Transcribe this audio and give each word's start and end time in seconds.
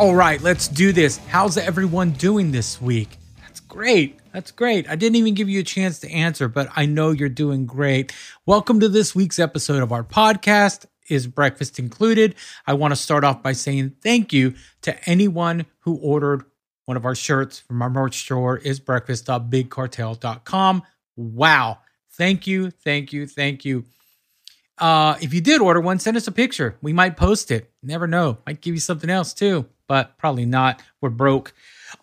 All 0.00 0.14
right, 0.14 0.40
let's 0.40 0.66
do 0.66 0.94
this. 0.94 1.18
How's 1.28 1.58
everyone 1.58 2.12
doing 2.12 2.52
this 2.52 2.80
week? 2.80 3.18
That's 3.42 3.60
great. 3.60 4.18
That's 4.32 4.50
great. 4.50 4.88
I 4.88 4.96
didn't 4.96 5.16
even 5.16 5.34
give 5.34 5.50
you 5.50 5.60
a 5.60 5.62
chance 5.62 5.98
to 5.98 6.10
answer, 6.10 6.48
but 6.48 6.70
I 6.74 6.86
know 6.86 7.10
you're 7.10 7.28
doing 7.28 7.66
great. 7.66 8.10
Welcome 8.46 8.80
to 8.80 8.88
this 8.88 9.14
week's 9.14 9.38
episode 9.38 9.82
of 9.82 9.92
our 9.92 10.02
podcast. 10.02 10.86
Is 11.10 11.26
breakfast 11.26 11.78
included? 11.78 12.34
I 12.66 12.72
want 12.72 12.92
to 12.92 12.96
start 12.96 13.24
off 13.24 13.42
by 13.42 13.52
saying 13.52 13.96
thank 14.02 14.32
you 14.32 14.54
to 14.80 14.96
anyone 15.06 15.66
who 15.80 15.96
ordered 15.96 16.44
one 16.86 16.96
of 16.96 17.04
our 17.04 17.14
shirts 17.14 17.58
from 17.58 17.82
our 17.82 17.90
merch 17.90 18.20
store 18.20 18.56
is 18.56 18.80
breakfast.bigcartel.com. 18.80 20.82
Wow. 21.16 21.78
Thank 22.12 22.46
you, 22.46 22.70
thank 22.70 23.12
you, 23.12 23.26
thank 23.26 23.66
you. 23.66 23.84
Uh, 24.78 25.18
if 25.20 25.34
you 25.34 25.42
did 25.42 25.60
order 25.60 25.82
one, 25.82 25.98
send 25.98 26.16
us 26.16 26.26
a 26.26 26.32
picture. 26.32 26.78
We 26.80 26.94
might 26.94 27.18
post 27.18 27.50
it. 27.50 27.70
Never 27.82 28.06
know. 28.06 28.38
Might 28.46 28.62
give 28.62 28.74
you 28.74 28.80
something 28.80 29.10
else 29.10 29.34
too, 29.34 29.66
but 29.90 30.16
probably 30.18 30.46
not. 30.46 30.80
We're 31.00 31.10
broke. 31.10 31.52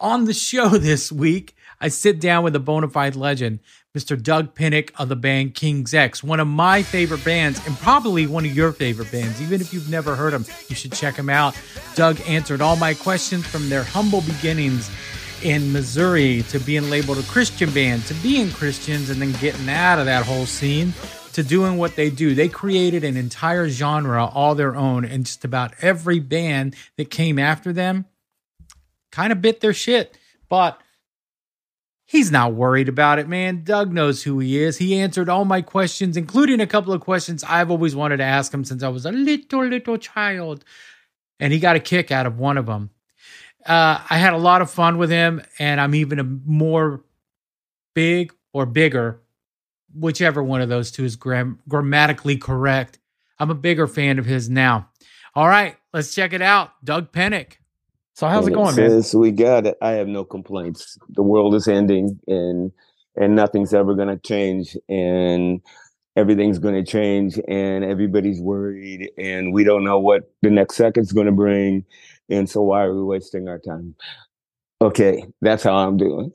On 0.01 0.25
the 0.25 0.33
show 0.33 0.67
this 0.77 1.09
week, 1.09 1.55
I 1.79 1.87
sit 1.87 2.19
down 2.19 2.43
with 2.43 2.53
a 2.53 2.59
bona 2.59 2.89
fide 2.89 3.15
legend, 3.15 3.61
Mr. 3.97 4.21
Dug 4.21 4.53
Pinnick 4.55 4.91
of 4.97 5.07
the 5.07 5.15
band 5.15 5.55
King's 5.55 5.93
X, 5.93 6.21
one 6.21 6.41
of 6.41 6.49
my 6.49 6.83
favorite 6.83 7.23
bands 7.23 7.65
and 7.65 7.77
probably 7.77 8.27
one 8.27 8.45
of 8.45 8.53
your 8.53 8.73
favorite 8.73 9.09
bands. 9.09 9.41
Even 9.41 9.61
if 9.61 9.73
you've 9.73 9.89
never 9.89 10.17
heard 10.17 10.33
them, 10.33 10.43
you 10.67 10.75
should 10.75 10.91
check 10.91 11.15
them 11.15 11.29
out. 11.29 11.57
Dug 11.95 12.19
answered 12.27 12.59
all 12.59 12.75
my 12.75 12.93
questions 12.93 13.47
from 13.47 13.69
their 13.69 13.83
humble 13.83 14.19
beginnings 14.19 14.91
in 15.41 15.72
Missouri 15.72 16.41
to 16.49 16.59
being 16.59 16.89
labeled 16.89 17.19
a 17.19 17.23
Christian 17.23 17.72
band, 17.72 18.05
to 18.07 18.13
being 18.16 18.51
Christians 18.51 19.09
and 19.09 19.22
then 19.22 19.31
getting 19.39 19.69
out 19.69 19.97
of 19.97 20.07
that 20.07 20.25
whole 20.25 20.45
scene 20.45 20.91
to 21.38 21.43
doing 21.43 21.77
what 21.77 21.95
they 21.95 22.09
do. 22.09 22.33
They 22.33 22.49
created 22.49 23.03
an 23.03 23.16
entire 23.16 23.69
genre 23.69 24.25
all 24.25 24.55
their 24.55 24.75
own, 24.75 25.05
and 25.05 25.23
just 25.23 25.45
about 25.45 25.71
every 25.83 26.19
band 26.19 26.75
that 26.95 27.11
came 27.11 27.38
after 27.38 27.71
them 27.71 28.05
kind 29.11 29.31
of 29.31 29.39
bit 29.39 29.59
their 29.59 29.71
shit. 29.71 30.17
But 30.49 30.81
he's 32.05 32.31
not 32.31 32.55
worried 32.55 32.89
about 32.89 33.19
it, 33.19 33.27
man. 33.27 33.63
Dug 33.63 33.94
knows 33.94 34.23
who 34.23 34.39
he 34.39 34.57
is. 34.57 34.79
He 34.79 34.97
answered 34.99 35.29
all 35.29 35.45
my 35.45 35.61
questions, 35.61 36.17
including 36.17 36.59
a 36.59 36.66
couple 36.66 36.91
of 36.91 37.02
questions 37.02 37.44
I've 37.44 37.69
always 37.69 37.95
wanted 37.95 38.17
to 38.17 38.23
ask 38.23 38.51
him 38.51 38.66
since 38.66 38.81
I 38.81 38.89
was 38.89 39.05
a 39.05 39.11
little, 39.11 39.63
little 39.63 39.97
child. 39.97 40.66
And 41.39 41.53
he 41.53 41.59
got 41.59 41.75
a 41.75 41.79
kick 41.79 42.11
out 42.11 42.25
of 42.25 42.39
one 42.39 42.57
of 42.57 42.66
them. 42.66 42.89
Uh, 43.63 44.03
I 44.09 44.17
had 44.17 44.33
a 44.33 44.38
lot 44.38 44.63
of 44.63 44.72
fun 44.72 44.97
with 44.97 45.11
him, 45.11 45.44
and 45.59 45.79
I'm 45.79 45.94
even 45.94 46.17
a 46.17 46.23
more 46.23 47.03
big 47.94 48.33
or 48.53 48.66
bigger 48.66 49.22
whichever 49.98 50.44
one 50.44 50.62
of 50.62 50.70
those 50.70 50.92
two 50.92 51.03
is 51.06 51.16
gram- 51.16 51.59
grammatically 51.67 52.38
correct. 52.38 53.00
I'm 53.40 53.50
a 53.50 53.56
bigger 53.56 53.88
fan 53.88 54.20
of 54.20 54.26
his 54.26 54.50
now. 54.50 54.90
All 55.36 55.48
right, 55.48 55.76
let's 55.94 56.14
check 56.16 56.34
it 56.34 56.42
out. 56.42 56.72
Dug 56.84 57.12
Pinnick. 57.12 57.53
So 58.16 58.28
how's 58.28 58.45
and 58.48 58.53
it 58.53 58.56
going, 58.56 58.73
it 58.73 58.81
man? 58.81 58.90
says, 58.90 59.14
we 59.16 59.31
got 59.31 59.68
it. 59.68 59.78
I 59.81 59.92
have 59.92 60.08
no 60.08 60.23
complaints. 60.23 60.98
The 61.09 61.22
world 61.22 61.53
is 61.53 61.68
ending 61.68 62.20
and 62.28 62.72
and 63.16 63.36
nothing's 63.36 63.73
ever 63.73 63.94
gonna 63.95 64.18
change 64.18 64.75
and 64.90 65.62
everything's 66.16 66.58
gonna 66.58 66.84
change 66.84 67.40
and 67.48 67.84
everybody's 67.84 68.42
worried 68.42 69.12
and 69.20 69.53
we 69.53 69.64
don't 69.64 69.84
know 69.84 70.00
what 70.00 70.23
the 70.42 70.50
next 70.50 70.75
second's 70.78 71.12
gonna 71.12 71.31
bring. 71.31 71.86
And 72.30 72.50
so 72.50 72.62
why 72.64 72.84
are 72.84 72.95
we 72.95 73.03
wasting 73.03 73.48
our 73.48 73.59
time? 73.59 73.94
Okay, 74.81 75.23
that's 75.42 75.64
how 75.64 75.75
I'm 75.75 75.98
doing. 75.98 76.31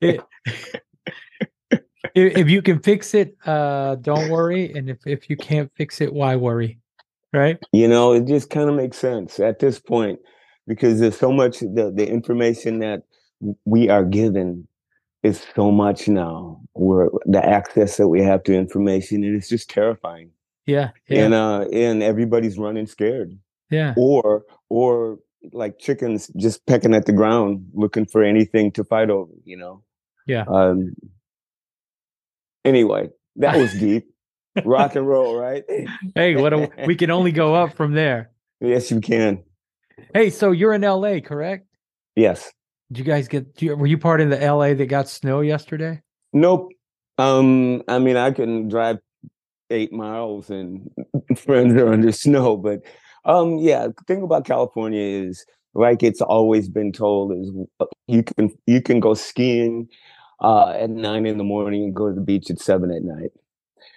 It- 0.00 0.20
if, 2.14 2.36
if 2.36 2.48
you 2.50 2.62
can 2.62 2.80
fix 2.80 3.14
it, 3.14 3.36
uh, 3.46 3.96
don't 3.96 4.30
worry. 4.30 4.72
And 4.72 4.88
if, 4.90 4.98
if 5.06 5.30
you 5.30 5.36
can't 5.36 5.70
fix 5.76 6.00
it, 6.00 6.12
why 6.12 6.36
worry? 6.36 6.78
Right? 7.34 7.58
you 7.72 7.88
know 7.88 8.12
it 8.12 8.26
just 8.26 8.50
kind 8.50 8.68
of 8.68 8.76
makes 8.76 8.98
sense 8.98 9.40
at 9.40 9.58
this 9.58 9.78
point 9.78 10.20
because 10.66 11.00
there's 11.00 11.18
so 11.18 11.32
much 11.32 11.60
the, 11.60 11.90
the 11.96 12.06
information 12.06 12.80
that 12.80 13.04
we 13.64 13.88
are 13.88 14.04
given 14.04 14.68
is 15.22 15.42
so 15.56 15.70
much 15.70 16.08
now 16.08 16.60
where 16.74 17.08
the 17.24 17.42
access 17.42 17.96
that 17.96 18.08
we 18.08 18.20
have 18.20 18.42
to 18.42 18.52
information 18.54 19.24
and 19.24 19.34
it's 19.34 19.48
just 19.48 19.70
terrifying 19.70 20.30
Yeah. 20.66 20.90
Yeah. 21.08 21.24
and 21.24 21.32
uh 21.32 21.64
and 21.72 22.02
everybody's 22.02 22.58
running 22.58 22.86
scared 22.86 23.34
yeah. 23.70 23.94
or 23.96 24.44
or 24.68 25.18
like 25.54 25.78
chickens 25.78 26.30
just 26.36 26.66
pecking 26.66 26.94
at 26.94 27.06
the 27.06 27.12
ground 27.14 27.64
looking 27.72 28.04
for 28.04 28.22
anything 28.22 28.72
to 28.72 28.84
fight 28.84 29.08
over 29.08 29.32
you 29.46 29.56
know 29.56 29.82
Yeah. 30.26 30.44
um 30.48 30.94
anyway 32.64 33.08
that 33.36 33.56
was 33.56 33.72
deep 33.78 34.04
rock 34.64 34.94
and 34.96 35.06
roll 35.06 35.36
right 35.36 35.64
Hey, 36.14 36.36
what 36.36 36.52
a, 36.52 36.70
we 36.86 36.94
can 36.94 37.10
only 37.10 37.32
go 37.32 37.54
up 37.54 37.74
from 37.74 37.92
there. 37.94 38.30
yes 38.60 38.90
you 38.90 39.00
can 39.00 39.42
Hey, 40.14 40.30
so 40.30 40.50
you're 40.52 40.72
in 40.74 40.82
LA, 40.82 41.20
correct? 41.20 41.66
yes 42.16 42.50
Did 42.90 42.98
you 42.98 43.04
guys 43.04 43.28
get, 43.28 43.60
you, 43.62 43.76
were 43.76 43.86
you 43.86 43.98
part 43.98 44.20
of 44.20 44.30
the 44.30 44.36
LA 44.38 44.74
that 44.74 44.86
got 44.86 45.08
snow 45.08 45.40
yesterday? 45.40 46.00
Nope. 46.32 46.68
Um, 47.18 47.82
I 47.88 47.98
mean, 47.98 48.16
I 48.16 48.30
can 48.30 48.68
drive 48.68 48.98
eight 49.70 49.92
miles 49.92 50.50
and 50.50 50.90
friends 51.36 51.74
are 51.74 51.92
under 51.92 52.10
snow, 52.12 52.56
but 52.56 52.80
um, 53.24 53.58
yeah. 53.58 53.86
The 53.86 54.04
thing 54.06 54.22
about 54.22 54.44
California 54.44 55.00
is, 55.00 55.44
like 55.74 56.02
it's 56.02 56.20
always 56.20 56.68
been 56.68 56.90
told, 56.92 57.32
is 57.32 57.50
uh, 57.80 57.86
you 58.08 58.22
can 58.22 58.50
you 58.66 58.80
can 58.82 58.98
go 58.98 59.14
skiing 59.14 59.88
uh, 60.42 60.70
at 60.70 60.90
nine 60.90 61.24
in 61.24 61.38
the 61.38 61.44
morning 61.44 61.84
and 61.84 61.94
go 61.94 62.08
to 62.08 62.14
the 62.14 62.20
beach 62.20 62.50
at 62.50 62.60
seven 62.60 62.90
at 62.90 63.02
night. 63.02 63.32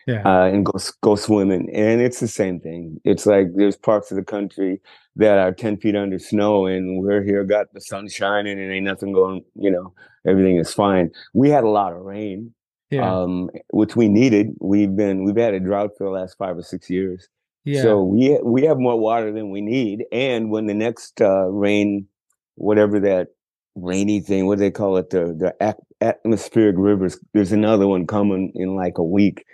Yeah. 0.08 0.22
Uh, 0.24 0.46
and 0.46 0.64
go 0.66 0.74
go 1.02 1.16
swimming, 1.16 1.68
and 1.74 2.00
it's 2.00 2.20
the 2.20 2.28
same 2.28 2.60
thing. 2.60 3.02
It's 3.04 3.26
like 3.26 3.48
there's 3.56 3.76
parts 3.76 4.12
of 4.12 4.18
the 4.18 4.24
country 4.24 4.80
that 5.16 5.40
are 5.40 5.52
ten 5.52 5.78
feet 5.78 5.96
under 5.96 6.20
snow, 6.20 6.68
and 6.68 7.02
we're 7.02 7.24
here, 7.24 7.44
got 7.44 7.74
the 7.74 7.82
sun 7.82 8.08
shining, 8.08 8.60
and 8.60 8.72
ain't 8.72 8.86
nothing 8.86 9.14
going. 9.14 9.44
You 9.56 9.72
know, 9.72 9.94
everything 10.28 10.58
is 10.58 10.72
fine. 10.72 11.10
We 11.34 11.50
had 11.50 11.64
a 11.64 11.70
lot 11.70 11.92
of 11.94 12.02
rain, 12.04 12.54
Yeah. 12.92 13.12
um, 13.12 13.50
which 13.72 13.96
we 13.96 14.08
needed. 14.08 14.56
We've 14.60 14.96
been 14.96 15.24
we've 15.24 15.38
had 15.38 15.56
a 15.56 15.60
drought 15.60 15.92
for 15.98 16.04
the 16.04 16.12
last 16.12 16.38
five 16.38 16.56
or 16.56 16.64
six 16.64 16.88
years, 16.88 17.28
yeah. 17.64 17.82
so 17.82 18.04
we 18.04 18.40
we 18.44 18.62
have 18.66 18.78
more 18.78 19.00
water 19.00 19.32
than 19.32 19.50
we 19.50 19.62
need. 19.62 20.06
And 20.12 20.52
when 20.52 20.68
the 20.68 20.76
next 20.76 21.20
uh, 21.20 21.48
rain, 21.48 22.08
whatever 22.56 23.00
that 23.00 23.30
rainy 23.76 24.20
thing, 24.20 24.46
what 24.48 24.56
do 24.56 24.60
they 24.62 24.72
call 24.72 24.98
it, 24.98 25.10
the 25.10 25.34
the 25.60 25.76
atmospheric 26.02 26.76
rivers, 26.78 27.20
there's 27.34 27.52
another 27.52 27.88
one 27.88 28.08
coming 28.08 28.52
in 28.56 28.76
like 28.76 28.98
a 28.98 29.04
week. 29.04 29.46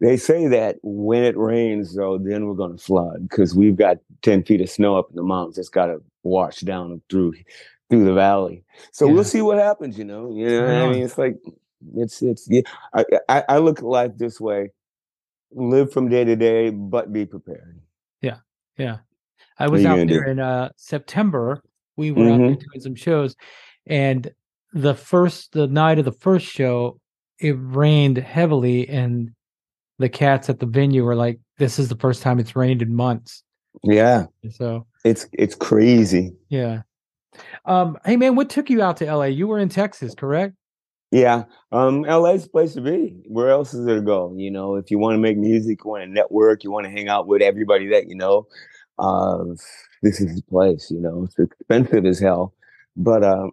They 0.00 0.16
say 0.16 0.48
that 0.48 0.76
when 0.82 1.22
it 1.22 1.36
rains, 1.36 1.94
though, 1.94 2.18
then 2.18 2.46
we're 2.46 2.54
going 2.54 2.76
to 2.76 2.82
flood 2.82 3.28
because 3.28 3.54
we've 3.54 3.76
got 3.76 3.98
ten 4.22 4.42
feet 4.42 4.60
of 4.60 4.68
snow 4.68 4.96
up 4.98 5.08
in 5.10 5.16
the 5.16 5.22
mountains. 5.22 5.56
It's 5.58 5.68
got 5.68 5.86
to 5.86 6.02
wash 6.22 6.60
down 6.60 7.00
through 7.08 7.34
through 7.90 8.04
the 8.04 8.14
valley. 8.14 8.64
So 8.92 9.06
Yeah. 9.06 9.12
we'll 9.12 9.24
see 9.24 9.42
what 9.42 9.58
happens. 9.58 9.96
You 9.98 10.04
know, 10.04 10.34
you 10.34 10.48
know. 10.48 10.62
what 10.64 10.74
I 10.74 10.92
mean, 10.92 11.02
it's 11.02 11.18
like 11.18 11.36
it's 11.96 12.22
it's. 12.22 12.48
Yeah, 12.50 12.62
I, 12.92 13.04
I 13.28 13.44
I 13.50 13.58
look 13.58 13.78
at 13.78 13.84
life 13.84 14.12
this 14.16 14.40
way: 14.40 14.72
live 15.52 15.92
from 15.92 16.08
day 16.08 16.24
to 16.24 16.36
day, 16.36 16.70
but 16.70 17.12
be 17.12 17.24
prepared. 17.24 17.80
Yeah. 18.20 18.38
Yeah. 18.76 18.98
I 19.58 19.68
was 19.68 19.84
out 19.84 19.96
there 19.96 20.24
do? 20.24 20.30
in 20.30 20.40
uh 20.40 20.70
September. 20.76 21.62
We 21.96 22.10
were 22.10 22.28
out 22.30 22.38
there 22.38 22.50
Mhm. 22.50 22.60
doing 22.60 22.80
some 22.80 22.94
shows 22.94 23.36
and 23.86 24.30
the 24.72 24.94
first 24.94 25.52
the 25.52 25.66
night 25.68 25.98
of 25.98 26.04
the 26.04 26.12
first 26.12 26.46
show, 26.46 26.98
it 27.38 27.54
rained 27.58 28.16
heavily 28.18 28.88
and 28.88 29.30
the 29.98 30.08
cats 30.08 30.50
at 30.50 30.58
the 30.58 30.66
venue 30.66 31.04
were 31.04 31.14
like, 31.14 31.38
This 31.58 31.78
is 31.78 31.88
the 31.88 31.96
first 31.96 32.20
time 32.22 32.40
it's 32.40 32.56
rained 32.56 32.82
in 32.82 32.94
months. 32.94 33.44
Yeah, 33.84 34.26
So 34.50 34.86
it's 35.04 35.28
it's 35.32 35.54
crazy. 35.54 36.32
yeah. 36.48 36.82
Um, 37.64 37.98
hey 38.04 38.16
man, 38.16 38.34
what 38.36 38.50
took 38.50 38.70
you 38.70 38.82
out 38.82 38.96
to 38.98 39.06
LA? 39.06 39.24
You 39.26 39.46
were 39.46 39.58
in 39.58 39.68
Texas, 39.68 40.14
correct? 40.14 40.54
Yeah, 41.10 41.44
um, 41.70 42.02
LA's 42.02 42.42
the 42.44 42.50
place 42.50 42.74
to 42.74 42.80
be. 42.80 43.14
Where 43.28 43.50
else 43.50 43.72
is 43.72 43.86
there 43.86 43.96
to 43.96 44.02
go? 44.02 44.34
You 44.36 44.50
know, 44.50 44.74
if 44.74 44.90
you 44.90 44.98
want 44.98 45.14
to 45.14 45.18
make 45.18 45.36
music, 45.38 45.78
you 45.84 45.90
want 45.90 46.02
to 46.02 46.08
network, 46.10 46.64
you 46.64 46.72
want 46.72 46.86
to 46.86 46.90
hang 46.90 47.08
out 47.08 47.28
with 47.28 47.40
everybody 47.42 47.86
that 47.90 48.08
you 48.08 48.16
know. 48.16 48.48
Uh, 48.98 49.44
this 50.02 50.20
is 50.20 50.36
the 50.36 50.42
place. 50.48 50.90
You 50.90 51.00
know, 51.00 51.24
it's 51.24 51.38
expensive 51.38 52.06
as 52.06 52.20
hell, 52.20 52.54
but 52.96 53.24
uh, 53.24 53.48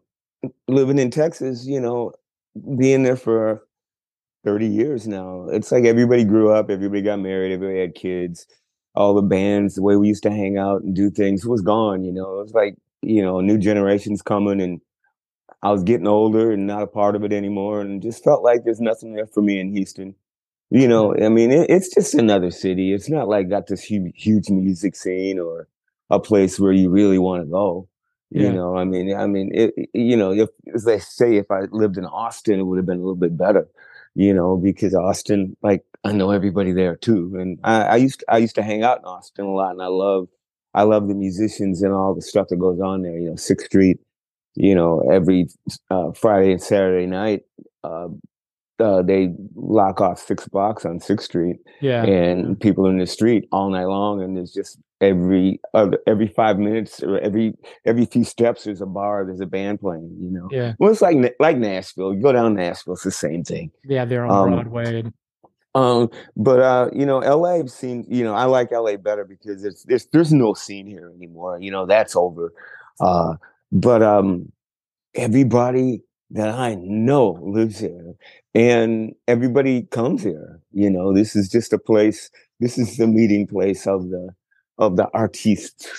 living 0.67 0.99
in 0.99 1.11
Texas, 1.11 1.65
you 1.67 1.79
know, 1.81 2.13
being 2.77 3.03
there 3.03 3.17
for 3.17 3.63
thirty 4.45 4.67
years 4.67 5.07
now, 5.07 5.47
it's 5.49 5.71
like 5.71 5.85
everybody 5.85 6.23
grew 6.25 6.51
up, 6.51 6.69
everybody 6.69 7.01
got 7.01 7.19
married, 7.19 7.53
everybody 7.53 7.79
had 7.81 7.95
kids. 7.95 8.47
All 8.95 9.13
the 9.15 9.21
bands, 9.23 9.75
the 9.75 9.83
way 9.83 9.97
we 9.97 10.07
used 10.09 10.23
to 10.23 10.31
hang 10.31 10.57
out 10.57 10.83
and 10.83 10.95
do 10.95 11.11
things 11.11 11.45
was 11.45 11.61
gone. 11.61 12.03
You 12.03 12.13
know, 12.13 12.39
it 12.39 12.43
was 12.43 12.53
like 12.53 12.75
you 13.03 13.21
know, 13.23 13.41
new 13.41 13.57
generations 13.57 14.21
coming 14.21 14.61
and 14.61 14.81
I 15.63 15.71
was 15.71 15.83
getting 15.83 16.07
older 16.07 16.51
and 16.51 16.67
not 16.67 16.83
a 16.83 16.87
part 16.87 17.15
of 17.15 17.23
it 17.23 17.33
anymore, 17.33 17.81
and 17.81 18.01
just 18.01 18.23
felt 18.23 18.43
like 18.43 18.63
there's 18.65 18.81
nothing 18.81 19.13
there 19.13 19.27
for 19.27 19.41
me 19.41 19.59
in 19.59 19.71
Houston. 19.75 20.15
You 20.71 20.87
know, 20.87 21.15
I 21.15 21.29
mean, 21.29 21.51
it, 21.51 21.69
it's 21.69 21.93
just 21.93 22.13
another 22.15 22.51
city. 22.51 22.93
It's 22.93 23.09
not 23.09 23.27
like 23.29 23.49
got 23.49 23.67
this 23.67 23.83
huge, 23.83 24.13
huge 24.15 24.49
music 24.49 24.95
scene 24.95 25.39
or 25.39 25.67
a 26.09 26.19
place 26.19 26.59
where 26.59 26.71
you 26.71 26.89
really 26.89 27.19
want 27.19 27.43
to 27.43 27.49
go. 27.49 27.89
Yeah. 28.29 28.43
You 28.43 28.53
know, 28.53 28.77
I 28.77 28.85
mean, 28.85 29.13
I 29.15 29.27
mean, 29.27 29.51
it- 29.53 29.73
you 29.93 30.15
know, 30.15 30.31
if, 30.33 30.49
as 30.73 30.85
they 30.85 30.99
say, 30.99 31.35
if 31.37 31.51
I 31.51 31.61
lived 31.71 31.97
in 31.97 32.05
Austin, 32.05 32.59
it 32.59 32.63
would 32.63 32.77
have 32.77 32.85
been 32.85 32.97
a 32.99 33.01
little 33.01 33.15
bit 33.15 33.37
better. 33.37 33.67
You 34.15 34.33
know, 34.33 34.57
because 34.57 34.95
Austin, 34.95 35.55
like, 35.63 35.85
I 36.03 36.11
know 36.13 36.31
everybody 36.31 36.73
there 36.73 36.97
too, 36.97 37.33
and 37.39 37.59
I, 37.63 37.83
I 37.83 37.95
used 37.97 38.19
to, 38.21 38.25
I 38.29 38.39
used 38.39 38.55
to 38.55 38.63
hang 38.63 38.83
out 38.83 38.99
in 38.99 39.05
Austin 39.05 39.45
a 39.45 39.51
lot, 39.51 39.71
and 39.71 39.81
I 39.81 39.87
love 39.87 40.27
I 40.73 40.83
love 40.83 41.07
the 41.07 41.13
musicians 41.15 41.81
and 41.83 41.93
all 41.93 42.13
the 42.15 42.21
stuff 42.21 42.47
that 42.49 42.57
goes 42.57 42.81
on 42.81 43.03
there. 43.03 43.17
You 43.19 43.31
know, 43.31 43.35
Sixth 43.37 43.67
Street. 43.67 43.99
You 44.55 44.75
know, 44.75 45.01
every 45.11 45.47
uh, 45.89 46.11
Friday 46.13 46.51
and 46.53 46.61
Saturday 46.63 47.07
night, 47.07 47.43
uh, 47.85 48.09
uh, 48.81 49.01
they 49.03 49.33
lock 49.55 50.01
off 50.01 50.19
six 50.19 50.47
blocks 50.47 50.85
on 50.85 50.99
Sixth 50.99 51.25
Street, 51.25 51.57
Yeah. 51.81 52.03
and 52.03 52.59
people 52.59 52.85
in 52.87 52.97
the 52.97 53.07
street 53.07 53.47
all 53.51 53.69
night 53.69 53.85
long, 53.85 54.21
and 54.21 54.35
there's 54.35 54.51
just 54.53 54.77
every 54.99 55.59
other 55.73 55.97
every 56.05 56.27
five 56.27 56.59
minutes 56.59 57.01
or 57.01 57.17
every 57.19 57.53
every 57.85 58.05
few 58.05 58.23
steps 58.23 58.65
there's 58.65 58.81
a 58.81 58.85
bar, 58.85 59.25
there's 59.25 59.39
a 59.39 59.45
band 59.45 59.79
playing. 59.79 60.15
You 60.19 60.31
know, 60.31 60.47
Yeah. 60.51 60.73
well, 60.79 60.91
it's 60.91 61.01
like 61.01 61.17
like 61.39 61.57
Nashville. 61.57 62.13
You 62.13 62.21
go 62.21 62.31
down 62.33 62.55
Nashville, 62.55 62.93
it's 62.95 63.03
the 63.03 63.11
same 63.11 63.43
thing. 63.43 63.71
Yeah. 63.85 64.05
They're 64.05 64.25
on 64.25 64.53
Um, 64.53 64.53
Broadway. 64.69 65.03
Um, 65.73 66.09
but 66.35 66.59
uh, 66.59 66.89
you 66.93 67.05
know, 67.05 67.19
LA 67.19 67.65
seems, 67.67 68.05
you 68.09 68.25
know, 68.25 68.33
I 68.35 68.43
like 68.45 68.71
LA 68.73 68.97
better 68.97 69.23
because 69.23 69.63
it's 69.63 69.83
there's 69.85 70.05
there's 70.07 70.33
no 70.33 70.53
scene 70.53 70.85
here 70.85 71.11
anymore. 71.15 71.57
You 71.61 71.71
know, 71.71 71.85
that's 71.85 72.15
over. 72.15 72.53
Uh, 72.99 73.35
but 73.71 74.03
um, 74.03 74.51
everybody 75.15 76.03
that 76.31 76.49
I 76.49 76.75
know 76.79 77.39
lives 77.41 77.79
here, 77.79 78.13
and 78.55 79.13
everybody 79.27 79.83
comes 79.83 80.23
here. 80.23 80.59
You 80.71 80.89
know, 80.89 81.13
this 81.13 81.35
is 81.35 81.49
just 81.49 81.73
a 81.73 81.77
place. 81.77 82.29
This 82.59 82.77
is 82.77 82.97
the 82.97 83.07
meeting 83.07 83.47
place 83.47 83.85
of 83.87 84.09
the 84.09 84.29
of 84.77 84.95
the 84.97 85.07
artists. 85.13 85.89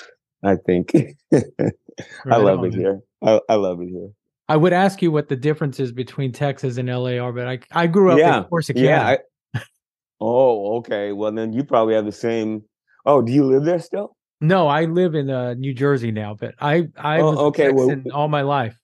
I 0.43 0.57
think. 0.57 0.93
I 1.33 2.37
love 2.37 2.61
on, 2.61 2.67
it 2.67 2.75
here. 2.75 3.01
I, 3.23 3.41
I 3.49 3.55
love 3.55 3.81
it 3.81 3.89
here. 3.89 4.11
I 4.49 4.57
would 4.57 4.73
ask 4.73 5.01
you 5.03 5.13
what 5.13 5.29
the 5.29 5.37
differences 5.37 5.93
between 5.93 6.33
Texas 6.33 6.77
and 6.77 6.89
LA 6.89 7.19
are, 7.19 7.33
but 7.33 7.47
I 7.47 7.59
I 7.73 7.87
grew 7.87 8.11
up 8.13 8.19
Yeah, 8.19 8.39
in 8.39 8.45
Corsicana. 8.45 8.83
Yeah. 8.83 9.17
I, 9.55 9.61
oh, 10.21 10.77
okay. 10.79 11.13
Well, 11.13 11.33
then 11.33 11.53
you 11.53 11.65
probably 11.65 11.95
have 11.95 12.05
the 12.07 12.13
same. 12.13 12.63
Oh, 13.07 13.23
do 13.23 13.33
you 13.33 13.45
live 13.45 13.65
there 13.65 13.79
still? 13.81 14.17
no, 14.41 14.67
I 14.67 14.87
live 14.87 15.15
in 15.15 15.31
uh, 15.31 15.55
New 15.55 15.73
Jersey 15.73 16.11
now, 16.11 16.35
but 16.35 16.55
I 16.61 16.89
I 16.97 17.21
Oh, 17.21 17.31
was 17.31 17.39
okay, 17.39 17.71
well- 17.71 17.95
all 18.13 18.29
my 18.29 18.43
life. 18.43 18.77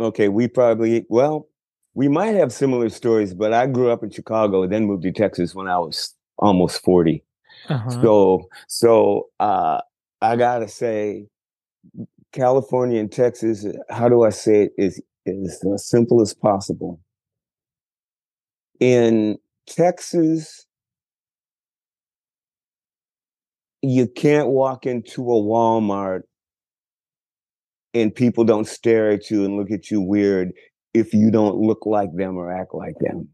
Okay, 0.00 0.28
we 0.28 0.48
probably 0.48 1.06
well, 1.08 1.48
we 1.94 2.08
might 2.08 2.34
have 2.34 2.52
similar 2.52 2.88
stories, 2.88 3.32
but 3.34 3.52
I 3.52 3.66
grew 3.66 3.90
up 3.90 4.02
in 4.02 4.10
Chicago, 4.10 4.66
then 4.66 4.86
moved 4.86 5.04
to 5.04 5.12
Texas 5.12 5.54
when 5.54 5.68
I 5.68 5.78
was 5.78 6.14
almost 6.38 6.82
forty. 6.82 7.22
Uh-huh. 7.68 7.90
So, 8.02 8.48
so 8.68 9.28
uh, 9.40 9.80
I 10.20 10.36
gotta 10.36 10.68
say, 10.68 11.26
California 12.32 12.98
and 12.98 13.10
Texas. 13.10 13.64
How 13.90 14.08
do 14.08 14.24
I 14.24 14.30
say 14.30 14.64
it? 14.64 14.72
Is 14.76 15.00
is 15.26 15.64
as 15.72 15.86
simple 15.88 16.20
as 16.20 16.34
possible. 16.34 17.00
In 18.80 19.38
Texas, 19.68 20.66
you 23.80 24.08
can't 24.08 24.48
walk 24.48 24.86
into 24.86 25.22
a 25.22 25.40
Walmart 25.40 26.22
and 27.94 28.14
people 28.14 28.44
don't 28.44 28.66
stare 28.66 29.10
at 29.10 29.30
you 29.30 29.44
and 29.44 29.56
look 29.56 29.70
at 29.70 29.90
you 29.90 30.00
weird 30.00 30.52
if 30.92 31.14
you 31.14 31.30
don't 31.30 31.56
look 31.56 31.86
like 31.86 32.10
them 32.14 32.36
or 32.36 32.52
act 32.52 32.74
like 32.74 32.94
them. 33.00 33.28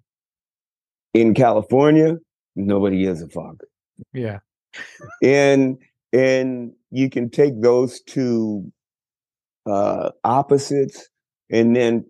In 1.15 1.35
California, 1.35 2.17
nobody 2.55 3.03
gives 3.03 3.23
a 3.23 3.29
fuck. 3.29 3.57
yeah. 4.13 4.39
And 5.23 5.79
and 6.13 6.73
you 6.91 7.11
can 7.11 7.31
take 7.31 7.61
those 7.61 8.01
two 8.03 8.71
uh 9.67 10.11
opposites 10.25 11.09
and 11.51 11.75
then 11.75 12.05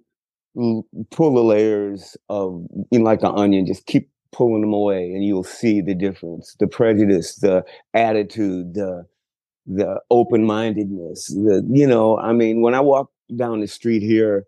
l- 0.58 0.86
pull 1.10 1.34
the 1.34 1.42
layers 1.42 2.16
of 2.28 2.62
you 2.90 2.98
know, 2.98 3.04
like 3.04 3.22
an 3.22 3.32
onion, 3.34 3.66
just 3.66 3.86
keep 3.86 4.10
pulling 4.32 4.60
them 4.60 4.72
away 4.72 5.04
and 5.12 5.24
you'll 5.24 5.42
see 5.42 5.80
the 5.80 5.94
difference, 5.94 6.54
the 6.60 6.66
prejudice, 6.66 7.36
the 7.36 7.64
attitude, 7.94 8.74
the 8.74 9.04
the 9.74 10.00
open-mindedness, 10.10 11.26
the 11.28 11.66
you 11.70 11.86
know, 11.86 12.18
I 12.18 12.32
mean, 12.32 12.60
when 12.60 12.74
I 12.74 12.80
walk 12.80 13.10
down 13.36 13.60
the 13.60 13.68
street 13.68 14.02
here 14.02 14.46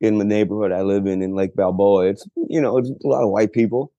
in 0.00 0.18
the 0.18 0.24
neighborhood 0.24 0.72
I 0.72 0.82
live 0.82 1.06
in 1.06 1.22
in 1.22 1.34
Lake 1.34 1.54
Balboa, 1.54 2.06
it's 2.06 2.26
you 2.48 2.60
know, 2.60 2.78
it's 2.78 2.90
a 2.90 3.08
lot 3.08 3.22
of 3.22 3.30
white 3.30 3.52
people. 3.52 3.92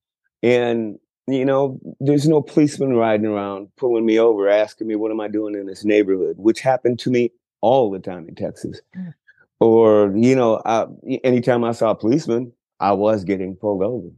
And 0.43 0.99
you 1.27 1.45
know, 1.45 1.79
there's 1.99 2.27
no 2.27 2.41
policeman 2.41 2.93
riding 2.95 3.25
around 3.25 3.69
pulling 3.77 4.05
me 4.05 4.19
over, 4.19 4.47
asking 4.47 4.87
me 4.87 4.95
what 4.95 5.11
am 5.11 5.19
I 5.19 5.27
doing 5.27 5.55
in 5.55 5.65
this 5.65 5.83
neighborhood, 5.83 6.35
which 6.37 6.59
happened 6.59 6.99
to 6.99 7.09
me 7.09 7.31
all 7.61 7.89
the 7.89 7.99
time 7.99 8.27
in 8.27 8.35
Texas. 8.35 8.81
Mm. 8.95 9.13
Or, 9.59 10.13
you 10.15 10.35
know, 10.35 10.61
I, 10.65 10.85
anytime 11.23 11.63
I 11.63 11.71
saw 11.71 11.91
a 11.91 11.95
policeman, 11.95 12.51
I 12.79 12.91
was 12.91 13.23
getting 13.23 13.55
pulled 13.55 13.81
over. 13.81 14.09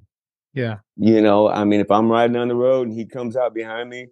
Yeah. 0.54 0.77
You 0.98 1.21
know, 1.21 1.48
I 1.48 1.63
mean, 1.63 1.80
if 1.80 1.92
I'm 1.92 2.12
riding 2.12 2.36
on 2.36 2.48
the 2.48 2.56
road 2.56 2.88
and 2.88 2.98
he 2.98 3.06
comes 3.06 3.38
out 3.38 3.54
behind 3.54 3.89
me, 3.89 4.07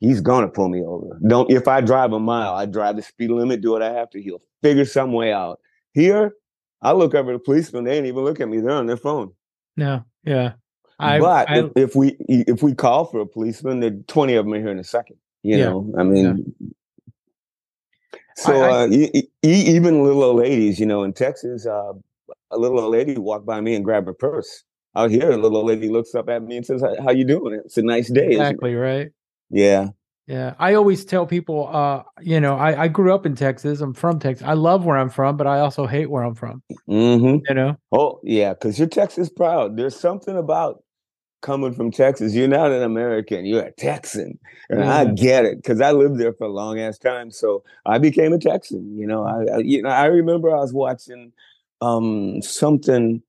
he's 0.00 0.20
gonna 0.20 0.48
pull 0.48 0.68
me 0.68 0.82
over. 0.82 1.18
Don't 1.26 1.50
if 1.50 1.68
I 1.68 1.80
drive 1.80 2.12
a 2.12 2.18
mile, 2.20 2.54
I 2.54 2.66
drive 2.66 2.96
the 2.96 3.02
speed 3.02 3.30
limit, 3.30 3.60
do 3.60 3.70
what 3.70 3.82
I 3.82 3.92
have 3.92 4.10
to. 4.10 4.20
He'll 4.22 4.42
figure 4.62 4.84
some 4.84 5.12
way 5.12 5.32
out. 5.32 5.60
Here, 5.92 6.34
I 6.82 6.92
look 6.92 7.14
over 7.14 7.32
the 7.32 7.38
policeman, 7.38 7.84
they 7.84 7.96
ain't 7.96 8.06
even 8.06 8.24
look 8.24 8.40
at 8.40 8.48
me, 8.48 8.60
they're 8.60 8.70
on 8.72 8.86
their 8.86 8.96
phone. 8.96 9.32
No. 9.76 10.04
Yeah. 10.24 10.52
I, 10.98 11.18
but 11.18 11.48
I 11.48 11.58
if, 11.60 11.72
if 11.76 11.96
we 11.96 12.16
if 12.28 12.62
we 12.62 12.74
call 12.74 13.06
for 13.06 13.20
a 13.20 13.26
policeman, 13.26 13.80
there 13.80 13.90
twenty 14.06 14.34
of 14.34 14.44
them 14.44 14.52
are 14.54 14.58
here 14.58 14.70
in 14.70 14.78
a 14.78 14.84
second. 14.84 15.16
You 15.42 15.56
Yeah. 15.56 15.64
know, 15.70 15.94
I 15.98 16.02
mean, 16.02 16.54
so 18.36 18.52
I- 18.62 18.82
uh, 18.84 18.86
e- 18.88 19.10
e- 19.14 19.28
even 19.42 20.02
little 20.02 20.22
old 20.22 20.36
ladies, 20.36 20.78
you 20.78 20.84
know, 20.86 21.02
in 21.02 21.12
Texas, 21.14 21.66
uh, 21.66 21.92
a 22.50 22.58
little 22.58 22.80
old 22.80 22.92
lady 22.92 23.16
walked 23.16 23.46
by 23.46 23.60
me 23.62 23.74
and 23.74 23.84
grabbed 23.84 24.06
her 24.08 24.12
purse. 24.14 24.64
Out 24.96 25.10
here, 25.10 25.30
a 25.30 25.36
little 25.36 25.56
old 25.58 25.66
lady 25.68 25.88
looks 25.88 26.14
up 26.14 26.28
at 26.28 26.42
me 26.42 26.56
and 26.58 26.66
says, 26.66 26.82
"How 27.02 27.12
you 27.12 27.24
doing? 27.24 27.54
It's 27.64 27.78
a 27.78 27.82
nice 27.82 28.10
day." 28.10 28.32
exactly 28.32 28.74
right. 28.74 29.10
Yeah. 29.50 29.88
Yeah, 30.26 30.54
I 30.60 30.74
always 30.74 31.04
tell 31.04 31.26
people, 31.26 31.68
uh, 31.72 32.04
you 32.20 32.38
know, 32.38 32.56
I, 32.56 32.84
I 32.84 32.88
grew 32.88 33.12
up 33.12 33.26
in 33.26 33.34
Texas. 33.34 33.80
I'm 33.80 33.94
from 33.94 34.20
Texas. 34.20 34.46
I 34.46 34.52
love 34.52 34.84
where 34.84 34.96
I'm 34.96 35.10
from, 35.10 35.36
but 35.36 35.48
I 35.48 35.58
also 35.58 35.86
hate 35.86 36.08
where 36.08 36.22
I'm 36.22 36.36
from. 36.36 36.62
hmm 36.86 37.38
You 37.48 37.54
know, 37.54 37.76
Oh, 37.90 38.20
yeah, 38.22 38.52
because 38.52 38.78
you're 38.78 38.86
Texas 38.86 39.28
proud. 39.28 39.76
There's 39.76 39.98
something 39.98 40.36
about 40.36 40.84
coming 41.42 41.72
from 41.72 41.90
Texas. 41.90 42.34
You're 42.34 42.46
not 42.46 42.70
an 42.70 42.82
American, 42.82 43.44
you're 43.44 43.64
a 43.64 43.72
Texan. 43.72 44.38
And 44.68 44.84
I 44.84 45.06
get 45.06 45.44
it 45.46 45.56
because 45.56 45.80
I 45.80 45.90
lived 45.90 46.18
there 46.18 46.32
for 46.32 46.44
a 46.44 46.52
long 46.52 46.78
ass 46.78 46.98
time. 46.98 47.32
So 47.32 47.64
I 47.86 47.98
became 47.98 48.32
a 48.32 48.38
Texan. 48.38 48.96
You 48.96 49.06
know, 49.06 49.24
I, 49.24 49.56
I 49.56 49.58
you 49.58 49.82
know, 49.82 49.88
I 49.90 50.06
remember 50.06 50.50
I 50.50 50.60
was 50.60 50.72
watching 50.72 51.32
um 51.80 52.40
something 52.42 53.22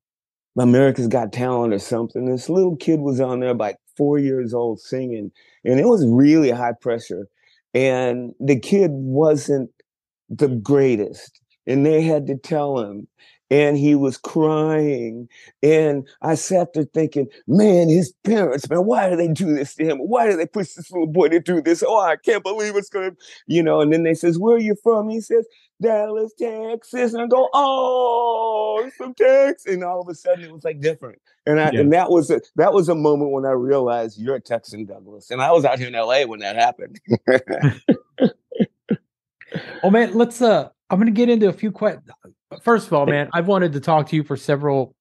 America's 0.59 1.07
Got 1.07 1.33
Talent 1.33 1.73
or 1.73 1.79
something. 1.79 2.25
This 2.25 2.49
little 2.49 2.75
kid 2.75 2.99
was 2.99 3.19
on 3.19 3.39
there 3.39 3.53
like 3.53 3.77
four 3.95 4.19
years 4.19 4.53
old 4.53 4.79
singing, 4.79 5.31
and 5.63 5.79
it 5.79 5.85
was 5.87 6.05
really 6.07 6.51
high 6.51 6.73
pressure. 6.79 7.27
And 7.73 8.33
the 8.39 8.59
kid 8.59 8.91
wasn't 8.91 9.71
the 10.29 10.47
greatest, 10.47 11.39
and 11.67 11.85
they 11.85 12.01
had 12.01 12.27
to 12.27 12.37
tell 12.37 12.79
him, 12.79 13.07
and 13.51 13.77
he 13.77 13.93
was 13.95 14.17
crying. 14.17 15.27
And 15.61 16.07
I 16.21 16.35
sat 16.35 16.73
there 16.73 16.85
thinking, 16.85 17.27
man, 17.47 17.89
his 17.89 18.13
parents, 18.23 18.69
man, 18.69 18.85
why 18.85 19.09
do 19.09 19.17
they 19.17 19.27
do 19.27 19.53
this 19.53 19.75
to 19.75 19.83
him? 19.83 19.97
Why 19.99 20.29
do 20.29 20.37
they 20.37 20.47
push 20.47 20.73
this 20.73 20.89
little 20.89 21.05
boy 21.07 21.27
to 21.29 21.39
do 21.41 21.61
this? 21.61 21.83
Oh, 21.85 21.99
I 21.99 22.15
can't 22.15 22.43
believe 22.43 22.75
it's 22.77 22.89
gonna, 22.89 23.11
you 23.47 23.61
know. 23.61 23.81
And 23.81 23.91
then 23.91 24.03
they 24.03 24.13
says, 24.13 24.39
where 24.39 24.55
are 24.55 24.59
you 24.59 24.75
from? 24.81 25.09
He 25.09 25.19
says, 25.19 25.45
Dallas, 25.81 26.31
Texas. 26.39 27.13
And 27.13 27.23
I 27.23 27.27
go, 27.27 27.49
oh, 27.53 28.83
it's 28.87 28.95
from 28.95 29.13
Texas. 29.15 29.65
And 29.71 29.83
all 29.83 30.01
of 30.01 30.07
a 30.07 30.15
sudden 30.15 30.45
it 30.45 30.51
was 30.51 30.63
like 30.63 30.79
different. 30.79 31.19
And 31.45 31.59
I 31.59 31.71
Yeah. 31.71 31.81
and 31.81 31.91
that 31.91 32.09
was 32.09 32.31
a 32.31 32.39
that 32.55 32.71
was 32.73 32.87
a 32.87 32.95
moment 32.95 33.31
when 33.31 33.45
I 33.45 33.51
realized 33.51 34.19
you're 34.19 34.35
a 34.35 34.41
Texan, 34.41 34.85
Douglas. 34.85 35.29
And 35.29 35.41
I 35.41 35.51
was 35.51 35.65
out 35.65 35.77
here 35.77 35.87
in 35.89 35.93
LA 35.93 36.23
when 36.23 36.39
that 36.39 36.55
happened. 36.55 37.01
oh 39.83 39.89
man, 39.91 40.13
let's. 40.13 40.41
Uh, 40.41 40.69
I'm 40.89 40.99
gonna 40.99 41.11
get 41.11 41.29
into 41.29 41.49
a 41.49 41.53
few 41.53 41.71
questions. 41.71 42.09
First 42.63 42.87
of 42.87 42.93
all, 42.93 43.05
man, 43.05 43.29
I've 43.33 43.47
wanted 43.47 43.73
to 43.73 43.79
talk 43.79 44.07
to 44.09 44.15
you 44.15 44.23
for 44.23 44.35
several, 44.37 44.95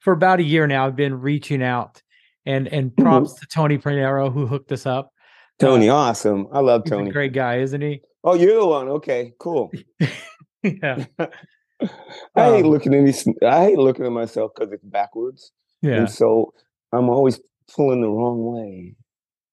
for 0.00 0.12
about 0.12 0.40
a 0.40 0.42
year 0.42 0.66
now. 0.66 0.86
I've 0.86 0.96
been 0.96 1.20
reaching 1.20 1.62
out, 1.62 2.02
and 2.44 2.66
and 2.68 2.96
props 2.96 3.34
to 3.40 3.46
Tony 3.46 3.78
Pranero 3.78 4.32
who 4.32 4.46
hooked 4.46 4.72
us 4.72 4.86
up. 4.86 5.12
Tony, 5.58 5.88
awesome. 5.88 6.46
I 6.52 6.60
love 6.60 6.82
He's 6.84 6.92
a 6.92 6.96
Tony. 6.96 7.10
great 7.10 7.32
guy, 7.32 7.58
isn't 7.58 7.80
he? 7.80 8.00
Oh, 8.24 8.34
you're 8.34 8.60
the 8.60 8.66
one. 8.66 8.88
Okay, 8.88 9.32
cool. 9.38 9.70
yeah, 10.62 11.04
I 11.20 11.86
hate 12.34 12.64
Um, 12.64 12.70
looking 12.70 12.94
at 12.94 13.04
these. 13.04 13.26
I 13.46 13.64
hate 13.64 13.78
looking 13.78 14.04
at 14.06 14.12
myself 14.12 14.52
because 14.54 14.72
it's 14.72 14.84
backwards, 14.84 15.52
yeah, 15.82 15.94
and 15.94 16.10
so 16.10 16.52
I'm 16.92 17.08
always 17.08 17.40
pulling 17.74 18.00
the 18.00 18.08
wrong 18.08 18.44
way 18.44 18.94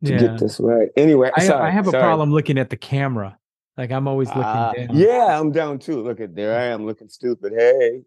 to 0.05 0.11
yeah. 0.11 0.19
get 0.19 0.39
this 0.39 0.59
right. 0.59 0.89
Anyway, 0.97 1.31
I, 1.35 1.45
sorry, 1.45 1.67
I 1.67 1.71
have 1.71 1.87
a 1.87 1.91
sorry. 1.91 2.03
problem 2.03 2.31
looking 2.31 2.57
at 2.57 2.69
the 2.69 2.77
camera. 2.77 3.37
Like 3.77 3.91
I'm 3.91 4.07
always 4.07 4.27
looking 4.29 4.43
Ah, 4.43 4.73
down. 4.73 4.95
yeah, 4.95 5.39
I'm 5.39 5.51
down 5.51 5.79
too. 5.79 6.01
Look 6.03 6.19
at 6.19 6.35
there, 6.35 6.57
I 6.57 6.65
am 6.65 6.85
looking 6.85 7.09
stupid. 7.09 7.53
Hey, 7.57 8.03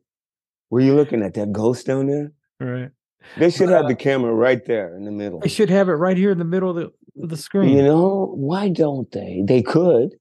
were 0.71 0.81
you 0.81 0.95
looking 0.95 1.23
at 1.23 1.35
that 1.35 1.53
ghost 1.53 1.87
down 1.87 2.07
there? 2.07 2.33
Right. 2.61 2.91
They 3.37 3.51
should 3.51 3.67
But, 3.67 3.73
have 3.77 3.85
uh, 3.87 3.89
the 3.89 3.95
camera 3.97 4.33
right 4.33 4.65
there 4.67 4.97
in 4.97 5.05
the 5.05 5.11
middle. 5.11 5.41
They 5.41 5.49
should 5.49 5.71
have 5.71 5.89
it 5.89 5.95
right 5.95 6.17
here 6.17 6.31
in 6.31 6.39
the 6.39 6.45
middle 6.45 6.71
of 6.71 6.77
the, 6.77 6.93
of 7.23 7.29
the 7.31 7.37
screen. 7.37 7.77
You 7.77 7.83
know 7.83 8.33
why 8.37 8.69
don't 8.69 9.11
they? 9.11 9.43
They 9.45 9.63
could. 9.63 10.15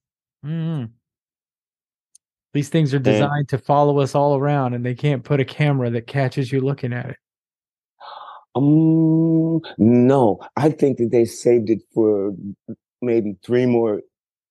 Mhm. 0.44 0.90
These 2.54 2.70
things 2.70 2.94
are 2.94 3.00
designed 3.00 3.50
to 3.50 3.58
follow 3.58 4.00
us 4.00 4.16
all 4.16 4.38
around, 4.38 4.74
and 4.74 4.84
they 4.86 4.96
can't 4.96 5.24
put 5.24 5.40
a 5.42 5.46
camera 5.46 5.90
that 5.92 6.08
catches 6.08 6.52
you 6.52 6.62
looking 6.62 6.94
at 6.94 7.10
it. 7.12 7.18
Um, 8.58 9.60
no, 9.78 10.40
I 10.56 10.70
think 10.70 10.98
that 11.00 11.10
they 11.12 11.26
saved 11.26 11.70
it 11.70 11.82
for 11.94 12.32
maybe 13.02 13.36
three 13.46 13.66
more 13.66 14.02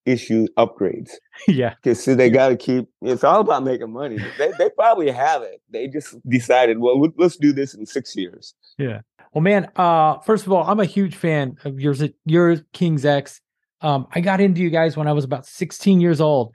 issue 0.06 0.46
upgrades. 0.56 1.10
yeah. 1.48 1.74
Because 1.82 2.02
so 2.02 2.14
they 2.14 2.30
got 2.30 2.48
to 2.48 2.56
keep. 2.56 2.88
It's 3.02 3.24
all 3.24 3.40
about 3.40 3.64
making 3.64 3.92
money. 3.92 4.18
They 4.38 4.52
they 4.58 4.70
probably 4.70 5.10
have 5.10 5.42
it. 5.42 5.60
They 5.70 5.88
just 5.88 6.16
decided, 6.28 6.78
well, 6.78 7.00
let's 7.16 7.36
do 7.36 7.52
this 7.52 7.74
in 7.74 7.86
six 7.86 8.16
years. 8.16 8.54
Yeah. 8.78 9.00
Well, 9.32 9.42
man. 9.42 9.70
Uh, 9.76 10.18
first 10.20 10.46
of 10.46 10.52
all, 10.52 10.64
I'm 10.64 10.80
a 10.80 10.84
huge 10.84 11.16
fan 11.16 11.56
of 11.64 11.80
yours. 11.80 12.02
Your 12.24 12.56
King's 12.72 13.04
X. 13.04 13.40
Um, 13.80 14.06
I 14.14 14.20
got 14.20 14.40
into 14.40 14.62
you 14.62 14.70
guys 14.70 14.96
when 14.96 15.08
I 15.08 15.12
was 15.12 15.24
about 15.24 15.44
16 15.44 16.00
years 16.00 16.20
old. 16.20 16.54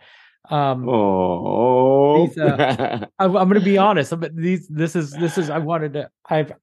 Um, 0.49 0.89
oh, 0.89 2.25
these, 2.25 2.37
uh, 2.39 3.05
I, 3.19 3.25
am 3.25 3.31
going 3.31 3.53
to 3.53 3.59
be 3.59 3.77
honest. 3.77 4.19
But 4.19 4.35
these, 4.35 4.67
this 4.67 4.95
is, 4.95 5.11
this 5.11 5.37
is. 5.37 5.49
I 5.49 5.59
wanted 5.59 5.93
to. 5.93 6.09
I've, 6.27 6.53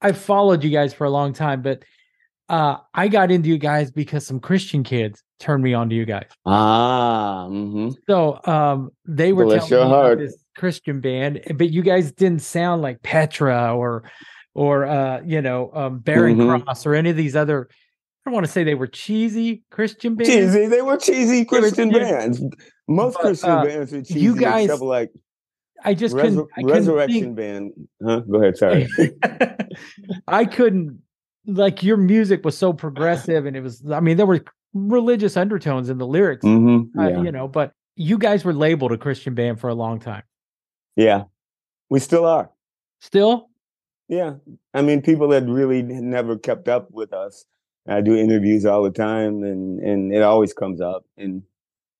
I've 0.00 0.18
followed 0.18 0.64
you 0.64 0.70
guys 0.70 0.92
for 0.92 1.04
a 1.04 1.10
long 1.10 1.32
time, 1.32 1.62
but 1.62 1.84
uh, 2.48 2.78
I 2.92 3.08
got 3.08 3.30
into 3.30 3.48
you 3.48 3.58
guys 3.58 3.90
because 3.90 4.26
some 4.26 4.40
Christian 4.40 4.82
kids 4.82 5.22
turned 5.38 5.62
me 5.62 5.74
on 5.74 5.88
to 5.90 5.94
you 5.94 6.04
guys. 6.04 6.26
Ah, 6.44 7.46
mm-hmm. 7.48 7.90
so 8.08 8.40
um, 8.44 8.90
they 9.04 9.32
were 9.32 9.44
Bless 9.44 9.68
telling 9.68 9.88
me 9.90 9.94
about 9.96 10.18
this 10.18 10.36
Christian 10.56 11.00
band, 11.00 11.40
but 11.56 11.70
you 11.70 11.82
guys 11.82 12.12
didn't 12.12 12.42
sound 12.42 12.82
like 12.82 13.02
Petra 13.02 13.74
or, 13.76 14.10
or 14.54 14.86
uh, 14.86 15.20
you 15.24 15.42
know, 15.42 15.70
um, 15.74 15.98
Barren 15.98 16.36
Mhm. 16.36 16.64
Cross 16.64 16.86
or 16.86 16.94
any 16.94 17.10
of 17.10 17.16
these 17.16 17.36
other. 17.36 17.68
I 17.70 18.30
don't 18.30 18.34
want 18.34 18.46
to 18.46 18.50
say 18.52 18.64
they 18.64 18.74
were 18.74 18.88
cheesy 18.88 19.62
Christian 19.70 20.16
bands. 20.16 20.30
cheesy. 20.32 20.66
They 20.66 20.82
were 20.82 20.96
cheesy 20.96 21.44
Christian 21.44 21.90
cheesy. 21.92 22.00
bands. 22.04 22.42
Most 22.88 23.14
But, 23.14 23.20
Christian 23.22 23.50
uh, 23.50 23.64
bands 23.64 23.92
are 23.92 24.02
cheesy, 24.02 24.20
you 24.20 24.34
guys 24.36 24.80
like 24.80 25.12
I 25.84 25.94
just 25.94 26.14
Resur- 26.14 26.22
couldn't. 26.22 26.48
I 26.56 26.62
couldn't 26.62 26.72
Resurrection 26.78 27.34
Band. 27.34 27.72
Huh? 28.04 28.20
Go 28.20 28.40
ahead. 28.40 28.56
Sorry. 28.56 28.88
I 30.26 30.44
couldn't 30.44 31.02
like 31.46 31.82
your 31.82 31.96
music 31.96 32.44
was 32.44 32.56
so 32.56 32.72
progressive, 32.72 33.46
and 33.46 33.56
it 33.56 33.60
was. 33.60 33.82
I 33.92 34.00
mean, 34.00 34.16
there 34.16 34.26
were 34.26 34.40
religious 34.76 35.36
undertones 35.36 35.88
in 35.88 35.98
the 35.98 36.06
lyrics, 36.06 36.44
hmm 36.44 36.82
uh, 36.98 37.22
you 37.22 37.32
know. 37.32 37.48
But 37.48 37.72
you 37.96 38.18
guys 38.18 38.44
were 38.44 38.52
labeled 38.52 38.92
a 38.92 38.98
Christian 38.98 39.34
band 39.34 39.58
for 39.60 39.68
a 39.68 39.74
long 39.74 39.98
time. 39.98 40.22
yeah, 40.96 41.24
we 41.88 41.98
still 41.98 42.26
are. 42.26 42.50
Still, 43.00 43.50
Yeah, 44.08 44.34
I 44.74 44.82
mean, 44.82 45.02
people 45.02 45.28
that 45.28 45.46
really 45.46 45.82
never 45.82 46.38
kept 46.38 46.68
up 46.68 46.90
with 46.90 47.12
us. 47.12 47.44
I 47.88 48.00
do 48.00 48.16
interviews 48.16 48.64
all 48.64 48.82
the 48.82 48.90
time, 48.90 49.42
and 49.42 49.80
and 49.80 50.12
it 50.12 50.22
always 50.22 50.52
comes 50.52 50.80
up, 50.80 51.04
and 51.16 51.42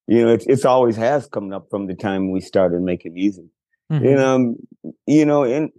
you 0.07 0.25
know, 0.25 0.33
it's 0.33 0.47
it's 0.47 0.65
always 0.65 0.97
has 0.97 1.27
come 1.29 1.53
up 1.53 1.69
from 1.71 1.87
the 1.87 1.95
time 1.95 2.31
we 2.31 2.41
started 2.41 2.83
making 2.83 3.15
music. 3.15 3.47
Mhm. 3.91 4.07
And 4.07 4.21
um, 4.21 4.57
you 5.07 5.25
know, 5.25 5.45
and 5.45 5.71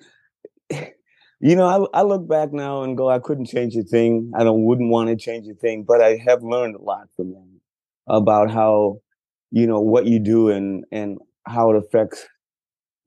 you 1.39 1.55
know, 1.55 1.89
I 1.93 1.99
I 1.99 2.03
look 2.03 2.27
back 2.27 2.53
now 2.53 2.83
and 2.83 2.97
go, 2.97 3.09
I 3.09 3.19
couldn't 3.19 3.45
change 3.45 3.75
a 3.75 3.83
thing. 3.83 4.31
I 4.35 4.43
don't 4.43 4.63
wouldn't 4.65 4.89
want 4.91 5.09
to 5.09 5.15
change 5.15 5.47
a 5.47 5.53
thing, 5.53 5.83
but 5.83 6.01
I 6.01 6.17
have 6.25 6.43
learned 6.43 6.75
a 6.75 6.81
lot 6.81 7.07
from 7.15 7.31
them 7.33 7.61
about 8.07 8.49
how, 8.51 9.01
you 9.51 9.67
know, 9.67 9.81
what 9.81 10.05
you 10.05 10.19
do 10.19 10.49
and 10.49 10.85
and 10.91 11.19
how 11.47 11.71
it 11.71 11.77
affects 11.77 12.27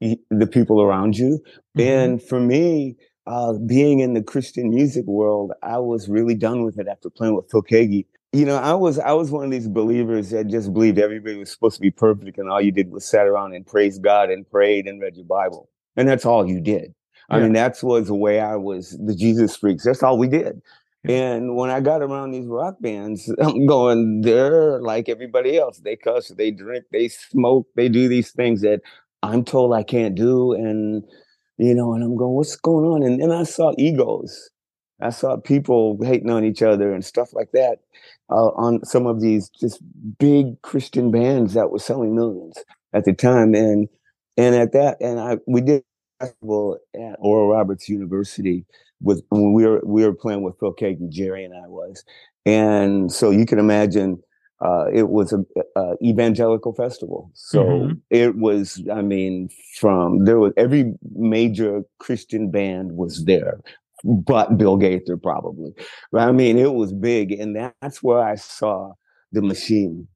the 0.01 0.47
people 0.47 0.81
around 0.81 1.17
you. 1.19 1.41
Mhm. 1.79 1.85
And 1.85 2.23
for 2.23 2.41
me, 2.41 2.97
uh, 3.27 3.55
being 3.67 4.01
in 4.01 4.15
the 4.15 4.23
Christian 4.23 4.71
music 4.71 5.07
world, 5.07 5.53
I 5.63 5.79
was 5.79 6.09
really 6.09 6.35
done 6.35 6.65
with 6.65 6.79
it 6.79 6.89
after 6.89 7.11
playing 7.11 7.35
with 7.37 7.51
Phil 7.51 7.63
Keaggy. 7.63 8.07
You 8.33 8.45
know, 8.45 8.57
I 8.57 8.75
was 8.75 8.99
I 8.99 9.13
was 9.13 9.31
one 9.31 9.45
of 9.45 9.51
these 9.51 9.69
believers 9.69 10.31
that 10.31 10.47
just 10.47 10.73
believed 10.73 10.99
everybody 10.99 11.37
was 11.37 11.51
supposed 11.51 11.77
to 11.77 11.81
be 11.83 11.91
perfect, 11.91 12.39
and 12.39 12.49
all 12.51 12.61
you 12.61 12.73
did 12.73 12.91
was 12.91 13.05
sat 13.05 13.27
around 13.27 13.55
and 13.55 13.67
praised 13.67 14.03
God 14.03 14.31
and 14.31 14.49
prayed 14.49 14.87
and 14.87 15.01
read 15.01 15.17
your 15.17 15.27
Bible, 15.27 15.69
and 15.97 16.09
that's 16.09 16.25
all 16.25 16.47
you 16.49 16.61
did. 16.61 16.95
I 17.31 17.39
Yeah. 17.39 17.41
mean, 17.41 17.55
that's 17.55 17.85
was 17.85 18.09
the 18.09 18.17
way 18.17 18.41
I 18.41 18.57
was. 18.57 18.99
The 19.07 19.17
Jesus 19.17 19.57
freaks. 19.57 19.85
That's 19.85 20.03
all 20.05 20.19
we 20.19 20.29
did. 20.29 20.63
And 21.09 21.57
when 21.57 21.71
I 21.71 21.81
got 21.81 22.03
around 22.03 22.33
these 22.33 22.47
rock 22.49 22.77
bands, 22.81 23.33
I'm 23.43 23.67
going, 23.67 24.23
they're 24.23 24.83
like 24.83 25.11
everybody 25.11 25.59
else. 25.59 25.81
They 25.81 25.97
cuss, 25.97 26.31
they 26.31 26.53
drink, 26.53 26.87
they 26.93 27.09
smoke, 27.09 27.69
they 27.77 27.91
do 27.91 28.09
these 28.09 28.33
things 28.33 28.63
that 28.63 28.83
I'm 29.23 29.45
told 29.45 29.75
I 29.75 29.85
can't 29.85 30.17
do. 30.17 30.55
And, 30.55 31.05
you 31.59 31.75
know, 31.75 31.95
and 31.95 32.05
I'm 32.05 32.17
going, 32.17 32.35
what's 32.37 32.57
going 32.57 32.87
on? 32.87 33.05
And 33.05 33.23
then 33.23 33.33
I 33.33 33.45
saw 33.45 33.75
egos. 33.79 34.51
I 35.01 35.11
saw 35.11 35.39
people 35.39 35.99
hating 36.03 36.31
on 36.31 36.45
each 36.45 36.63
other 36.63 36.93
and 36.93 37.05
stuff 37.07 37.35
like 37.35 37.53
that 37.53 37.81
uh, 38.31 38.49
on 38.57 38.85
some 38.85 39.07
of 39.07 39.23
these 39.23 39.51
just 39.61 39.81
big 40.19 40.61
Christian 40.63 41.13
bands 41.13 41.55
that 41.55 41.71
were 41.71 41.79
selling 41.79 42.17
millions 42.17 42.57
at 42.95 43.05
the 43.07 43.15
time. 43.15 43.55
And 43.55 43.89
and 44.39 44.57
at 44.57 44.73
that, 44.73 44.99
and 45.01 45.21
I 45.21 45.39
we 45.47 45.63
did 45.63 45.85
festival 46.21 46.79
at 46.97 47.17
Oral 47.21 47.51
Roberts 47.51 47.89
University 47.89 48.67
with 49.03 49.23
when 49.31 49.55
we 49.55 49.67
were 49.67 49.83
we 49.85 50.05
were 50.05 50.15
playing 50.15 50.43
with 50.43 50.59
Phil 50.61 50.75
Keaggy, 50.75 51.11
Jerry 51.11 51.45
and 51.45 51.55
I 51.55 51.69
was, 51.69 52.05
and 52.47 53.13
so 53.13 53.31
you 53.31 53.47
can 53.47 53.61
imagine 53.61 54.23
uh, 54.63 54.87
it 54.93 55.11
was 55.11 55.33
a, 55.35 55.45
a 55.81 55.95
evangelical 56.05 56.75
festival. 56.75 57.31
So 57.35 57.65
Mhm. 57.65 58.01
it 58.11 58.37
was, 58.37 58.83
I 58.93 59.03
mean, 59.03 59.51
from 59.81 60.25
there 60.27 60.39
was 60.41 60.53
every 60.59 60.95
major 61.17 61.83
Christian 62.01 62.51
band 62.51 62.93
was 62.97 63.25
there, 63.27 63.61
but 64.05 64.59
Bill 64.59 64.77
Gaither 64.79 65.17
probably. 65.19 65.73
But 66.13 66.23
I 66.29 66.33
mean, 66.33 66.59
it 66.59 66.75
was 66.75 66.93
big, 66.93 67.33
and 67.33 67.57
that's 67.83 68.03
where 68.03 68.21
I 68.21 68.37
saw 68.37 68.95
the 69.33 69.43
machine. 69.43 70.09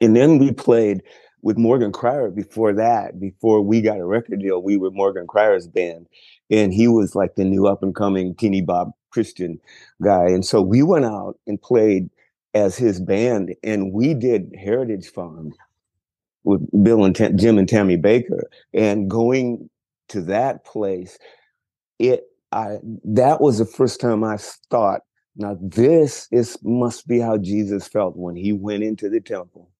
And 0.00 0.16
then 0.16 0.38
we 0.38 0.52
played 0.52 1.02
with 1.46 1.56
Morgan 1.56 1.92
Cryar 1.92 2.34
before 2.34 2.72
that, 2.72 3.20
before 3.20 3.62
we 3.62 3.80
got 3.80 4.00
a 4.00 4.04
record 4.04 4.40
deal, 4.40 4.60
we 4.60 4.76
were 4.76 4.90
Morgan 4.90 5.28
Cryar's 5.28 5.68
band. 5.68 6.08
And 6.50 6.74
he 6.74 6.88
was 6.88 7.14
like 7.14 7.36
the 7.36 7.44
new 7.44 7.68
up 7.68 7.84
and 7.84 7.94
coming 7.94 8.34
teeny 8.34 8.62
Bob 8.62 8.90
Christian 9.10 9.60
guy. 10.02 10.24
And 10.24 10.44
so 10.44 10.60
we 10.60 10.82
went 10.82 11.04
out 11.04 11.38
and 11.46 11.62
played 11.62 12.10
as 12.54 12.76
his 12.76 13.00
band 13.00 13.54
and 13.62 13.92
we 13.92 14.12
did 14.12 14.52
Heritage 14.58 15.08
Farm 15.08 15.52
with 16.42 16.68
Bill 16.82 17.04
and 17.04 17.14
Jim 17.38 17.58
and 17.58 17.68
Tammy 17.68 17.96
Bakker. 17.96 18.42
And 18.74 19.08
going 19.08 19.70
to 20.08 20.22
that 20.22 20.64
place, 20.64 21.16
it 22.00 22.24
I 22.50 22.78
that 23.04 23.40
was 23.40 23.58
the 23.58 23.66
first 23.66 24.00
time 24.00 24.24
I 24.24 24.38
thought, 24.68 25.02
now 25.36 25.56
this 25.60 26.26
is 26.32 26.58
must 26.64 27.06
be 27.06 27.20
how 27.20 27.38
Jesus 27.38 27.86
felt 27.86 28.16
when 28.16 28.34
he 28.34 28.52
went 28.52 28.82
into 28.82 29.08
the 29.08 29.20
temple. 29.20 29.70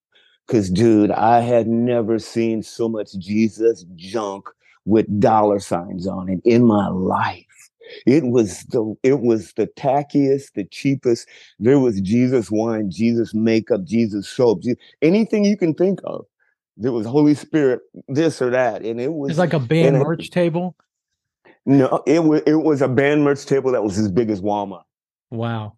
Cause 0.47 0.69
dude, 0.69 1.11
I 1.11 1.41
had 1.41 1.67
never 1.67 2.19
seen 2.19 2.63
so 2.63 2.87
much 2.87 3.13
Jesus 3.17 3.85
junk 3.95 4.47
with 4.85 5.19
dollar 5.19 5.59
signs 5.59 6.07
on 6.07 6.29
it 6.29 6.39
in 6.45 6.63
my 6.65 6.87
life. 6.87 7.43
It 8.05 8.25
was 8.27 8.63
the 8.65 8.95
it 9.03 9.19
was 9.21 9.53
the 9.53 9.67
tackiest, 9.67 10.53
the 10.55 10.63
cheapest. 10.65 11.27
There 11.59 11.79
was 11.79 11.99
Jesus 12.01 12.49
wine, 12.51 12.89
Jesus 12.91 13.33
makeup, 13.33 13.83
Jesus 13.83 14.27
soap, 14.29 14.61
Je- 14.63 14.75
anything 15.01 15.43
you 15.45 15.57
can 15.57 15.73
think 15.73 15.99
of. 16.05 16.25
There 16.77 16.91
was 16.91 17.05
Holy 17.05 17.33
Spirit, 17.33 17.81
this 18.07 18.41
or 18.41 18.49
that, 18.51 18.83
and 18.83 18.99
it 19.01 19.13
was 19.13 19.31
It's 19.31 19.39
like 19.39 19.53
a 19.53 19.59
band 19.59 19.95
it- 19.95 19.99
merch 19.99 20.29
table. 20.31 20.75
no, 21.65 22.03
it 22.05 22.23
was 22.23 22.41
it 22.45 22.55
was 22.55 22.81
a 22.81 22.87
band 22.87 23.23
merch 23.23 23.45
table 23.45 23.71
that 23.71 23.83
was 23.83 23.97
as 23.97 24.09
big 24.11 24.29
as 24.29 24.41
Walmart. 24.41 24.83
Wow. 25.31 25.76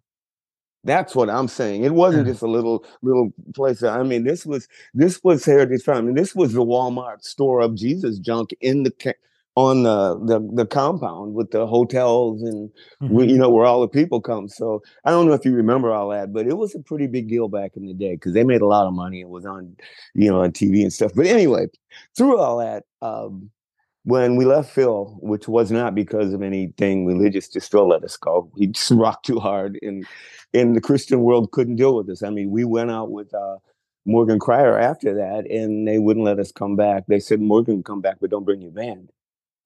That's 0.84 1.14
what 1.14 1.28
I'm 1.28 1.48
saying. 1.48 1.84
It 1.84 1.92
wasn't 1.94 2.26
Yeah. 2.26 2.32
just 2.32 2.42
a 2.42 2.46
little 2.46 2.84
little 3.02 3.32
place. 3.54 3.82
I 3.82 4.02
mean, 4.02 4.24
this 4.24 4.46
was 4.46 4.66
this 4.94 5.22
was 5.22 5.44
Heritage 5.44 5.82
Farm, 5.82 6.08
and 6.08 6.16
this 6.16 6.34
was 6.34 6.52
the 6.54 6.64
Walmart 6.64 7.22
store 7.22 7.60
of 7.60 7.74
Jesus 7.74 8.18
junk 8.18 8.50
in 8.60 8.84
the 8.84 9.14
on 9.56 9.82
the 9.82 10.18
the, 10.24 10.40
the 10.54 10.66
compound 10.66 11.34
with 11.34 11.50
the 11.50 11.66
hotels 11.66 12.40
and 12.42 12.70
we, 13.08 13.26
Mhm. 13.26 13.30
you 13.30 13.38
know 13.38 13.50
where 13.50 13.66
all 13.66 13.80
the 13.80 13.88
people 13.88 14.20
come. 14.20 14.48
So 14.48 14.80
I 15.04 15.10
don't 15.10 15.26
know 15.26 15.32
if 15.34 15.44
you 15.44 15.52
remember 15.52 15.90
all 15.92 16.08
that, 16.10 16.32
but 16.32 16.46
it 16.46 16.56
was 16.56 16.74
a 16.74 16.80
pretty 16.80 17.08
big 17.08 17.28
deal 17.28 17.48
back 17.48 17.72
in 17.76 17.84
the 17.86 17.92
day 17.94 18.14
because 18.14 18.32
they 18.32 18.44
made 18.44 18.60
a 18.62 18.66
lot 18.66 18.86
of 18.86 18.94
money. 18.94 19.20
It 19.20 19.28
was 19.28 19.44
on 19.44 19.76
you 20.14 20.30
know 20.30 20.42
on 20.42 20.52
TV 20.52 20.82
and 20.82 20.92
stuff. 20.92 21.12
But 21.14 21.26
anyway, 21.26 21.66
through 22.16 22.38
all 22.38 22.58
that, 22.58 22.84
um, 23.02 23.50
when 24.04 24.36
we 24.36 24.44
left 24.44 24.70
Phil, 24.70 25.18
which 25.20 25.46
was 25.46 25.70
not 25.70 25.94
because 25.94 26.32
of 26.32 26.42
anything 26.42 27.06
religious, 27.06 27.48
just 27.48 27.70
Phil 27.70 27.88
let 27.88 28.04
us 28.04 28.16
go. 28.16 28.50
He 28.56 28.68
just 28.68 28.90
rocked 28.90 29.26
too 29.26 29.38
hard, 29.38 29.78
and 29.82 30.06
and 30.54 30.74
the 30.74 30.80
Christian 30.80 31.20
world 31.20 31.52
couldn't 31.52 31.76
deal 31.76 31.94
with 31.94 32.08
us. 32.08 32.22
I 32.22 32.30
mean, 32.30 32.50
we 32.50 32.64
went 32.64 32.90
out 32.90 33.10
with 33.10 33.32
uh, 33.34 33.56
Morgan 34.06 34.38
Cryar 34.38 34.78
after 34.78 35.14
that, 35.14 35.50
and 35.50 35.86
they 35.86 35.98
wouldn't 35.98 36.24
let 36.24 36.38
us 36.38 36.50
come 36.52 36.76
back. 36.76 37.04
They 37.06 37.20
said 37.20 37.40
Morgan, 37.40 37.82
come 37.82 38.00
back, 38.00 38.16
but 38.20 38.30
don't 38.30 38.44
bring 38.44 38.62
your 38.62 38.72
band. 38.72 39.10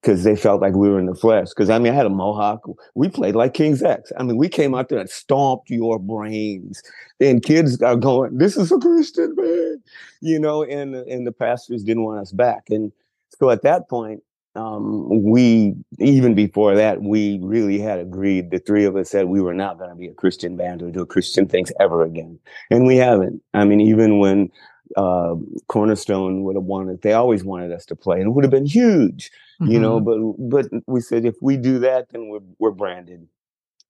Because 0.01 0.23
they 0.23 0.35
felt 0.35 0.61
like 0.61 0.75
we 0.75 0.87
were 0.87 0.99
in 0.99 1.07
the 1.07 1.15
flesh. 1.15 1.49
Because 1.49 1.71
I 1.71 1.79
mean, 1.79 1.91
I 1.91 1.95
had 1.95 2.05
a 2.05 2.11
mohawk. 2.11 2.61
We 2.93 3.09
played 3.09 3.35
like 3.35 3.55
King's 3.55 3.81
X. 3.81 4.11
I 4.19 4.21
mean, 4.21 4.37
we 4.37 4.47
came 4.47 4.75
out 4.75 4.89
there 4.89 4.99
and 4.99 5.09
stomped 5.09 5.71
your 5.71 5.97
brains. 5.97 6.83
And 7.19 7.41
kids 7.41 7.81
are 7.81 7.95
going, 7.95 8.37
"This 8.37 8.55
is 8.55 8.71
a 8.71 8.77
Christian 8.77 9.33
band," 9.33 9.81
you 10.21 10.37
know. 10.37 10.63
And 10.63 10.93
and 10.93 11.25
the 11.25 11.31
pastors 11.31 11.83
didn't 11.83 12.03
want 12.03 12.19
us 12.19 12.31
back. 12.31 12.65
And 12.69 12.91
so 13.29 13.49
at 13.49 13.63
that 13.63 13.89
point, 13.89 14.21
um, 14.55 15.23
we 15.23 15.75
even 15.99 16.33
before 16.33 16.75
that, 16.75 17.01
we 17.01 17.39
really 17.41 17.77
had 17.79 17.99
agreed. 17.99 18.51
The 18.51 18.59
three 18.59 18.85
of 18.85 18.95
us 18.95 19.09
said 19.09 19.25
we 19.27 19.41
were 19.41 19.53
not 19.53 19.77
going 19.77 19.89
to 19.89 19.95
be 19.95 20.07
a 20.07 20.13
Christian 20.13 20.55
band 20.55 20.81
or 20.81 20.91
do 20.91 21.05
Christian 21.05 21.47
things 21.47 21.71
ever 21.79 22.03
again, 22.03 22.39
and 22.71 22.85
we 22.85 22.95
haven't. 22.95 23.41
I 23.53 23.65
mean, 23.65 23.81
even 23.81 24.19
when 24.19 24.49
uh, 24.95 25.35
Cornerstone 25.67 26.43
would 26.43 26.55
have 26.55 26.63
wanted, 26.63 27.01
they 27.01 27.13
always 27.13 27.43
wanted 27.43 27.73
us 27.73 27.85
to 27.87 27.95
play, 27.95 28.19
and 28.19 28.27
it 28.27 28.31
would 28.31 28.45
have 28.45 28.51
been 28.51 28.65
huge, 28.65 29.29
you 29.59 29.79
know. 29.79 29.99
Mhm. 29.99 30.37
But 30.49 30.69
but 30.71 30.83
we 30.87 31.01
said 31.01 31.25
if 31.25 31.35
we 31.41 31.57
do 31.57 31.79
that, 31.79 32.09
then 32.11 32.29
we're 32.29 32.39
we're 32.59 32.71
branded, 32.71 33.27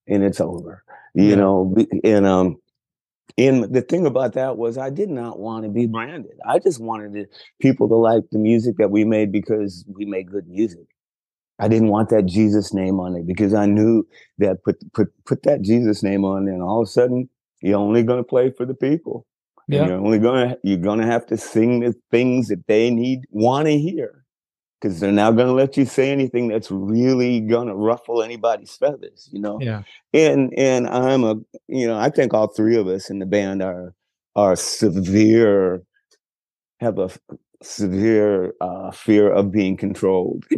and 0.07 0.23
it's 0.23 0.41
over, 0.41 0.83
you 1.13 1.29
Yeah. 1.29 1.35
know. 1.35 1.75
And 2.03 2.25
um, 2.25 2.57
and 3.37 3.73
the 3.73 3.81
thing 3.81 4.05
about 4.05 4.33
that 4.33 4.57
was 4.57 4.77
I 4.77 4.89
did 4.89 5.09
not 5.09 5.39
want 5.39 5.65
to 5.65 5.69
be 5.69 5.87
branded. 5.87 6.37
I 6.47 6.59
just 6.59 6.79
wanted 6.79 7.13
to, 7.13 7.25
people 7.59 7.87
to 7.89 7.95
like 7.95 8.23
the 8.31 8.39
music 8.39 8.77
that 8.77 8.91
we 8.91 9.03
made 9.03 9.31
because 9.31 9.83
we 9.87 10.05
made 10.05 10.31
good 10.31 10.47
music. 10.47 10.87
I 11.59 11.67
didn't 11.67 11.89
want 11.89 12.09
that 12.09 12.25
Jesus 12.25 12.73
name 12.73 12.99
on 12.99 13.15
it 13.15 13.25
because 13.25 13.53
I 13.53 13.65
knew 13.65 14.05
that 14.39 14.63
put 14.63 14.77
put 14.93 15.07
put 15.25 15.43
that 15.43 15.61
Jesus 15.61 16.03
name 16.03 16.25
on 16.25 16.45
there, 16.45 16.53
and 16.53 16.63
all 16.63 16.81
of 16.81 16.87
a 16.87 16.91
sudden 16.91 17.29
you're 17.61 17.79
only 17.79 18.03
going 18.03 18.19
to 18.19 18.23
play 18.27 18.51
for 18.51 18.65
the 18.65 18.73
people. 18.73 19.25
Yeah. 19.67 19.87
You're 19.87 19.97
only 19.97 20.19
gonna 20.19 20.57
you're 20.63 20.77
gonna 20.77 21.05
have 21.05 21.25
to 21.27 21.37
sing 21.37 21.79
the 21.79 21.95
things 22.11 22.49
that 22.49 22.67
they 22.67 22.89
need 22.91 23.21
want 23.31 23.67
to 23.67 23.77
hear 23.77 24.24
because 24.81 24.99
they're 24.99 25.11
not 25.11 25.35
going 25.35 25.47
to 25.47 25.53
let 25.53 25.77
you 25.77 25.85
say 25.85 26.11
anything 26.11 26.47
that's 26.47 26.69
really 26.69 27.39
going 27.39 27.67
to 27.67 27.75
ruffle 27.75 28.21
anybody's 28.21 28.75
feathers, 28.75 29.29
you 29.31 29.39
know. 29.39 29.59
Yeah. 29.61 29.83
And 30.13 30.53
and 30.57 30.87
I'm 30.87 31.23
a 31.23 31.35
you 31.67 31.87
know 31.87 31.97
I 31.97 32.09
think 32.09 32.33
all 32.33 32.47
three 32.47 32.77
of 32.77 32.87
us 32.87 33.09
in 33.09 33.19
the 33.19 33.25
band 33.25 33.61
are 33.61 33.93
are 34.35 34.55
severe 34.55 35.83
have 36.79 36.99
a 36.99 37.09
severe 37.61 38.53
uh, 38.61 38.91
fear 38.91 39.31
of 39.31 39.51
being 39.51 39.77
controlled. 39.77 40.45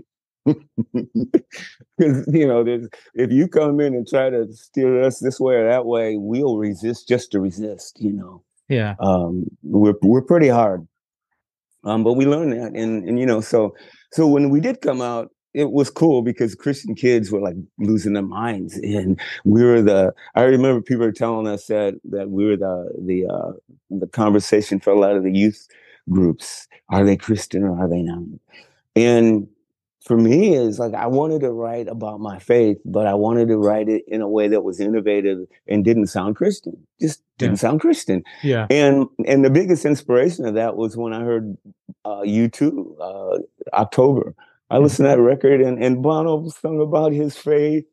Because 1.97 2.29
you 2.31 2.47
know, 2.47 2.63
there's, 2.63 2.87
if 3.15 3.31
you 3.31 3.47
come 3.47 3.79
in 3.79 3.95
and 3.95 4.07
try 4.07 4.29
to 4.29 4.47
steer 4.53 5.01
us 5.01 5.19
this 5.19 5.39
way 5.39 5.55
or 5.55 5.67
that 5.67 5.87
way, 5.87 6.15
we'll 6.17 6.57
resist 6.57 7.07
just 7.07 7.31
to 7.31 7.39
resist. 7.39 7.97
You 7.99 8.13
know. 8.13 8.43
Yeah. 8.69 8.95
Um, 8.99 9.45
we're 9.63 9.95
we're 10.01 10.21
pretty 10.21 10.47
hard. 10.47 10.87
Um, 11.83 12.03
but 12.03 12.13
we 12.13 12.25
learn 12.25 12.51
that, 12.51 12.73
and 12.75 13.07
and 13.09 13.19
you 13.19 13.25
know, 13.25 13.41
so 13.41 13.73
so 14.11 14.27
when 14.27 14.49
we 14.49 14.59
did 14.59 14.81
come 14.81 15.01
out, 15.01 15.31
it 15.53 15.71
was 15.71 15.89
cool 15.89 16.21
because 16.21 16.53
Christian 16.53 16.93
kids 16.93 17.31
were 17.31 17.41
like 17.41 17.55
losing 17.79 18.13
their 18.13 18.21
minds, 18.21 18.77
and 18.77 19.19
we 19.43 19.63
were 19.63 19.81
the. 19.81 20.13
I 20.35 20.43
remember 20.43 20.81
people 20.81 21.05
were 21.05 21.11
telling 21.11 21.47
us 21.47 21.65
that 21.67 21.95
that 22.05 22.29
we 22.29 22.45
were 22.45 22.57
the 22.57 22.91
the 22.99 23.25
uh, 23.25 23.51
the 23.89 24.07
conversation 24.07 24.79
for 24.79 24.91
a 24.91 24.99
lot 24.99 25.15
of 25.15 25.23
the 25.23 25.33
youth 25.33 25.67
groups. 26.09 26.67
Are 26.89 27.03
they 27.03 27.17
Christian 27.17 27.63
or 27.63 27.77
are 27.79 27.89
they 27.89 28.01
not? 28.01 28.23
And 28.95 29.47
for 30.07 30.17
me 30.17 30.55
is 30.55 30.79
like 30.79 30.93
I 30.93 31.07
wanted 31.07 31.41
to 31.41 31.51
write 31.51 31.87
about 31.87 32.19
my 32.19 32.39
faith, 32.39 32.77
but 32.85 33.05
I 33.05 33.13
wanted 33.13 33.49
to 33.49 33.57
write 33.57 33.89
it 33.89 34.03
in 34.07 34.21
a 34.21 34.29
way 34.29 34.47
that 34.47 34.61
was 34.61 34.79
innovative 34.79 35.39
and 35.67 35.83
didn't 35.83 36.07
sound 36.07 36.35
Christian. 36.37 36.77
Just 37.01 37.21
didn't 37.37 37.55
yeah. 37.55 37.59
sound 37.59 37.81
Christian. 37.81 38.23
Yeah. 38.41 38.67
And 38.69 39.07
and 39.25 39.43
the 39.43 39.49
biggest 39.49 39.85
inspiration 39.85 40.45
of 40.45 40.53
that 40.53 40.77
was 40.77 40.95
when 40.95 41.13
I 41.13 41.21
heard 41.21 41.57
uh, 42.07 42.21
U2, 42.23 42.95
uh, 42.99 43.39
October. 43.73 44.33
I 44.69 44.75
mm-hmm. 44.75 44.83
listened 44.83 45.05
to 45.05 45.09
that 45.09 45.21
record 45.21 45.61
and, 45.61 45.83
and 45.83 46.01
Bono 46.01 46.47
sung 46.49 46.79
about 46.79 47.11
his 47.11 47.37
faith 47.37 47.85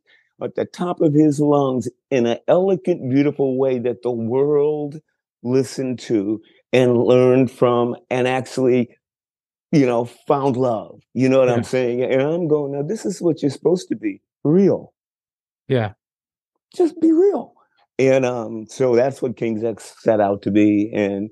at 0.42 0.54
the 0.56 0.64
top 0.64 1.00
of 1.00 1.14
his 1.14 1.40
lungs 1.40 1.88
in 2.10 2.26
an 2.26 2.38
elegant, 2.48 3.10
beautiful 3.10 3.56
way 3.58 3.78
that 3.78 4.02
the 4.02 4.10
world 4.10 5.00
listened 5.42 5.98
to 6.00 6.40
and 6.72 6.96
learned 6.96 7.50
from 7.50 7.96
and 8.10 8.26
actually 8.26 8.90
you 9.74 9.86
know, 9.86 10.04
found 10.04 10.56
love. 10.56 11.00
You 11.14 11.28
know 11.28 11.40
what 11.40 11.48
yeah. 11.48 11.54
I'm 11.54 11.64
saying? 11.64 12.02
And 12.04 12.22
I'm 12.22 12.46
going, 12.46 12.72
now 12.72 12.82
this 12.82 13.04
is 13.04 13.20
what 13.20 13.42
you're 13.42 13.50
supposed 13.50 13.88
to 13.88 13.96
be 13.96 14.22
real. 14.44 14.92
Yeah. 15.66 15.92
Just 16.76 17.00
be 17.00 17.10
real. 17.10 17.54
And 17.98 18.24
um, 18.24 18.66
so 18.68 18.94
that's 18.94 19.20
what 19.20 19.36
King's 19.36 19.64
X 19.64 19.96
set 19.98 20.20
out 20.20 20.42
to 20.42 20.52
be. 20.52 20.92
And 20.94 21.28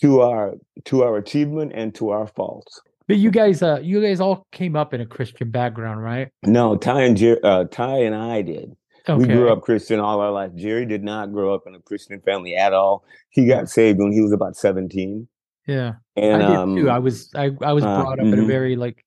to 0.00 0.20
our 0.20 0.54
to 0.84 1.02
our 1.02 1.16
achievement 1.16 1.72
and 1.74 1.94
to 1.96 2.10
our 2.10 2.26
faults. 2.26 2.80
But 3.08 3.18
you 3.18 3.30
guys, 3.30 3.62
uh, 3.62 3.78
you 3.82 4.02
guys 4.02 4.20
all 4.20 4.46
came 4.50 4.74
up 4.74 4.92
in 4.92 5.00
a 5.00 5.06
Christian 5.06 5.50
background, 5.50 6.02
right? 6.02 6.28
No, 6.44 6.76
Ty 6.76 7.02
and 7.02 7.16
Jer- 7.16 7.40
uh, 7.44 7.64
Ty 7.64 7.98
and 7.98 8.14
I 8.14 8.42
did. 8.42 8.76
Okay. 9.08 9.16
We 9.16 9.26
grew 9.32 9.52
up 9.52 9.62
Christian 9.62 10.00
all 10.00 10.20
our 10.20 10.32
life. 10.32 10.50
Jerry 10.56 10.84
did 10.84 11.04
not 11.04 11.32
grow 11.32 11.54
up 11.54 11.62
in 11.68 11.76
a 11.76 11.80
Christian 11.80 12.20
family 12.22 12.56
at 12.56 12.72
all. 12.72 13.04
He 13.30 13.46
got 13.46 13.68
saved 13.68 14.00
when 14.00 14.10
he 14.10 14.20
was 14.20 14.32
about 14.32 14.56
seventeen. 14.56 15.28
Yeah, 15.68 15.94
and 16.16 16.42
I 16.42 16.56
um, 16.56 16.76
too. 16.76 16.90
I 16.90 16.98
was 16.98 17.30
I, 17.34 17.50
I 17.62 17.72
was 17.72 17.84
uh, 17.84 18.00
brought 18.00 18.18
up 18.18 18.24
mm-hmm. 18.24 18.32
in 18.32 18.34
a 18.34 18.36
mm-hmm. 18.38 18.48
very 18.48 18.76
like 18.76 19.04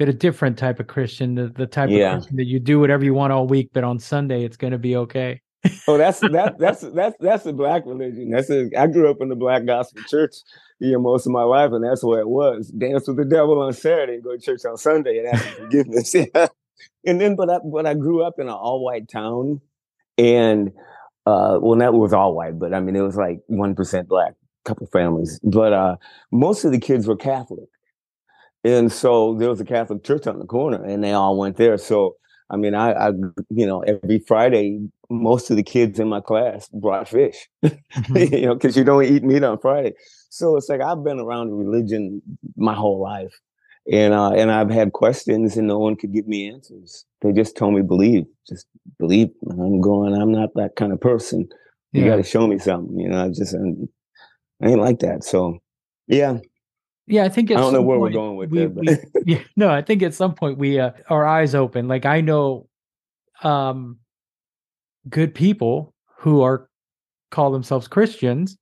bit 0.00 0.08
a 0.08 0.12
different 0.12 0.58
type 0.58 0.80
of 0.80 0.86
Christian, 0.86 1.34
the, 1.34 1.48
the 1.48 1.66
type 1.66 1.90
yeah. 1.90 2.12
of 2.12 2.20
Christian 2.20 2.36
that 2.36 2.46
you 2.46 2.58
do 2.58 2.80
whatever 2.80 3.04
you 3.04 3.12
want 3.12 3.32
all 3.32 3.46
week, 3.46 3.68
but 3.72 3.84
on 3.84 3.98
Sunday 3.98 4.44
it's 4.44 4.56
going 4.56 4.72
to 4.72 4.78
be 4.78 4.96
okay. 4.96 5.40
Oh, 5.88 5.98
that's 5.98 6.20
that 6.20 6.56
that's 6.58 6.80
that's 6.80 7.16
that's 7.20 7.46
a 7.46 7.52
black 7.52 7.84
religion. 7.86 8.30
That's 8.30 8.50
a, 8.50 8.70
I 8.78 8.86
grew 8.86 9.10
up 9.10 9.18
in 9.20 9.28
the 9.28 9.36
black 9.36 9.66
gospel 9.66 10.02
church, 10.08 10.36
you 10.78 10.92
know, 10.92 11.00
most 11.00 11.26
of 11.26 11.32
my 11.32 11.42
life, 11.42 11.72
and 11.72 11.84
that's 11.84 12.02
where 12.02 12.20
it 12.20 12.28
was. 12.28 12.68
Dance 12.68 13.06
with 13.06 13.16
the 13.16 13.24
devil 13.24 13.60
on 13.60 13.72
Saturday 13.72 14.14
and 14.14 14.24
go 14.24 14.36
to 14.36 14.40
church 14.40 14.64
on 14.64 14.76
Sunday 14.76 15.18
and 15.18 15.28
ask 15.28 15.44
for 15.44 15.62
forgiveness. 15.64 16.14
And 17.04 17.20
then, 17.20 17.36
but 17.36 17.50
I 17.50 17.58
but 17.64 17.86
I 17.86 17.94
grew 17.94 18.22
up 18.22 18.34
in 18.38 18.46
an 18.46 18.54
all 18.54 18.82
white 18.82 19.08
town, 19.08 19.60
and 20.16 20.68
uh, 21.26 21.58
well, 21.60 21.78
that 21.78 21.94
was 21.94 22.12
all 22.12 22.34
white, 22.34 22.58
but 22.58 22.74
I 22.74 22.80
mean, 22.80 22.96
it 22.96 23.02
was 23.02 23.16
like 23.16 23.40
one 23.46 23.74
percent 23.74 24.08
black 24.08 24.34
couple 24.64 24.86
families, 24.86 25.38
but 25.42 25.72
uh, 25.72 25.96
most 26.30 26.64
of 26.64 26.72
the 26.72 26.78
kids 26.78 27.06
were 27.06 27.16
Catholic. 27.16 27.68
And 28.64 28.92
so 28.92 29.34
there 29.34 29.48
was 29.48 29.60
a 29.60 29.64
Catholic 29.64 30.04
church 30.04 30.26
on 30.26 30.38
the 30.38 30.44
corner 30.46 30.84
and 30.84 31.02
they 31.02 31.12
all 31.12 31.38
went 31.38 31.56
there. 31.56 31.78
So, 31.78 32.16
I 32.50 32.56
mean, 32.56 32.74
I, 32.74 32.92
I 32.92 33.08
you 33.48 33.66
know, 33.66 33.80
every 33.80 34.18
Friday, 34.18 34.80
most 35.08 35.50
of 35.50 35.56
the 35.56 35.62
kids 35.62 36.00
in 36.00 36.08
my 36.08 36.20
class 36.20 36.68
brought 36.68 37.08
fish, 37.08 37.48
mm-hmm. 37.64 38.34
you 38.34 38.46
know, 38.46 38.54
because 38.54 38.76
you 38.76 38.84
don't 38.84 39.04
eat 39.04 39.22
meat 39.22 39.44
on 39.44 39.58
Friday. 39.58 39.94
So 40.30 40.56
it's 40.56 40.68
like 40.68 40.80
I've 40.80 41.04
been 41.04 41.20
around 41.20 41.52
religion 41.52 42.22
my 42.56 42.74
whole 42.74 43.00
life. 43.00 43.38
And 43.90 44.12
uh, 44.12 44.32
and 44.32 44.52
I've 44.52 44.70
had 44.70 44.92
questions 44.92 45.56
and 45.56 45.66
no 45.66 45.78
one 45.78 45.96
could 45.96 46.12
give 46.12 46.28
me 46.28 46.48
answers. 46.50 47.06
They 47.22 47.32
just 47.32 47.56
told 47.56 47.74
me 47.74 47.82
believe, 47.82 48.26
just 48.48 48.66
believe. 48.98 49.30
And 49.48 49.60
I'm 49.60 49.80
going, 49.80 50.14
I'm 50.14 50.32
not 50.32 50.50
that 50.54 50.76
kind 50.76 50.92
of 50.92 51.00
person. 51.00 51.48
You 51.92 52.02
yeah. 52.02 52.10
got 52.10 52.16
to 52.16 52.22
show 52.22 52.46
me 52.46 52.58
something. 52.58 52.98
You 52.98 53.08
know, 53.08 53.24
I 53.24 53.28
just 53.28 53.54
I'm, 53.54 53.88
I 54.62 54.68
ain't 54.68 54.80
like 54.80 55.00
that. 55.00 55.24
So, 55.24 55.58
yeah. 56.06 56.38
Yeah, 57.10 57.24
I 57.24 57.28
think 57.28 57.50
it's 57.50 57.58
I 57.58 57.60
don't 57.60 57.72
know 57.72 57.82
where 57.82 57.98
point, 57.98 58.14
we're 58.14 58.20
going 58.20 58.36
with 58.36 58.50
we, 58.50 58.66
we, 58.66 58.96
yeah, 59.24 59.42
no, 59.56 59.70
I 59.70 59.82
think 59.82 60.02
at 60.02 60.14
some 60.14 60.34
point 60.34 60.58
we 60.58 60.78
uh, 60.78 60.92
our 61.08 61.26
eyes 61.26 61.54
open. 61.54 61.88
Like 61.88 62.06
I 62.06 62.20
know, 62.20 62.68
um, 63.42 63.98
good 65.08 65.34
people 65.34 65.94
who 66.18 66.42
are 66.42 66.68
call 67.30 67.50
themselves 67.50 67.88
Christians 67.88 68.56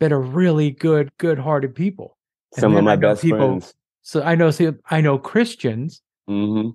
that 0.00 0.12
are 0.12 0.20
really 0.20 0.70
good, 0.70 1.10
good-hearted 1.18 1.74
people. 1.74 2.16
And 2.54 2.60
some 2.60 2.76
of 2.76 2.84
my 2.84 2.96
best 2.96 3.22
people, 3.22 3.38
friends. 3.38 3.74
So 4.02 4.22
I 4.22 4.34
know, 4.34 4.50
see, 4.50 4.70
I 4.90 5.00
know 5.00 5.18
Christians 5.18 6.02
mm-hmm. 6.28 6.70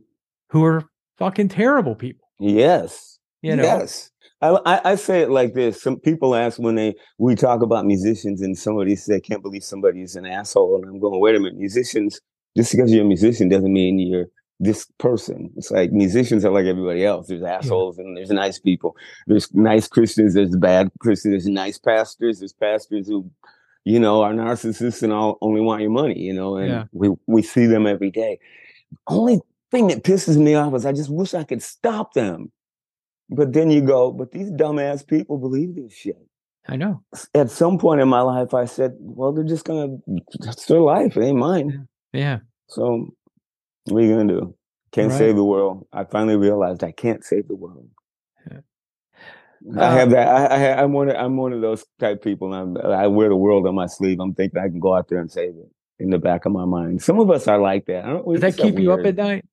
who 0.49 0.63
are 0.63 0.83
fucking 1.17 1.49
terrible 1.49 1.95
people. 1.95 2.27
Yes. 2.39 3.19
You 3.41 3.55
know? 3.55 3.63
Yes. 3.63 4.11
I, 4.43 4.81
I, 4.91 4.95
say 4.95 5.21
it 5.21 5.29
like 5.29 5.53
this. 5.53 5.81
Some 5.81 5.99
people 5.99 6.35
ask 6.35 6.59
when 6.59 6.75
they 6.75 6.95
we 7.17 7.35
talk 7.35 7.61
about 7.61 7.85
musicians 7.85 8.41
and 8.41 8.57
somebody 8.57 8.95
says, 8.95 9.15
I 9.15 9.19
can't 9.19 9.41
believe 9.41 9.63
somebody 9.63 10.01
is 10.01 10.15
an 10.15 10.25
asshole. 10.25 10.75
And 10.75 10.85
I'm 10.85 10.99
going, 10.99 11.19
wait 11.19 11.35
a 11.35 11.39
minute, 11.39 11.57
musicians, 11.57 12.19
just 12.57 12.71
because 12.71 12.91
you're 12.91 13.05
a 13.05 13.07
musician 13.07 13.47
doesn't 13.49 13.71
mean 13.71 13.99
you're 13.99 14.27
this 14.59 14.85
person. 14.97 15.51
It's 15.55 15.71
like 15.71 15.91
musicians 15.91 16.45
are 16.45 16.51
like 16.51 16.65
everybody 16.65 17.05
else. 17.05 17.27
There's 17.27 17.43
assholes 17.43 17.97
and 17.97 18.15
there's 18.17 18.29
nice 18.29 18.59
people. 18.59 18.95
There's 19.27 19.53
nice 19.53 19.87
Christians, 19.87 20.33
there's 20.33 20.55
bad 20.55 20.89
Christians, 20.99 21.33
there's 21.33 21.47
nice 21.47 21.77
pastors, 21.77 22.39
there's 22.39 22.53
pastors 22.53 23.07
who, 23.07 23.29
you 23.85 23.99
know, 23.99 24.21
are 24.21 24.33
narcissists 24.33 25.03
and 25.03 25.11
all 25.11 25.37
only 25.41 25.61
want 25.61 25.81
your 25.81 25.91
money, 25.91 26.19
you 26.19 26.33
know, 26.33 26.57
and 26.57 26.69
yeah. 26.69 26.83
we, 26.91 27.09
we 27.27 27.41
see 27.41 27.65
them 27.65 27.87
every 27.87 28.11
day. 28.11 28.39
Only 29.07 29.41
thing 29.71 29.87
that 29.87 30.03
pisses 30.03 30.37
me 30.37 30.55
off 30.55 30.73
is 30.75 30.85
I 30.85 30.91
just 30.91 31.09
wish 31.09 31.33
I 31.33 31.43
could 31.43 31.61
stop 31.61 32.13
them 32.13 32.51
but 33.29 33.53
then 33.53 33.69
you 33.69 33.81
go, 33.81 34.11
but 34.11 34.31
these 34.31 34.51
dumbass 34.51 35.05
people 35.05 35.37
believe 35.37 35.75
this 35.75 35.93
shit. 35.93 36.17
I 36.67 36.77
know. 36.77 37.03
At 37.33 37.51
some 37.51 37.77
point 37.77 38.01
in 38.01 38.07
my 38.07 38.21
life, 38.21 38.53
I 38.53 38.65
said, 38.65 38.93
well, 38.99 39.33
they're 39.33 39.43
just 39.43 39.65
gonna, 39.65 39.97
that's 40.39 40.65
their 40.65 40.79
life. 40.79 41.17
It 41.17 41.23
ain't 41.23 41.37
mine. 41.37 41.87
Yeah. 42.13 42.39
So 42.67 43.13
what 43.85 44.01
are 44.01 44.05
you 44.05 44.15
gonna 44.15 44.33
do? 44.33 44.55
Can't 44.91 45.11
right. 45.11 45.17
save 45.17 45.35
the 45.35 45.43
world. 45.43 45.87
I 45.91 46.03
finally 46.05 46.37
realized 46.37 46.83
I 46.83 46.91
can't 46.91 47.23
save 47.23 47.47
the 47.47 47.55
world. 47.55 47.89
Yeah. 48.49 48.59
I 49.77 49.93
have 49.93 50.07
um, 50.09 50.13
that. 50.13 50.27
I, 50.27 50.45
I, 50.45 50.83
am 50.83 50.93
one. 50.93 51.09
Of, 51.09 51.15
I'm 51.15 51.35
one 51.35 51.51
of 51.51 51.61
those 51.61 51.83
type 51.99 52.23
people. 52.23 52.53
I'm, 52.53 52.77
I 52.77 53.07
wear 53.07 53.29
the 53.29 53.35
world 53.35 53.65
on 53.67 53.75
my 53.75 53.87
sleeve. 53.87 54.19
I'm 54.19 54.33
thinking 54.33 54.59
I 54.59 54.67
can 54.67 54.79
go 54.79 54.95
out 54.95 55.07
there 55.09 55.19
and 55.19 55.31
save 55.31 55.55
it 55.55 55.71
in 55.99 56.11
the 56.11 56.19
back 56.19 56.45
of 56.45 56.51
my 56.51 56.65
mind. 56.65 57.01
Some 57.01 57.19
of 57.19 57.31
us 57.31 57.47
are 57.47 57.59
like 57.59 57.85
that. 57.87 58.05
I 58.05 58.09
don't. 58.09 58.31
Does 58.31 58.41
that 58.41 58.57
keep 58.57 58.77
you 58.77 58.93
up 58.93 59.05
at 59.05 59.15
night? 59.15 59.45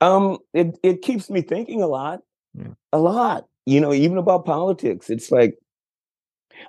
Um, 0.00 0.38
it 0.52 0.76
it 0.82 1.02
keeps 1.02 1.30
me 1.30 1.42
thinking 1.42 1.80
a 1.80 1.86
lot. 1.86 2.20
Yeah. 2.54 2.74
A 2.92 2.98
lot. 2.98 3.46
You 3.66 3.80
know, 3.80 3.92
even 3.92 4.18
about 4.18 4.44
politics. 4.44 5.10
It's 5.10 5.30
like 5.30 5.58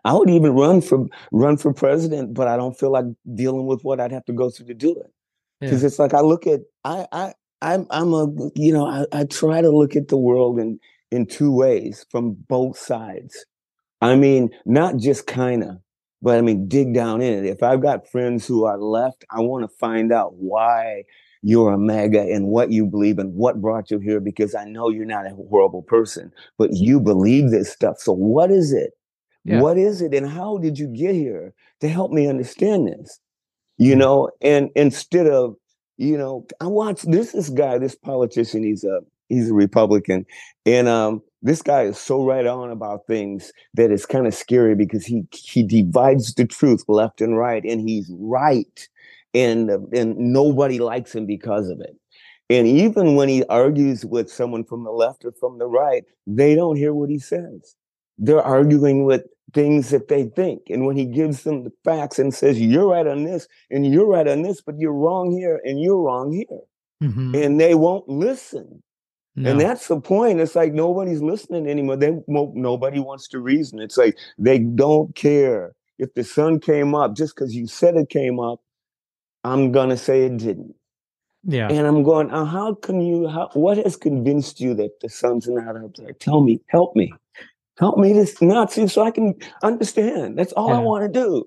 I 0.03 0.13
would 0.13 0.29
even 0.29 0.53
run 0.53 0.81
for 0.81 1.05
run 1.31 1.57
for 1.57 1.73
president, 1.73 2.33
but 2.33 2.47
I 2.47 2.57
don't 2.57 2.77
feel 2.77 2.91
like 2.91 3.05
dealing 3.35 3.65
with 3.65 3.83
what 3.83 3.99
I'd 3.99 4.11
have 4.11 4.25
to 4.25 4.33
go 4.33 4.49
through 4.49 4.67
to 4.67 4.73
do 4.73 4.91
it. 4.91 5.11
Because 5.59 5.81
yeah. 5.81 5.87
it's 5.87 5.99
like 5.99 6.13
I 6.13 6.21
look 6.21 6.47
at 6.47 6.61
I 6.83 7.07
I 7.11 7.33
I'm 7.61 7.87
I'm 7.89 8.13
a 8.13 8.27
you 8.55 8.73
know 8.73 8.87
I, 8.87 9.05
I 9.11 9.23
try 9.25 9.61
to 9.61 9.69
look 9.69 9.95
at 9.95 10.07
the 10.07 10.17
world 10.17 10.59
in 10.59 10.79
in 11.11 11.25
two 11.25 11.51
ways 11.51 12.05
from 12.09 12.33
both 12.47 12.77
sides. 12.77 13.45
I 14.01 14.15
mean, 14.15 14.49
not 14.65 14.97
just 14.97 15.27
kind 15.27 15.63
of, 15.63 15.77
but 16.21 16.37
I 16.37 16.41
mean, 16.41 16.67
dig 16.67 16.93
down 16.93 17.21
in 17.21 17.45
it. 17.45 17.49
If 17.49 17.63
I've 17.63 17.81
got 17.81 18.09
friends 18.09 18.45
who 18.45 18.65
are 18.65 18.77
left, 18.77 19.23
I 19.31 19.41
want 19.41 19.63
to 19.63 19.77
find 19.77 20.11
out 20.11 20.35
why 20.35 21.03
you're 21.45 21.71
a 21.71 21.77
MAGA 21.77 22.21
and 22.21 22.47
what 22.47 22.71
you 22.71 22.87
believe 22.87 23.19
and 23.19 23.31
what 23.35 23.61
brought 23.61 23.91
you 23.91 23.99
here 23.99 24.19
because 24.19 24.55
I 24.55 24.65
know 24.65 24.89
you're 24.89 25.05
not 25.05 25.27
a 25.27 25.35
horrible 25.35 25.83
person, 25.83 26.33
but 26.57 26.71
you 26.73 26.99
believe 26.99 27.51
this 27.51 27.71
stuff. 27.71 27.99
So 27.99 28.13
what 28.13 28.49
is 28.49 28.73
it? 28.73 28.93
Yeah. 29.43 29.61
What 29.61 29.77
is 29.77 30.01
it 30.01 30.15
and 30.15 30.27
how 30.27 30.57
did 30.57 30.79
you 30.79 30.87
get 30.87 31.13
here 31.13 31.53
to 31.81 31.87
help 31.87 32.11
me 32.11 32.27
understand 32.27 32.87
this? 32.87 33.19
You 33.77 33.91
mm-hmm. 33.91 33.99
know, 33.99 34.31
and 34.41 34.71
instead 34.75 35.27
of, 35.27 35.55
you 35.97 36.17
know, 36.17 36.47
I 36.59 36.65
watch 36.65 37.03
this 37.03 37.33
this 37.33 37.49
guy, 37.49 37.77
this 37.77 37.95
politician, 37.95 38.63
he's 38.63 38.83
a 38.83 39.01
he's 39.29 39.51
a 39.51 39.53
Republican. 39.53 40.25
And 40.65 40.87
um 40.87 41.21
this 41.43 41.61
guy 41.61 41.83
is 41.83 41.99
so 41.99 42.25
right 42.25 42.47
on 42.47 42.71
about 42.71 43.05
things 43.05 43.53
that 43.75 43.91
it's 43.91 44.07
kind 44.07 44.25
of 44.25 44.33
scary 44.33 44.73
because 44.73 45.05
he 45.05 45.27
he 45.31 45.61
divides 45.61 46.33
the 46.33 46.47
truth 46.47 46.85
left 46.87 47.21
and 47.21 47.37
right 47.37 47.63
and 47.63 47.87
he's 47.87 48.11
right 48.17 48.89
and 49.35 49.69
and 49.93 50.17
nobody 50.17 50.79
likes 50.79 51.13
him 51.13 51.25
because 51.25 51.69
of 51.69 51.79
it 51.81 51.95
and 52.49 52.67
even 52.67 53.15
when 53.15 53.29
he 53.29 53.43
argues 53.45 54.05
with 54.05 54.29
someone 54.31 54.63
from 54.63 54.83
the 54.83 54.91
left 54.91 55.25
or 55.25 55.31
from 55.33 55.59
the 55.59 55.67
right 55.67 56.03
they 56.25 56.55
don't 56.55 56.77
hear 56.77 56.93
what 56.93 57.09
he 57.09 57.19
says 57.19 57.75
they're 58.17 58.41
arguing 58.41 59.05
with 59.05 59.23
things 59.53 59.89
that 59.89 60.07
they 60.07 60.23
think 60.23 60.61
and 60.69 60.85
when 60.85 60.97
he 60.97 61.05
gives 61.05 61.43
them 61.43 61.63
the 61.63 61.71
facts 61.83 62.17
and 62.17 62.33
says 62.33 62.59
you're 62.59 62.87
right 62.87 63.07
on 63.07 63.23
this 63.23 63.47
and 63.69 63.85
you're 63.85 64.07
right 64.07 64.27
on 64.27 64.41
this 64.41 64.61
but 64.61 64.75
you're 64.79 64.93
wrong 64.93 65.31
here 65.31 65.61
and 65.63 65.81
you're 65.81 66.01
wrong 66.01 66.31
here 66.31 66.61
mm-hmm. 67.03 67.35
and 67.35 67.59
they 67.59 67.75
won't 67.75 68.07
listen 68.09 68.81
no. 69.35 69.51
And 69.51 69.59
that's 69.59 69.87
the 69.87 69.99
point. 69.99 70.39
It's 70.39 70.55
like 70.55 70.73
nobody's 70.73 71.21
listening 71.21 71.67
anymore. 71.67 71.97
They 71.97 72.17
nobody 72.27 72.99
wants 72.99 73.27
to 73.29 73.39
reason. 73.39 73.81
It's 73.81 73.97
like 73.97 74.17
they 74.37 74.59
don't 74.59 75.13
care 75.13 75.75
if 75.99 76.13
the 76.13 76.23
sun 76.23 76.59
came 76.59 76.95
up 76.95 77.15
just 77.15 77.35
because 77.35 77.53
you 77.53 77.67
said 77.67 77.97
it 77.97 78.09
came 78.09 78.39
up. 78.39 78.61
I'm 79.45 79.71
gonna 79.71 79.95
say 79.95 80.23
it 80.23 80.37
didn't. 80.37 80.75
Yeah. 81.43 81.67
And 81.69 81.85
I'm 81.85 82.01
going. 82.01 82.31
Uh, 82.31 82.45
how 82.45 82.73
can 82.73 82.99
you? 82.99 83.27
How, 83.27 83.49
what 83.53 83.77
has 83.77 83.95
convinced 83.95 84.59
you 84.59 84.73
that 84.73 84.99
the 85.01 85.09
sun's 85.09 85.47
not 85.47 85.77
up 85.77 85.95
there? 85.95 86.13
Tell 86.13 86.41
me. 86.41 86.59
Help 86.67 86.95
me. 86.95 87.13
Help 87.77 87.97
me 87.97 88.13
to 88.13 88.45
not 88.45 88.71
see 88.71 88.87
so 88.87 89.03
I 89.03 89.11
can 89.11 89.35
understand. 89.61 90.37
That's 90.37 90.53
all 90.53 90.69
yeah. 90.69 90.77
I 90.77 90.79
want 90.79 91.03
to 91.03 91.19
do. 91.19 91.45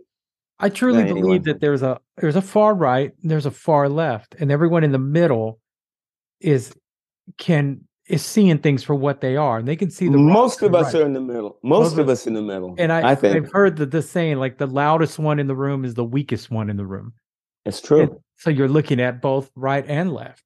I 0.61 0.68
truly 0.68 1.04
believe 1.04 1.44
that 1.44 1.61
there's 1.61 1.82
a 1.82 2.00
there's 2.16 2.37
a 2.37 2.42
far 2.42 2.74
right, 2.74 3.12
there's 3.22 3.46
a 3.46 3.50
far 3.50 3.88
left, 3.88 4.34
and 4.38 4.50
everyone 4.50 4.84
in 4.84 4.92
the 4.92 4.98
middle 4.98 5.61
is 6.40 6.74
can 7.38 7.80
is 8.06 8.24
seeing 8.24 8.58
things 8.58 8.82
for 8.82 8.94
what 8.94 9.20
they 9.20 9.37
are, 9.37 9.58
and 9.58 9.68
they 9.68 9.76
can 9.76 9.90
see 9.90 10.08
the. 10.08 10.18
Most 10.18 10.62
of 10.62 10.74
us 10.74 10.94
right. 10.94 11.02
are 11.02 11.06
in 11.06 11.12
the 11.12 11.20
middle. 11.20 11.58
Most, 11.62 11.90
Most 11.90 11.98
of 11.98 12.08
us 12.08 12.26
in 12.26 12.34
the 12.34 12.42
middle. 12.42 12.74
And 12.78 12.92
I, 12.92 13.11
I 13.11 13.14
think 13.14 13.37
I've 13.37 13.52
heard 13.52 13.76
the, 13.76 13.87
the 13.87 14.02
saying 14.02 14.38
like 14.38 14.58
the 14.58 14.66
loudest 14.66 15.18
one 15.18 15.38
in 15.38 15.46
the 15.46 15.56
room 15.56 15.84
is 15.84 15.94
the 15.94 16.04
weakest 16.04 16.50
one 16.50 16.70
in 16.70 16.76
the 16.76 16.87
room. 16.87 17.12
It's 17.68 17.81
true. 17.81 18.02
And 18.02 18.16
so 18.37 18.50
you're 18.50 18.68
looking 18.68 19.00
at 19.00 19.20
both 19.20 19.50
right 19.54 19.85
and 19.87 20.12
left. 20.12 20.44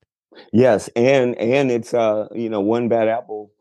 Yes, 0.52 0.88
and 0.96 1.37
and 1.37 1.70
it's 1.70 1.94
uh 1.94 2.28
you 2.35 2.48
know 2.48 2.61
one 2.61 2.88
bad 2.88 3.08
apple 3.08 3.52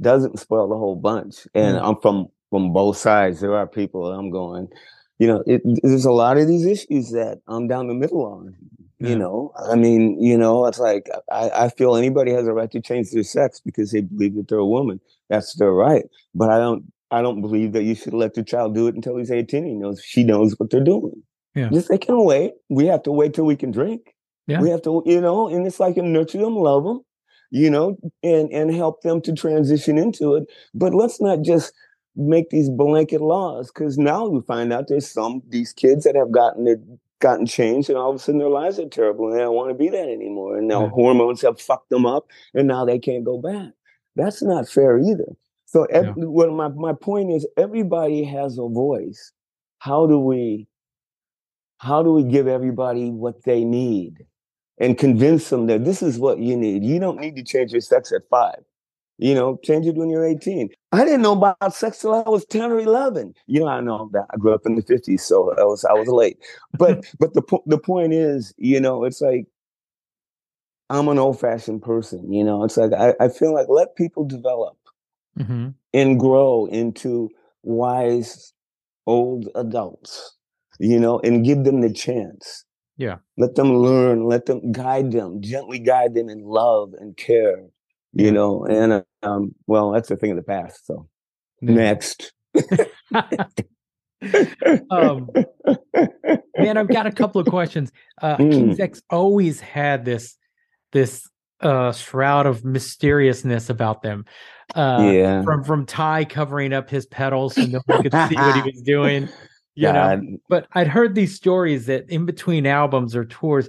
doesn't 0.00 0.38
spoil 0.38 0.68
the 0.68 0.76
whole 0.76 0.96
bunch, 0.96 1.46
and 1.54 1.76
mm. 1.76 1.82
I'm 1.82 2.00
from 2.00 2.28
from 2.50 2.72
both 2.72 2.96
sides. 2.96 3.40
There 3.40 3.56
are 3.56 3.66
people 3.66 4.12
I'm 4.12 4.30
going, 4.30 4.68
you 5.18 5.26
know, 5.26 5.42
it, 5.46 5.62
there's 5.82 6.04
a 6.04 6.12
lot 6.12 6.38
of 6.38 6.48
these 6.48 6.66
issues 6.66 7.10
that 7.12 7.40
I'm 7.48 7.68
down 7.68 7.88
the 7.88 7.94
middle 7.94 8.24
on. 8.24 8.54
You 9.00 9.16
know, 9.16 9.52
I 9.56 9.76
mean, 9.76 10.20
you 10.20 10.36
know, 10.36 10.66
it's 10.66 10.80
like 10.80 11.08
I, 11.30 11.50
I 11.50 11.68
feel 11.68 11.94
anybody 11.94 12.32
has 12.32 12.48
a 12.48 12.52
right 12.52 12.70
to 12.72 12.80
change 12.80 13.12
their 13.12 13.22
sex 13.22 13.60
because 13.64 13.92
they 13.92 14.00
believe 14.00 14.34
that 14.34 14.48
they're 14.48 14.58
a 14.58 14.66
woman. 14.66 15.00
That's 15.30 15.54
their 15.54 15.70
right. 15.70 16.04
But 16.34 16.50
I 16.50 16.58
don't 16.58 16.92
I 17.12 17.22
don't 17.22 17.40
believe 17.40 17.72
that 17.74 17.84
you 17.84 17.94
should 17.94 18.12
let 18.12 18.36
your 18.36 18.44
child 18.44 18.74
do 18.74 18.88
it 18.88 18.96
until 18.96 19.16
he's 19.16 19.30
18. 19.30 19.64
He 19.64 19.74
knows 19.74 20.02
she 20.04 20.24
knows 20.24 20.58
what 20.58 20.70
they're 20.70 20.82
doing. 20.82 21.22
Yeah. 21.58 21.68
Just 21.70 21.88
they 21.88 21.98
can 21.98 22.24
wait. 22.24 22.52
We 22.68 22.86
have 22.86 23.02
to 23.04 23.12
wait 23.12 23.34
till 23.34 23.44
we 23.44 23.56
can 23.56 23.70
drink. 23.70 24.14
Yeah. 24.46 24.60
We 24.60 24.70
have 24.70 24.82
to, 24.82 25.02
you 25.04 25.20
know, 25.20 25.48
and 25.48 25.66
it's 25.66 25.80
like 25.80 25.96
nurture 25.96 26.38
them, 26.38 26.56
love 26.56 26.84
them, 26.84 27.00
you 27.50 27.70
know, 27.70 27.96
and 28.22 28.50
and 28.50 28.74
help 28.74 29.02
them 29.02 29.20
to 29.22 29.32
transition 29.32 29.98
into 29.98 30.34
it. 30.36 30.44
But 30.74 30.94
let's 30.94 31.20
not 31.20 31.42
just 31.42 31.72
make 32.16 32.50
these 32.50 32.70
blanket 32.70 33.20
laws 33.20 33.70
because 33.70 33.98
now 33.98 34.26
we 34.26 34.40
find 34.42 34.72
out 34.72 34.88
there's 34.88 35.10
some 35.10 35.42
these 35.48 35.72
kids 35.72 36.04
that 36.04 36.16
have 36.16 36.32
gotten 36.32 36.64
their 36.64 36.78
gotten 37.20 37.46
changed 37.46 37.88
and 37.88 37.98
all 37.98 38.10
of 38.10 38.16
a 38.16 38.18
sudden 38.18 38.38
their 38.38 38.48
lives 38.48 38.78
are 38.78 38.88
terrible 38.88 39.26
and 39.26 39.34
they 39.34 39.42
don't 39.42 39.54
want 39.54 39.70
to 39.70 39.74
be 39.74 39.88
that 39.88 40.08
anymore. 40.08 40.56
And 40.56 40.68
now 40.68 40.84
yeah. 40.84 40.90
hormones 40.90 41.42
have 41.42 41.60
fucked 41.60 41.90
them 41.90 42.06
up 42.06 42.26
and 42.54 42.68
now 42.68 42.84
they 42.84 42.98
can't 42.98 43.24
go 43.24 43.38
back. 43.38 43.72
That's 44.14 44.40
not 44.42 44.68
fair 44.68 44.98
either. 44.98 45.32
So 45.66 45.86
yeah. 45.90 46.12
what 46.12 46.50
my, 46.52 46.68
my 46.68 46.92
point 46.92 47.32
is 47.32 47.46
everybody 47.56 48.24
has 48.24 48.56
a 48.58 48.68
voice. 48.68 49.32
How 49.80 50.06
do 50.06 50.18
we 50.18 50.67
how 51.78 52.02
do 52.02 52.12
we 52.12 52.24
give 52.24 52.46
everybody 52.46 53.10
what 53.10 53.44
they 53.44 53.64
need 53.64 54.26
and 54.78 54.98
convince 54.98 55.48
them 55.50 55.66
that 55.66 55.84
this 55.84 56.02
is 56.02 56.18
what 56.18 56.38
you 56.38 56.56
need? 56.56 56.84
You 56.84 56.98
don't 56.98 57.20
need 57.20 57.36
to 57.36 57.42
change 57.42 57.72
your 57.72 57.80
sex 57.80 58.12
at 58.12 58.22
five. 58.28 58.62
You 59.20 59.34
know, 59.34 59.58
change 59.64 59.86
it 59.86 59.96
when 59.96 60.10
you're 60.10 60.24
18. 60.24 60.68
I 60.92 61.04
didn't 61.04 61.22
know 61.22 61.32
about 61.32 61.74
sex 61.74 61.98
till 61.98 62.14
I 62.14 62.28
was 62.28 62.44
10 62.46 62.70
or 62.70 62.78
11. 62.78 63.34
You 63.46 63.60
know, 63.60 63.66
I 63.66 63.80
know 63.80 64.08
that 64.12 64.26
I 64.32 64.36
grew 64.36 64.54
up 64.54 64.64
in 64.64 64.76
the 64.76 64.82
50s, 64.82 65.20
so 65.20 65.52
I 65.58 65.64
was 65.64 65.84
I 65.84 65.92
was 65.94 66.06
late. 66.06 66.38
But 66.78 67.04
but 67.18 67.34
the 67.34 67.42
the 67.66 67.78
point 67.78 68.12
is, 68.12 68.54
you 68.58 68.80
know, 68.80 69.04
it's 69.04 69.20
like 69.20 69.46
I'm 70.90 71.08
an 71.08 71.18
old 71.18 71.40
fashioned 71.40 71.82
person. 71.82 72.32
You 72.32 72.44
know, 72.44 72.62
it's 72.62 72.76
like 72.76 72.92
I, 72.92 73.14
I 73.20 73.28
feel 73.28 73.52
like 73.52 73.66
let 73.68 73.96
people 73.96 74.24
develop 74.24 74.76
mm-hmm. 75.36 75.70
and 75.92 76.20
grow 76.20 76.66
into 76.66 77.28
wise 77.64 78.52
old 79.06 79.48
adults. 79.56 80.36
You 80.78 81.00
know, 81.00 81.20
and 81.20 81.44
give 81.44 81.64
them 81.64 81.80
the 81.80 81.92
chance. 81.92 82.64
Yeah. 82.96 83.16
Let 83.36 83.54
them 83.54 83.76
learn. 83.76 84.24
Let 84.24 84.46
them 84.46 84.72
guide 84.72 85.12
them. 85.12 85.40
Gently 85.40 85.78
guide 85.78 86.14
them 86.14 86.28
in 86.28 86.44
love 86.44 86.94
and 86.98 87.16
care 87.16 87.64
you 88.12 88.30
know 88.30 88.64
and 88.64 89.04
um 89.22 89.54
well 89.66 89.90
that's 89.92 90.10
a 90.10 90.16
thing 90.16 90.30
of 90.30 90.36
the 90.36 90.42
past 90.42 90.86
so 90.86 91.08
next 91.60 92.32
um 94.90 95.28
man 96.58 96.76
i've 96.76 96.88
got 96.88 97.06
a 97.06 97.12
couple 97.12 97.40
of 97.40 97.46
questions 97.46 97.92
uh 98.22 98.36
mm. 98.36 98.50
king's 98.50 98.80
x 98.80 99.02
always 99.10 99.60
had 99.60 100.04
this 100.04 100.36
this 100.92 101.28
uh 101.60 101.92
shroud 101.92 102.46
of 102.46 102.64
mysteriousness 102.64 103.68
about 103.68 104.02
them 104.02 104.24
uh 104.74 105.10
yeah 105.12 105.42
from 105.42 105.62
from 105.62 105.84
ty 105.84 106.24
covering 106.24 106.72
up 106.72 106.88
his 106.88 107.06
pedals 107.06 107.54
so 107.54 107.64
no 107.66 107.80
one 107.86 108.02
could 108.02 108.12
see 108.12 108.34
what 108.34 108.56
he 108.56 108.62
was 108.72 108.82
doing 108.82 109.28
you 109.78 109.92
God. 109.92 110.22
know 110.22 110.38
but 110.48 110.66
i'd 110.72 110.88
heard 110.88 111.14
these 111.14 111.34
stories 111.34 111.86
that 111.86 112.08
in 112.10 112.26
between 112.26 112.66
albums 112.66 113.14
or 113.14 113.24
tours 113.24 113.68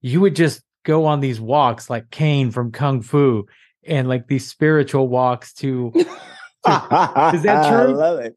you 0.00 0.20
would 0.20 0.36
just 0.36 0.62
go 0.84 1.06
on 1.06 1.20
these 1.20 1.40
walks 1.40 1.88
like 1.88 2.10
Caine 2.10 2.50
from 2.50 2.70
kung 2.70 3.00
fu 3.00 3.46
and 3.86 4.08
like 4.08 4.28
these 4.28 4.46
spiritual 4.48 5.08
walks 5.08 5.52
to, 5.54 5.90
to 5.92 6.00
is 7.34 7.42
that 7.42 7.68
true? 7.68 7.92
I 7.92 7.94
love 7.94 8.20
it. 8.20 8.36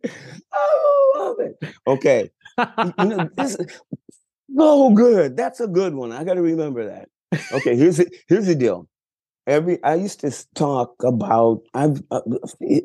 I 0.54 1.12
love 1.16 1.40
it. 1.40 1.74
Okay. 1.86 2.30
you 2.58 2.94
know, 3.06 3.30
this 3.36 3.58
oh 4.58 4.94
good. 4.94 5.38
That's 5.38 5.60
a 5.60 5.68
good 5.68 5.94
one. 5.94 6.12
I 6.12 6.24
got 6.24 6.34
to 6.34 6.42
remember 6.42 6.86
that. 6.88 7.10
Okay, 7.54 7.76
here's 7.76 7.98
the, 7.98 8.10
here's 8.28 8.48
the 8.48 8.56
deal. 8.56 8.88
Every 9.46 9.82
I 9.84 9.96
used 9.96 10.20
to 10.22 10.46
talk 10.56 10.96
about 11.04 11.62
I've 11.74 12.02
uh, 12.12 12.22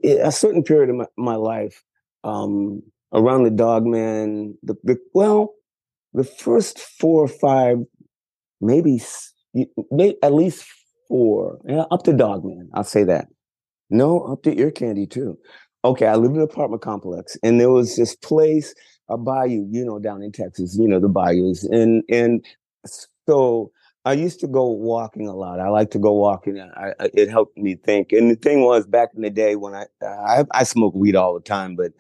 a 0.05 0.31
certain 0.31 0.63
period 0.63 0.91
of 0.91 0.97
my, 0.97 1.07
my 1.17 1.35
life 1.35 1.83
um, 2.23 2.83
around 3.13 3.45
the 3.45 3.51
dog 3.51 3.85
man. 3.87 4.57
The, 4.63 4.75
the 4.85 4.99
well, 5.15 5.55
the 6.13 6.25
first 6.25 6.79
four 6.79 7.25
or 7.25 7.29
five, 7.29 7.79
maybe, 8.61 9.03
at 10.23 10.35
least 10.35 10.65
four. 11.09 11.59
Yeah, 11.67 11.85
up 11.91 12.03
to 12.05 12.13
Dogman. 12.13 12.71
I'll 12.75 12.85
say 12.85 13.05
that. 13.05 13.29
No, 13.91 14.21
up 14.21 14.43
to 14.45 14.59
Ear 14.59 14.71
Candy 14.71 15.07
too. 15.07 15.39
Okay, 15.85 16.07
I 16.07 16.15
lived 16.15 16.35
in 16.35 16.41
an 16.41 16.45
apartment 16.45 16.83
complex, 16.83 17.37
and 17.43 17.61
there 17.61 17.71
was 17.71 17.97
this 17.97 18.15
place, 18.15 18.75
a 19.11 19.19
bayou, 19.19 19.67
you 19.71 19.85
know, 19.85 19.99
down 19.99 20.23
in 20.23 20.33
Texas, 20.33 20.77
you 20.79 20.89
know, 20.89 21.01
the 21.01 21.09
bayous, 21.09 21.65
and 21.65 22.05
and 22.09 22.45
so 23.27 23.73
I 24.05 24.15
used 24.15 24.41
to 24.41 24.49
go 24.49 24.69
walking 24.71 25.29
a 25.29 25.35
lot. 25.35 25.61
I 25.61 25.69
like 25.69 25.91
to 25.93 25.99
go 25.99 26.13
walking. 26.13 26.61
I, 26.61 26.93
I, 26.99 27.11
it 27.15 27.31
helped 27.31 27.57
me 27.57 27.77
think. 27.77 28.13
And 28.13 28.31
the 28.31 28.37
thing 28.37 28.63
was, 28.63 28.87
back 28.87 29.11
in 29.15 29.23
the 29.23 29.31
day 29.31 29.57
when 29.57 29.75
I 29.75 29.87
I, 30.03 30.45
I 30.53 30.65
smoke 30.65 30.95
weed 30.95 31.17
all 31.17 31.35
the 31.35 31.41
time, 31.41 31.77
but 31.77 31.93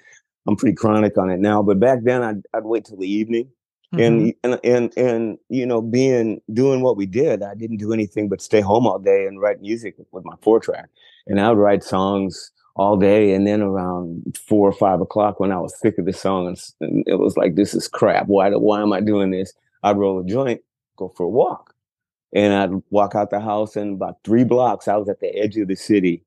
I'm 0.46 0.57
pretty 0.57 0.74
chronic 0.74 1.16
on 1.18 1.31
it 1.31 1.40
now. 1.40 1.62
But 1.62 1.78
back 1.78 2.00
then, 2.02 2.22
I'd, 2.22 2.42
I'd 2.55 2.64
wait 2.64 2.85
till 2.85 2.98
the 2.98 3.11
evening 3.11 3.48
Mm-hmm. 3.94 4.02
And, 4.02 4.35
and 4.42 4.61
and 4.64 4.96
and 4.96 5.38
you 5.50 5.66
know, 5.66 5.83
being 5.83 6.40
doing 6.52 6.81
what 6.81 6.96
we 6.96 7.05
did, 7.05 7.42
I 7.42 7.55
didn't 7.55 7.76
do 7.76 7.92
anything 7.92 8.28
but 8.28 8.40
stay 8.40 8.62
home 8.62 8.87
all 8.87 8.98
day 8.98 9.26
and 9.26 9.38
write 9.38 9.61
music 9.61 9.96
with 10.12 10.24
my 10.24 10.35
four 10.40 10.61
track. 10.61 10.88
And 11.26 11.38
I 11.38 11.50
would 11.50 11.59
write 11.59 11.85
songs 11.85 12.50
all 12.74 12.96
day. 12.96 13.35
And 13.35 13.46
then 13.46 13.61
around 13.61 14.38
four 14.48 14.66
or 14.66 14.72
five 14.72 15.02
o'clock, 15.02 15.40
when 15.40 15.52
I 15.52 15.59
was 15.59 15.78
sick 15.78 15.98
of 15.98 16.07
the 16.07 16.12
song, 16.14 16.57
and 16.81 17.05
it 17.07 17.18
was 17.18 17.37
like, 17.37 17.55
"This 17.55 17.74
is 17.74 17.87
crap. 17.87 18.28
Why 18.28 18.48
why 18.50 18.81
am 18.81 18.94
I 18.94 19.00
doing 19.00 19.31
this?" 19.31 19.52
I'd 19.83 19.98
roll 19.98 20.20
a 20.20 20.24
joint, 20.24 20.62
go 20.96 21.12
for 21.14 21.24
a 21.24 21.28
walk, 21.28 21.74
and 22.35 22.55
I'd 22.55 22.83
walk 22.88 23.14
out 23.14 23.28
the 23.28 23.40
house. 23.40 23.76
And 23.76 23.96
about 23.96 24.24
three 24.24 24.44
blocks, 24.44 24.88
I 24.88 24.96
was 24.96 25.11
at 25.11 25.20
the 25.20 25.37
edge 25.37 25.59
of 25.59 25.68
the 25.68 25.76
city, 25.76 26.24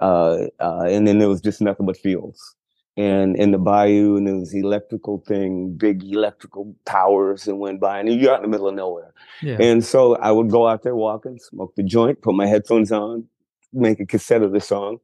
uh, 0.00 0.46
uh, 0.58 0.86
and 0.88 1.06
then 1.06 1.20
there 1.20 1.28
was 1.28 1.40
just 1.40 1.60
nothing 1.60 1.86
but 1.86 1.96
fields 1.96 2.56
and 2.96 3.36
in 3.36 3.50
the 3.50 3.58
bayou, 3.58 4.16
and 4.16 4.26
it 4.26 4.32
was 4.32 4.54
electrical 4.54 5.22
thing, 5.26 5.76
big 5.76 6.02
electrical 6.02 6.74
towers 6.86 7.46
and 7.46 7.58
went 7.58 7.78
by, 7.78 8.00
and 8.00 8.08
you're 8.08 8.32
out 8.32 8.38
in 8.38 8.42
the 8.42 8.48
middle 8.48 8.68
of 8.68 8.74
nowhere. 8.74 9.12
Yeah. 9.42 9.58
And 9.60 9.84
so 9.84 10.16
I 10.16 10.32
would 10.32 10.50
go 10.50 10.66
out 10.66 10.82
there 10.82 10.96
walking, 10.96 11.38
smoke 11.38 11.74
the 11.76 11.82
joint, 11.82 12.22
put 12.22 12.34
my 12.34 12.46
headphones 12.46 12.90
on, 12.92 13.24
make 13.72 14.00
a 14.00 14.06
cassette 14.06 14.42
of 14.42 14.52
the 14.52 14.60
song, 14.60 14.98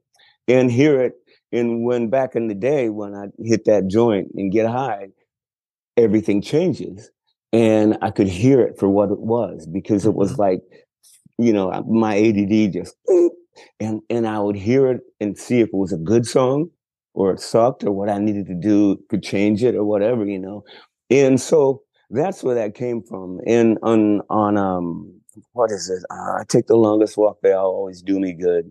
and 0.48 0.70
hear 0.70 1.02
it. 1.02 1.14
And 1.52 1.84
when 1.84 2.08
back 2.08 2.34
in 2.34 2.48
the 2.48 2.54
day, 2.54 2.88
when 2.88 3.14
I 3.14 3.26
hit 3.44 3.66
that 3.66 3.88
joint 3.88 4.28
and 4.34 4.50
get 4.50 4.66
high, 4.66 5.08
everything 5.98 6.40
changes. 6.40 7.10
And 7.52 7.98
I 8.00 8.10
could 8.10 8.28
hear 8.28 8.62
it 8.62 8.78
for 8.78 8.88
what 8.88 9.10
it 9.10 9.20
was 9.20 9.66
because 9.66 10.06
it 10.06 10.14
was 10.14 10.32
mm-hmm. 10.32 10.40
like, 10.40 10.60
you 11.36 11.52
know, 11.52 11.70
my 11.86 12.16
ADD 12.16 12.72
just, 12.72 12.96
and, 13.80 14.00
and 14.08 14.26
I 14.26 14.38
would 14.38 14.56
hear 14.56 14.90
it 14.90 15.02
and 15.20 15.36
see 15.36 15.60
if 15.60 15.68
it 15.68 15.74
was 15.74 15.92
a 15.92 15.98
good 15.98 16.24
song 16.24 16.70
or 17.14 17.32
it 17.32 17.40
sucked 17.40 17.84
or 17.84 17.92
what 17.92 18.08
I 18.08 18.18
needed 18.18 18.46
to 18.46 18.54
do 18.54 18.98
could 19.08 19.22
change 19.22 19.62
it 19.62 19.74
or 19.74 19.84
whatever, 19.84 20.24
you 20.24 20.38
know. 20.38 20.64
And 21.10 21.40
so 21.40 21.82
that's 22.10 22.42
where 22.42 22.54
that 22.54 22.74
came 22.74 23.02
from. 23.02 23.40
And 23.46 23.78
on, 23.82 24.22
on, 24.30 24.56
um, 24.56 25.20
what 25.52 25.70
is 25.70 25.88
it? 25.90 26.04
Uh, 26.10 26.40
I 26.40 26.44
take 26.48 26.66
the 26.66 26.76
longest 26.76 27.16
walk. 27.16 27.38
They 27.42 27.52
always 27.52 28.02
do 28.02 28.20
me 28.20 28.32
good. 28.32 28.70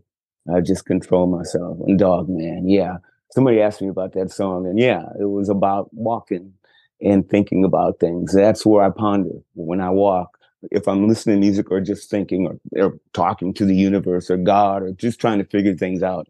I 0.53 0.61
just 0.61 0.85
control 0.85 1.27
myself. 1.27 1.77
And 1.85 1.99
Dogman, 1.99 2.67
yeah. 2.67 2.97
Somebody 3.31 3.61
asked 3.61 3.81
me 3.81 3.87
about 3.87 4.13
that 4.13 4.29
song, 4.29 4.65
and 4.65 4.77
yeah, 4.77 5.03
it 5.19 5.29
was 5.29 5.47
about 5.47 5.89
walking 5.93 6.53
and 6.99 7.27
thinking 7.29 7.63
about 7.63 7.99
things. 7.99 8.33
That's 8.33 8.65
where 8.65 8.83
I 8.83 8.89
ponder 8.89 9.31
when 9.53 9.79
I 9.79 9.89
walk. 9.89 10.37
If 10.69 10.87
I'm 10.87 11.07
listening 11.07 11.37
to 11.37 11.39
music 11.39 11.71
or 11.71 11.79
just 11.79 12.09
thinking 12.09 12.45
or, 12.45 12.83
or 12.83 12.99
talking 13.13 13.53
to 13.55 13.65
the 13.65 13.75
universe 13.75 14.29
or 14.29 14.37
God 14.37 14.83
or 14.83 14.91
just 14.91 15.19
trying 15.19 15.39
to 15.39 15.45
figure 15.45 15.75
things 15.75 16.03
out. 16.03 16.27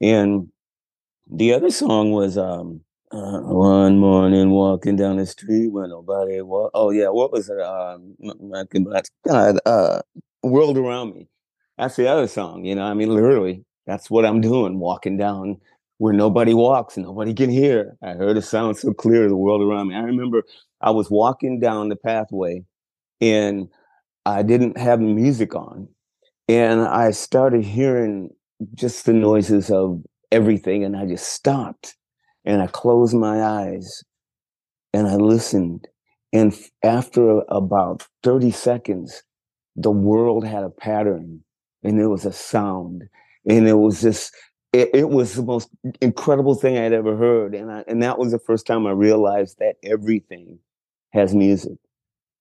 And 0.00 0.48
the 1.32 1.52
other 1.54 1.70
song 1.70 2.12
was 2.12 2.36
um, 2.38 2.80
uh, 3.12 3.40
one 3.40 3.98
morning 3.98 4.50
walking 4.50 4.96
down 4.96 5.16
the 5.16 5.26
street 5.26 5.68
when 5.68 5.90
nobody 5.90 6.40
was. 6.42 6.70
Oh 6.74 6.90
yeah, 6.90 7.08
what 7.08 7.32
was 7.32 7.48
it? 7.48 7.60
Um, 7.60 8.16
God, 9.26 9.58
uh, 9.66 10.00
world 10.42 10.78
around 10.78 11.14
me. 11.14 11.28
That's 11.78 11.96
the 11.96 12.08
other 12.08 12.26
song. 12.26 12.64
You 12.64 12.74
know, 12.74 12.82
I 12.84 12.94
mean, 12.94 13.14
literally, 13.14 13.64
that's 13.86 14.10
what 14.10 14.24
I'm 14.24 14.40
doing, 14.40 14.78
walking 14.78 15.16
down 15.16 15.58
where 15.98 16.14
nobody 16.14 16.54
walks, 16.54 16.96
nobody 16.96 17.34
can 17.34 17.50
hear. 17.50 17.96
I 18.02 18.12
heard 18.14 18.36
a 18.38 18.42
sound 18.42 18.78
so 18.78 18.92
clear, 18.94 19.28
the 19.28 19.36
world 19.36 19.60
around 19.62 19.88
me. 19.88 19.94
I 19.96 20.00
remember 20.00 20.44
I 20.80 20.90
was 20.90 21.10
walking 21.10 21.60
down 21.60 21.90
the 21.90 21.96
pathway, 21.96 22.64
and 23.20 23.68
I 24.26 24.42
didn't 24.42 24.78
have 24.78 25.00
music 25.00 25.54
on, 25.54 25.88
and 26.48 26.82
I 26.82 27.12
started 27.12 27.64
hearing 27.64 28.30
just 28.74 29.06
the 29.06 29.12
noises 29.14 29.70
of 29.70 30.02
everything, 30.32 30.84
and 30.84 30.96
I 30.96 31.06
just 31.06 31.28
stopped, 31.32 31.96
and 32.44 32.62
I 32.62 32.66
closed 32.66 33.14
my 33.14 33.42
eyes, 33.42 34.02
and 34.92 35.06
I 35.06 35.16
listened, 35.16 35.88
and 36.32 36.54
after 36.84 37.42
about 37.48 38.06
30 38.22 38.50
seconds, 38.50 39.22
the 39.76 39.90
world 39.90 40.46
had 40.46 40.62
a 40.62 40.70
pattern 40.70 41.42
and 41.82 41.98
there 41.98 42.08
was 42.08 42.24
a 42.24 42.32
sound 42.32 43.04
and 43.48 43.68
it 43.68 43.74
was 43.74 44.00
just 44.00 44.34
it, 44.72 44.90
it, 44.94 45.08
was 45.08 45.34
the 45.34 45.42
most 45.42 45.68
incredible 46.00 46.54
thing 46.54 46.78
I'd 46.78 46.92
ever 46.92 47.16
heard. 47.16 47.56
And 47.56 47.72
I, 47.72 47.82
and 47.88 48.00
that 48.04 48.20
was 48.20 48.30
the 48.30 48.38
first 48.38 48.68
time 48.68 48.86
I 48.86 48.92
realized 48.92 49.58
that 49.58 49.74
everything 49.82 50.60
has 51.12 51.34
music, 51.34 51.76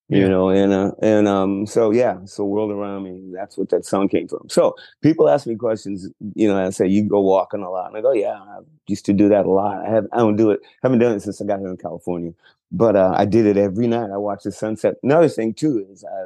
you 0.09 0.27
know, 0.27 0.49
and, 0.49 0.73
uh, 0.73 0.91
and, 1.01 1.27
um, 1.27 1.65
so 1.65 1.91
yeah, 1.91 2.17
so 2.25 2.43
world 2.43 2.71
around 2.71 3.03
me, 3.03 3.31
that's 3.33 3.57
what 3.57 3.69
that 3.69 3.85
song 3.85 4.09
came 4.09 4.27
from. 4.27 4.49
So 4.49 4.75
people 5.01 5.29
ask 5.29 5.47
me 5.47 5.55
questions, 5.55 6.09
you 6.35 6.47
know, 6.47 6.59
I 6.59 6.69
say, 6.71 6.87
you 6.87 7.03
go 7.03 7.21
walking 7.21 7.61
a 7.61 7.69
lot. 7.69 7.87
And 7.87 7.97
I 7.97 8.01
go, 8.01 8.11
yeah, 8.11 8.39
I 8.39 8.59
used 8.87 9.05
to 9.05 9.13
do 9.13 9.29
that 9.29 9.45
a 9.45 9.51
lot. 9.51 9.85
I 9.85 9.89
have, 9.89 10.07
I 10.11 10.17
don't 10.17 10.35
do 10.35 10.51
it. 10.51 10.61
haven't 10.83 10.99
done 10.99 11.13
it 11.15 11.21
since 11.21 11.41
I 11.41 11.45
got 11.45 11.59
here 11.59 11.69
in 11.69 11.77
California, 11.77 12.33
but, 12.71 12.95
uh, 12.95 13.13
I 13.15 13.25
did 13.25 13.45
it 13.45 13.57
every 13.57 13.87
night. 13.87 14.09
I 14.11 14.17
watched 14.17 14.43
the 14.43 14.51
sunset. 14.51 14.95
Another 15.03 15.29
thing 15.29 15.53
too 15.53 15.85
is 15.91 16.03
I 16.03 16.25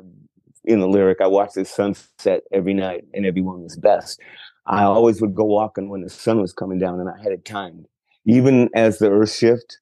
in 0.65 0.80
the 0.80 0.88
lyric, 0.88 1.19
I 1.22 1.28
watched 1.28 1.56
the 1.56 1.65
sunset 1.65 2.43
every 2.52 2.74
night 2.74 3.06
and 3.13 3.26
everyone 3.26 3.63
was 3.63 3.76
best. 3.76 4.19
I 4.65 4.84
always 4.84 5.22
would 5.22 5.36
go 5.36 5.43
walking 5.43 5.89
when 5.89 6.02
the 6.02 6.10
sun 6.10 6.39
was 6.39 6.54
coming 6.54 6.80
down 6.80 7.00
and 7.00 7.10
I 7.10 7.22
had 7.22 7.34
it 7.34 7.43
timed. 7.43 7.88
Even 8.26 8.69
as 8.74 9.00
the 9.00 9.12
earth 9.12 9.34
shift 9.34 9.80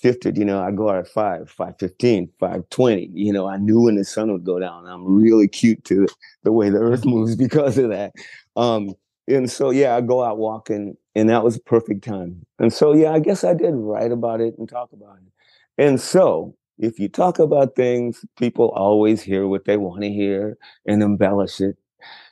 shifted, 0.00 0.36
you 0.36 0.44
know, 0.44 0.62
I 0.62 0.70
go 0.70 0.90
out 0.90 0.98
at 0.98 1.08
five, 1.08 1.50
five 1.50 1.78
fifteen, 1.78 2.30
five 2.38 2.68
twenty. 2.70 3.10
You 3.12 3.32
know, 3.32 3.48
I 3.48 3.56
knew 3.56 3.82
when 3.82 3.96
the 3.96 4.04
sun 4.04 4.32
would 4.32 4.44
go 4.44 4.58
down. 4.58 4.86
I'm 4.86 5.04
really 5.04 5.48
cute 5.48 5.84
to 5.84 6.06
the 6.42 6.52
way 6.52 6.70
the 6.70 6.78
earth 6.78 7.04
moves 7.04 7.36
because 7.36 7.78
of 7.78 7.90
that. 7.90 8.12
Um, 8.56 8.94
and 9.28 9.50
so 9.50 9.70
yeah, 9.70 9.96
I 9.96 10.00
go 10.00 10.24
out 10.24 10.38
walking 10.38 10.96
and 11.14 11.28
that 11.28 11.44
was 11.44 11.56
a 11.56 11.60
perfect 11.60 12.04
time. 12.04 12.44
And 12.58 12.72
so 12.72 12.94
yeah, 12.94 13.12
I 13.12 13.20
guess 13.20 13.44
I 13.44 13.54
did 13.54 13.74
write 13.74 14.12
about 14.12 14.40
it 14.40 14.58
and 14.58 14.68
talk 14.68 14.92
about 14.92 15.18
it. 15.18 15.82
And 15.82 16.00
so 16.00 16.54
if 16.78 16.98
you 16.98 17.08
talk 17.08 17.38
about 17.38 17.76
things, 17.76 18.24
people 18.38 18.70
always 18.70 19.22
hear 19.22 19.46
what 19.46 19.64
they 19.66 19.76
want 19.76 20.02
to 20.02 20.10
hear 20.10 20.56
and 20.86 21.02
embellish 21.02 21.60
it. 21.60 21.76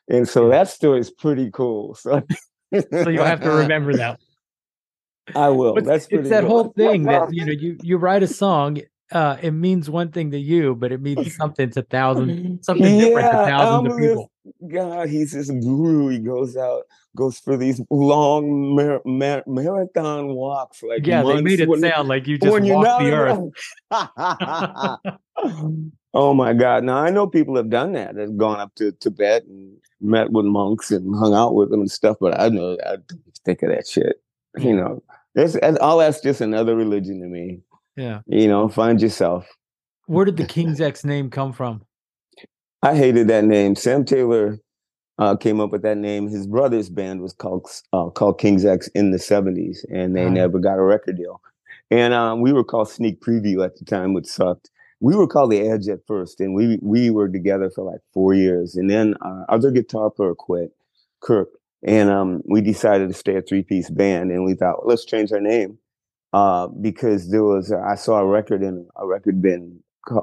And 0.08 0.28
so 0.28 0.48
that 0.48 0.68
story 0.68 1.00
is 1.00 1.10
pretty 1.10 1.50
cool. 1.50 1.94
So, 1.94 2.22
so 2.90 3.10
you'll 3.10 3.24
have 3.24 3.42
to 3.42 3.50
remember 3.50 3.94
that. 3.96 4.20
I 5.34 5.48
will. 5.48 5.74
But 5.74 5.84
That's 5.84 6.06
it's 6.10 6.28
that 6.30 6.42
cool. 6.42 6.50
whole 6.50 6.72
thing 6.76 7.04
that 7.04 7.32
you 7.32 7.44
know 7.44 7.52
you 7.52 7.78
you 7.82 7.96
write 7.96 8.22
a 8.22 8.28
song. 8.28 8.80
Uh, 9.10 9.38
it 9.40 9.52
means 9.52 9.88
one 9.88 10.12
thing 10.12 10.30
to 10.32 10.38
you, 10.38 10.74
but 10.74 10.92
it 10.92 11.00
means 11.00 11.34
something 11.36 11.70
to 11.70 11.82
thousands, 11.82 12.66
something 12.66 12.94
yeah, 12.94 13.06
different 13.06 13.30
to 13.30 13.36
thousands 13.36 13.92
of 13.94 13.98
people. 13.98 14.30
God, 14.70 15.08
he's 15.08 15.32
this 15.32 15.50
guru. 15.50 16.08
He 16.08 16.18
goes 16.18 16.56
out 16.56 16.82
goes 17.18 17.38
for 17.38 17.56
these 17.56 17.80
long 17.90 18.76
mar- 18.76 19.02
mar- 19.04 19.44
marathon 19.46 20.28
walks. 20.28 20.82
Like 20.82 21.06
yeah, 21.06 21.22
they 21.22 21.42
made 21.42 21.60
it 21.60 21.68
when, 21.68 21.80
sound 21.80 22.08
like 22.08 22.26
you 22.26 22.38
just 22.38 22.52
when 22.52 22.66
walked 22.68 23.02
the 23.02 23.12
earth. 23.12 23.40
oh 26.14 26.34
my 26.34 26.52
God! 26.52 26.84
Now 26.84 26.98
I 26.98 27.10
know 27.10 27.26
people 27.26 27.56
have 27.56 27.70
done 27.70 27.92
that. 27.92 28.14
They've 28.14 28.36
gone 28.36 28.60
up 28.60 28.74
to 28.76 28.92
Tibet 28.92 29.44
and 29.44 29.76
met 30.00 30.30
with 30.30 30.46
monks 30.46 30.90
and 30.90 31.14
hung 31.14 31.34
out 31.34 31.54
with 31.54 31.70
them 31.70 31.80
and 31.80 31.90
stuff. 31.90 32.16
But 32.20 32.40
I 32.40 32.48
know 32.48 32.78
I 32.86 32.96
don't 32.96 33.38
think 33.44 33.62
of 33.62 33.70
that 33.70 33.86
shit. 33.86 34.22
You 34.56 34.76
know, 34.76 35.02
that's 35.34 35.56
all. 35.80 35.98
That's 35.98 36.20
just 36.20 36.40
another 36.40 36.76
religion 36.76 37.20
to 37.20 37.26
me. 37.26 37.60
Yeah. 37.96 38.20
You 38.26 38.48
know, 38.48 38.68
find 38.68 39.00
yourself. 39.00 39.46
Where 40.06 40.24
did 40.24 40.36
the 40.36 40.46
King's 40.46 40.80
X 40.80 41.04
name 41.04 41.30
come 41.30 41.52
from? 41.52 41.82
I 42.82 42.94
hated 42.94 43.28
that 43.28 43.44
name. 43.44 43.74
Sam 43.74 44.04
Taylor 44.04 44.58
uh, 45.18 45.36
came 45.36 45.60
up 45.60 45.70
with 45.70 45.82
that 45.82 45.98
name. 45.98 46.28
His 46.28 46.46
brother's 46.46 46.88
band 46.88 47.20
was 47.20 47.32
called 47.32 47.68
uh, 47.92 48.08
called 48.10 48.38
King's 48.38 48.64
X 48.64 48.88
in 48.88 49.10
the 49.10 49.18
'70s, 49.18 49.78
and 49.92 50.16
they 50.16 50.30
never 50.30 50.58
got 50.58 50.78
a 50.78 50.82
record 50.82 51.16
deal. 51.16 51.40
And 51.90 52.14
um, 52.14 52.40
we 52.40 52.52
were 52.52 52.64
called 52.64 52.88
Sneak 52.88 53.20
Preview 53.20 53.64
at 53.64 53.76
the 53.76 53.84
time, 53.84 54.14
which 54.14 54.26
sucked. 54.26 54.70
We 55.00 55.14
were 55.14 55.26
called 55.26 55.50
The 55.50 55.68
Edge 55.68 55.88
at 55.88 56.06
first, 56.06 56.40
and 56.40 56.54
we 56.54 56.78
we 56.82 57.10
were 57.10 57.28
together 57.28 57.70
for 57.70 57.84
like 57.84 58.00
four 58.12 58.34
years. 58.34 58.76
And 58.76 58.90
then 58.90 59.14
our 59.20 59.44
other 59.48 59.70
guitar 59.70 60.10
player 60.10 60.34
quit, 60.34 60.70
Kirk, 61.20 61.48
and 61.84 62.10
um, 62.10 62.42
we 62.44 62.60
decided 62.60 63.08
to 63.08 63.14
stay 63.14 63.36
a 63.36 63.42
three 63.42 63.62
piece 63.62 63.90
band. 63.90 64.30
And 64.30 64.44
we 64.44 64.54
thought, 64.54 64.86
let's 64.86 65.04
change 65.04 65.32
our 65.32 65.40
name 65.40 65.78
uh, 66.32 66.68
because 66.68 67.30
there 67.30 67.44
was 67.44 67.72
I 67.72 67.94
saw 67.94 68.18
a 68.18 68.26
record 68.26 68.62
in 68.62 68.86
a 68.96 69.06
record 69.06 69.40
bin 69.42 69.80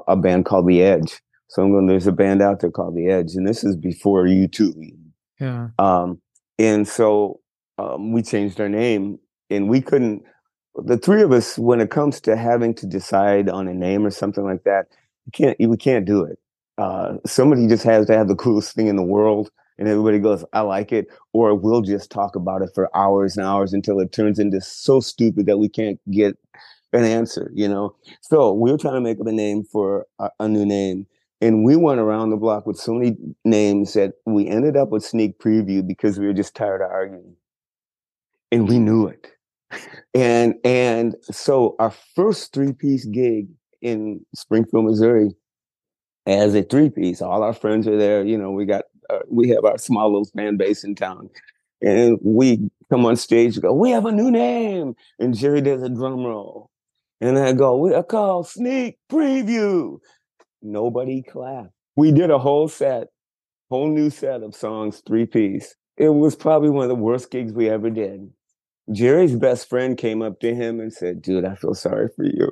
a 0.08 0.16
band 0.16 0.44
called 0.46 0.66
The 0.66 0.82
Edge 0.82 1.20
so 1.48 1.62
I'm 1.62 1.70
going. 1.70 1.86
There's 1.86 2.06
a 2.06 2.12
band 2.12 2.42
out 2.42 2.60
there 2.60 2.70
called 2.70 2.96
The 2.96 3.08
Edge, 3.08 3.34
and 3.34 3.46
this 3.46 3.62
is 3.62 3.76
before 3.76 4.24
YouTube. 4.24 4.74
Yeah. 5.40 5.68
Um, 5.78 6.20
and 6.58 6.88
so 6.88 7.40
um, 7.78 8.12
we 8.12 8.22
changed 8.22 8.60
our 8.60 8.68
name, 8.68 9.18
and 9.50 9.68
we 9.68 9.80
couldn't. 9.80 10.22
The 10.74 10.98
three 10.98 11.22
of 11.22 11.32
us, 11.32 11.58
when 11.58 11.80
it 11.80 11.90
comes 11.90 12.20
to 12.22 12.36
having 12.36 12.74
to 12.74 12.86
decide 12.86 13.48
on 13.48 13.68
a 13.68 13.74
name 13.74 14.04
or 14.04 14.10
something 14.10 14.44
like 14.44 14.64
that, 14.64 14.86
we 15.24 15.30
can't. 15.32 15.56
We 15.58 15.76
can't 15.76 16.04
do 16.04 16.24
it. 16.24 16.38
Uh, 16.78 17.14
somebody 17.24 17.68
just 17.68 17.84
has 17.84 18.06
to 18.06 18.16
have 18.16 18.28
the 18.28 18.36
coolest 18.36 18.74
thing 18.74 18.88
in 18.88 18.96
the 18.96 19.02
world, 19.02 19.50
and 19.78 19.88
everybody 19.88 20.18
goes, 20.18 20.44
"I 20.52 20.60
like 20.60 20.92
it," 20.92 21.08
or 21.32 21.54
we'll 21.54 21.82
just 21.82 22.10
talk 22.10 22.36
about 22.36 22.62
it 22.62 22.70
for 22.74 22.94
hours 22.96 23.36
and 23.36 23.46
hours 23.46 23.72
until 23.72 24.00
it 24.00 24.12
turns 24.12 24.38
into 24.38 24.60
so 24.60 25.00
stupid 25.00 25.46
that 25.46 25.58
we 25.58 25.68
can't 25.68 26.00
get 26.10 26.36
an 26.92 27.04
answer. 27.04 27.50
You 27.54 27.68
know. 27.68 27.94
So 28.22 28.52
we 28.52 28.70
were 28.72 28.78
trying 28.78 28.94
to 28.94 29.00
make 29.00 29.20
up 29.20 29.26
a 29.26 29.32
name 29.32 29.64
for 29.64 30.06
a, 30.18 30.30
a 30.40 30.48
new 30.48 30.64
name 30.66 31.06
and 31.40 31.64
we 31.64 31.76
went 31.76 32.00
around 32.00 32.30
the 32.30 32.36
block 32.36 32.66
with 32.66 32.76
so 32.76 32.94
many 32.94 33.16
names 33.44 33.92
that 33.92 34.14
we 34.24 34.48
ended 34.48 34.76
up 34.76 34.88
with 34.88 35.04
sneak 35.04 35.38
preview 35.38 35.86
because 35.86 36.18
we 36.18 36.26
were 36.26 36.32
just 36.32 36.54
tired 36.54 36.80
of 36.80 36.90
arguing. 36.90 37.36
And 38.50 38.68
we 38.68 38.78
knew 38.78 39.06
it. 39.06 39.26
And 40.14 40.54
and 40.64 41.16
so 41.22 41.74
our 41.78 41.92
first 42.14 42.54
three-piece 42.54 43.04
gig 43.06 43.48
in 43.82 44.24
Springfield, 44.34 44.86
Missouri, 44.86 45.34
as 46.24 46.54
a 46.54 46.62
three-piece, 46.62 47.20
all 47.20 47.42
our 47.42 47.52
friends 47.52 47.86
are 47.86 47.98
there. 47.98 48.24
You 48.24 48.38
know, 48.38 48.52
we 48.52 48.64
got 48.64 48.84
uh, 49.10 49.20
we 49.28 49.48
have 49.50 49.64
our 49.64 49.78
small 49.78 50.08
little 50.08 50.30
fan 50.36 50.56
base 50.56 50.84
in 50.84 50.94
town, 50.94 51.30
and 51.82 52.18
we 52.22 52.70
come 52.90 53.06
on 53.06 53.16
stage 53.16 53.60
go, 53.60 53.72
"We 53.72 53.90
have 53.90 54.06
a 54.06 54.12
new 54.12 54.30
name," 54.30 54.94
and 55.18 55.36
Jerry 55.36 55.60
does 55.60 55.82
a 55.82 55.88
drum 55.88 56.24
roll, 56.24 56.70
and 57.20 57.38
I 57.38 57.52
go, 57.52 57.76
"We 57.76 57.94
are 57.94 58.02
called 58.02 58.48
Sneak 58.48 58.98
Preview," 59.10 59.98
Nobody 60.62 61.22
clapped. 61.22 61.70
We 61.94 62.12
did 62.12 62.30
a 62.30 62.38
whole 62.38 62.68
set, 62.68 63.08
whole 63.70 63.88
new 63.88 64.10
set 64.10 64.42
of 64.42 64.54
songs, 64.54 65.02
three 65.06 65.26
piece. 65.26 65.74
It 65.96 66.10
was 66.10 66.34
probably 66.34 66.70
one 66.70 66.82
of 66.82 66.88
the 66.88 66.94
worst 66.94 67.30
gigs 67.30 67.52
we 67.52 67.70
ever 67.70 67.88
did. 67.88 68.28
Jerry's 68.92 69.36
best 69.36 69.68
friend 69.68 69.96
came 69.96 70.22
up 70.22 70.40
to 70.40 70.54
him 70.54 70.80
and 70.80 70.92
said, 70.92 71.22
"Dude, 71.22 71.44
I 71.44 71.54
feel 71.54 71.74
sorry 71.74 72.08
for 72.14 72.24
you." 72.24 72.50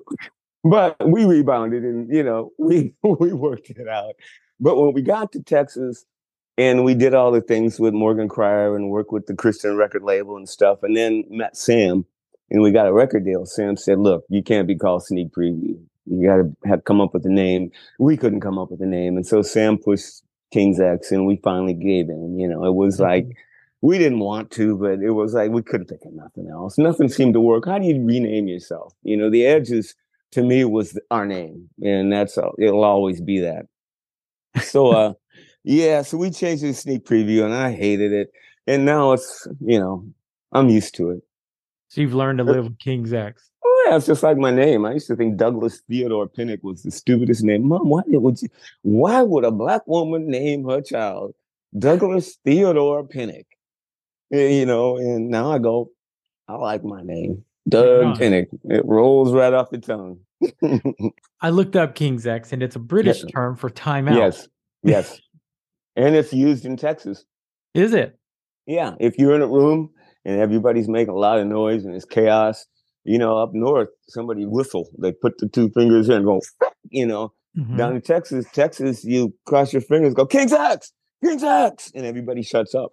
But 0.64 0.96
we 1.06 1.24
rebounded 1.24 1.84
and 1.84 2.10
you 2.10 2.22
know, 2.22 2.52
we 2.58 2.94
we 3.02 3.32
worked 3.32 3.70
it 3.70 3.88
out. 3.88 4.14
But 4.60 4.76
when 4.76 4.92
we 4.94 5.02
got 5.02 5.32
to 5.32 5.42
Texas, 5.42 6.04
and 6.56 6.84
we 6.84 6.94
did 6.94 7.14
all 7.14 7.32
the 7.32 7.40
things 7.40 7.80
with 7.80 7.94
Morgan 7.94 8.28
Cryar 8.28 8.76
and 8.76 8.90
worked 8.90 9.12
with 9.12 9.26
the 9.26 9.34
Christian 9.34 9.76
record 9.76 10.02
label 10.02 10.36
and 10.36 10.48
stuff. 10.48 10.82
And 10.82 10.96
then 10.96 11.24
met 11.28 11.56
Sam, 11.56 12.04
and 12.50 12.62
we 12.62 12.70
got 12.70 12.86
a 12.86 12.92
record 12.92 13.24
deal. 13.24 13.46
Sam 13.46 13.76
said, 13.76 13.98
"Look, 13.98 14.24
you 14.28 14.42
can't 14.42 14.68
be 14.68 14.76
called 14.76 15.04
Sneak 15.04 15.32
Preview. 15.32 15.78
You 16.06 16.26
got 16.26 16.36
to 16.36 16.56
have 16.68 16.84
come 16.84 17.00
up 17.00 17.14
with 17.14 17.24
a 17.26 17.30
name." 17.30 17.70
We 17.98 18.16
couldn't 18.16 18.40
come 18.40 18.58
up 18.58 18.70
with 18.70 18.80
a 18.80 18.86
name, 18.86 19.16
and 19.16 19.26
so 19.26 19.42
Sam 19.42 19.78
pushed 19.78 20.22
King's 20.52 20.80
X, 20.80 21.10
and 21.10 21.26
we 21.26 21.36
finally 21.42 21.74
gave 21.74 22.08
in. 22.08 22.38
You 22.38 22.48
know, 22.48 22.64
it 22.64 22.74
was 22.74 22.94
mm-hmm. 22.94 23.04
like 23.04 23.36
we 23.80 23.98
didn't 23.98 24.20
want 24.20 24.50
to, 24.52 24.78
but 24.78 25.00
it 25.00 25.10
was 25.10 25.34
like 25.34 25.50
we 25.50 25.62
couldn't 25.62 25.88
think 25.88 26.02
of 26.04 26.14
nothing 26.14 26.48
else. 26.48 26.78
Nothing 26.78 27.08
seemed 27.08 27.34
to 27.34 27.40
work. 27.40 27.66
How 27.66 27.78
do 27.78 27.86
you 27.86 28.02
rename 28.02 28.46
yourself? 28.48 28.94
You 29.02 29.16
know, 29.16 29.28
the 29.28 29.44
Edges 29.44 29.94
to 30.32 30.42
me 30.42 30.64
was 30.64 30.98
our 31.10 31.26
name, 31.26 31.68
and 31.82 32.12
that's 32.12 32.38
it'll 32.58 32.84
always 32.84 33.20
be 33.20 33.40
that. 33.40 33.66
So, 34.62 34.92
uh, 34.92 35.14
yeah, 35.64 36.02
so 36.02 36.18
we 36.18 36.30
changed 36.30 36.62
the 36.62 36.72
sneak 36.74 37.04
preview, 37.06 37.44
and 37.44 37.54
I 37.54 37.72
hated 37.72 38.12
it, 38.12 38.30
and 38.66 38.84
now 38.84 39.12
it's 39.12 39.48
you 39.60 39.78
know 39.78 40.06
I'm 40.52 40.68
used 40.68 40.94
to 40.96 41.10
it. 41.10 41.22
So 41.88 42.00
you've 42.00 42.14
learned 42.14 42.38
to 42.38 42.44
live 42.44 42.64
with 42.64 42.78
King's 42.78 43.12
X. 43.12 43.50
Oh 43.64 43.86
yeah, 43.88 43.96
it's 43.96 44.06
just 44.06 44.22
like 44.22 44.36
my 44.36 44.50
name. 44.50 44.84
I 44.84 44.92
used 44.92 45.06
to 45.08 45.16
think 45.16 45.36
Douglas 45.36 45.80
Theodore 45.88 46.28
Pinnick 46.28 46.62
was 46.62 46.82
the 46.82 46.90
stupidest 46.90 47.42
name. 47.42 47.68
Mom, 47.68 47.88
why 47.88 48.02
would 48.06 48.42
you? 48.42 48.48
Why 48.82 49.22
would 49.22 49.44
a 49.44 49.50
black 49.50 49.86
woman 49.86 50.28
name 50.28 50.68
her 50.68 50.82
child 50.82 51.34
Douglas 51.78 52.36
Theodore 52.44 53.06
Pinnick? 53.06 53.46
Eh, 54.32 54.48
you 54.48 54.66
know, 54.66 54.96
and 54.96 55.28
now 55.28 55.50
I 55.50 55.58
go, 55.58 55.90
I 56.48 56.56
like 56.56 56.84
my 56.84 57.02
name, 57.02 57.44
Dug 57.68 58.18
Pinnick. 58.18 58.48
It 58.64 58.84
rolls 58.84 59.32
right 59.32 59.52
off 59.52 59.70
the 59.70 59.78
tongue. 59.78 60.18
I 61.40 61.50
looked 61.50 61.76
up 61.76 61.94
King's 61.94 62.26
X, 62.26 62.52
and 62.52 62.62
it's 62.62 62.76
a 62.76 62.80
British 62.80 63.22
yes. 63.22 63.32
term 63.32 63.56
for 63.56 63.70
timeout. 63.70 64.16
Yes, 64.16 64.48
yes, 64.82 65.20
and 65.96 66.14
it's 66.14 66.32
used 66.32 66.64
in 66.64 66.76
Texas. 66.76 67.24
Is 67.74 67.92
it? 67.92 68.18
Yeah, 68.66 68.94
if 69.00 69.18
you're 69.18 69.34
in 69.34 69.42
a 69.42 69.46
room 69.46 69.90
and 70.24 70.40
everybody's 70.40 70.88
making 70.88 71.14
a 71.14 71.18
lot 71.18 71.38
of 71.38 71.46
noise 71.46 71.84
and 71.84 71.94
it's 71.94 72.04
chaos, 72.04 72.66
you 73.04 73.18
know, 73.18 73.36
up 73.36 73.50
north, 73.52 73.88
somebody 74.08 74.46
whistle. 74.46 74.88
They 74.98 75.12
put 75.12 75.38
the 75.38 75.48
two 75.48 75.70
fingers 75.70 76.08
in 76.08 76.16
and 76.16 76.24
go, 76.24 76.40
you 76.90 77.06
know. 77.06 77.32
Mm-hmm. 77.56 77.76
Down 77.76 77.94
in 77.94 78.02
Texas, 78.02 78.46
Texas, 78.52 79.04
you 79.04 79.32
cross 79.46 79.72
your 79.72 79.82
fingers, 79.82 80.12
go 80.12 80.26
King's 80.26 80.52
X, 80.52 80.92
King's 81.24 81.44
X, 81.44 81.92
and 81.94 82.04
everybody 82.04 82.42
shuts 82.42 82.74
up. 82.74 82.90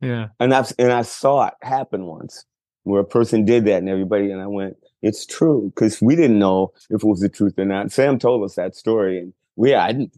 Yeah. 0.00 0.28
And 0.40 0.52
I've 0.52 0.72
and 0.78 0.90
I 0.90 1.02
saw 1.02 1.46
it 1.46 1.54
happen 1.62 2.06
once 2.06 2.44
where 2.82 3.00
a 3.00 3.04
person 3.04 3.44
did 3.44 3.64
that 3.66 3.78
and 3.78 3.88
everybody 3.88 4.30
and 4.32 4.40
I 4.40 4.48
went, 4.48 4.76
it's 5.02 5.24
true 5.24 5.72
because 5.74 6.02
we 6.02 6.16
didn't 6.16 6.38
know 6.38 6.72
if 6.90 7.04
it 7.04 7.06
was 7.06 7.20
the 7.20 7.28
truth 7.28 7.54
or 7.58 7.64
not. 7.64 7.92
Sam 7.92 8.18
told 8.18 8.44
us 8.44 8.56
that 8.56 8.74
story 8.74 9.18
and 9.18 9.32
we 9.56 9.74
I 9.74 9.92
didn't 9.92 10.12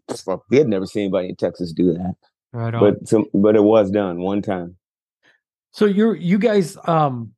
we 0.51 0.59
had 0.59 0.69
never 0.69 0.87
seen 0.87 1.05
anybody 1.05 1.29
in 1.29 1.37
Texas 1.37 1.73
do 1.73 1.93
that. 1.95 2.15
Right 2.53 2.75
on. 2.75 2.81
But 2.81 3.09
some, 3.09 3.27
but 3.35 3.57
it 3.57 3.63
was 3.63 3.91
done 3.91 4.21
one 4.21 4.43
time. 4.43 4.77
So 5.73 5.87
you're 5.87 6.15
you 6.15 6.39
guys 6.39 6.77
um 6.85 7.33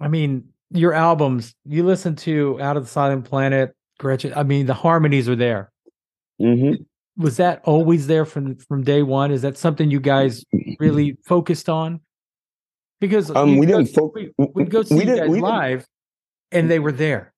I 0.00 0.08
mean 0.08 0.48
your 0.70 0.92
albums, 0.92 1.54
you 1.64 1.84
listen 1.84 2.14
to 2.16 2.60
Out 2.60 2.76
of 2.76 2.84
the 2.84 2.90
Silent 2.90 3.24
Planet, 3.24 3.74
Gretchen. 3.98 4.32
I 4.34 4.42
mean 4.42 4.66
the 4.66 4.74
harmonies 4.74 5.28
are 5.28 5.36
there. 5.36 5.72
Mm-hmm. 6.40 6.82
Was 7.22 7.36
that 7.38 7.62
always 7.64 8.06
there 8.06 8.24
from 8.24 8.56
from 8.56 8.82
day 8.82 9.02
one? 9.02 9.30
Is 9.30 9.42
that 9.42 9.56
something 9.56 9.90
you 9.90 10.00
guys 10.00 10.44
really 10.78 11.16
focused 11.26 11.68
on? 11.68 12.00
Because 13.00 13.30
um, 13.30 13.58
we 13.58 13.66
didn't 13.66 13.86
focus. 13.86 14.24
We, 14.36 14.46
would 14.54 14.70
go 14.70 14.82
see 14.82 14.98
you 14.98 15.16
guys 15.16 15.28
live, 15.28 15.86
and 16.50 16.68
they 16.68 16.80
were 16.80 16.90
there. 16.90 17.32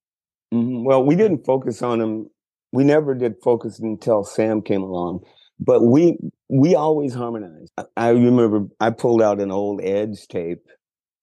Mm-hmm. 0.55 0.85
Well, 0.85 1.05
we 1.05 1.17
didn't 1.17 1.45
focus 1.45 1.83
on 1.83 1.99
them. 1.99 2.31
We 2.73 2.85
never 2.85 3.15
did 3.15 3.35
focus 3.43 3.79
until 3.79 4.25
Sam 4.25 4.63
came 4.63 4.83
along. 4.83 5.25
But 5.59 5.83
we 5.83 6.19
we 6.49 6.75
always 6.75 7.15
harmonized. 7.15 7.73
I 7.97 8.11
remember 8.11 8.67
I 8.81 8.91
pulled 8.91 9.23
out 9.23 9.41
an 9.41 9.51
old 9.51 9.81
Edge 9.83 10.27
tape 10.29 10.65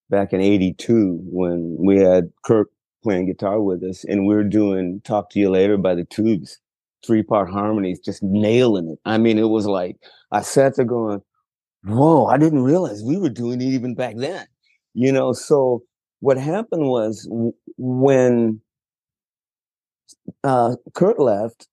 back 0.09 0.33
in 0.33 0.41
'82 0.41 1.19
when 1.23 1.75
we 1.79 1.97
had 1.97 2.31
Kirk 2.45 2.69
playing 3.03 3.27
guitar 3.27 3.61
with 3.61 3.83
us, 3.83 4.03
and 4.03 4.27
we 4.27 4.35
were 4.35 4.43
doing 4.43 5.01
"Talk 5.03 5.31
to 5.31 5.39
You 5.39 5.49
Later" 5.49 5.77
by 5.77 5.95
the 5.95 6.05
Tubes, 6.05 6.59
three 7.05 7.23
part 7.23 7.49
harmonies, 7.49 7.99
just 7.99 8.21
nailing 8.21 8.89
it. 8.89 8.99
I 9.05 9.17
mean, 9.17 9.39
it 9.39 9.49
was 9.49 9.65
like 9.65 9.97
I 10.31 10.41
sat 10.41 10.75
there 10.75 10.85
going, 10.85 11.21
whoa, 11.83 12.25
I 12.25 12.37
didn't 12.37 12.63
realize 12.63 13.03
we 13.03 13.17
were 13.17 13.29
doing 13.29 13.61
it 13.61 13.65
even 13.65 13.95
back 13.95 14.15
then. 14.17 14.45
You 14.93 15.11
know, 15.11 15.33
so 15.33 15.83
what 16.19 16.37
happened 16.37 16.87
was 16.89 17.27
when 17.77 18.61
uh, 20.43 20.75
Kurt 20.93 21.19
left, 21.19 21.67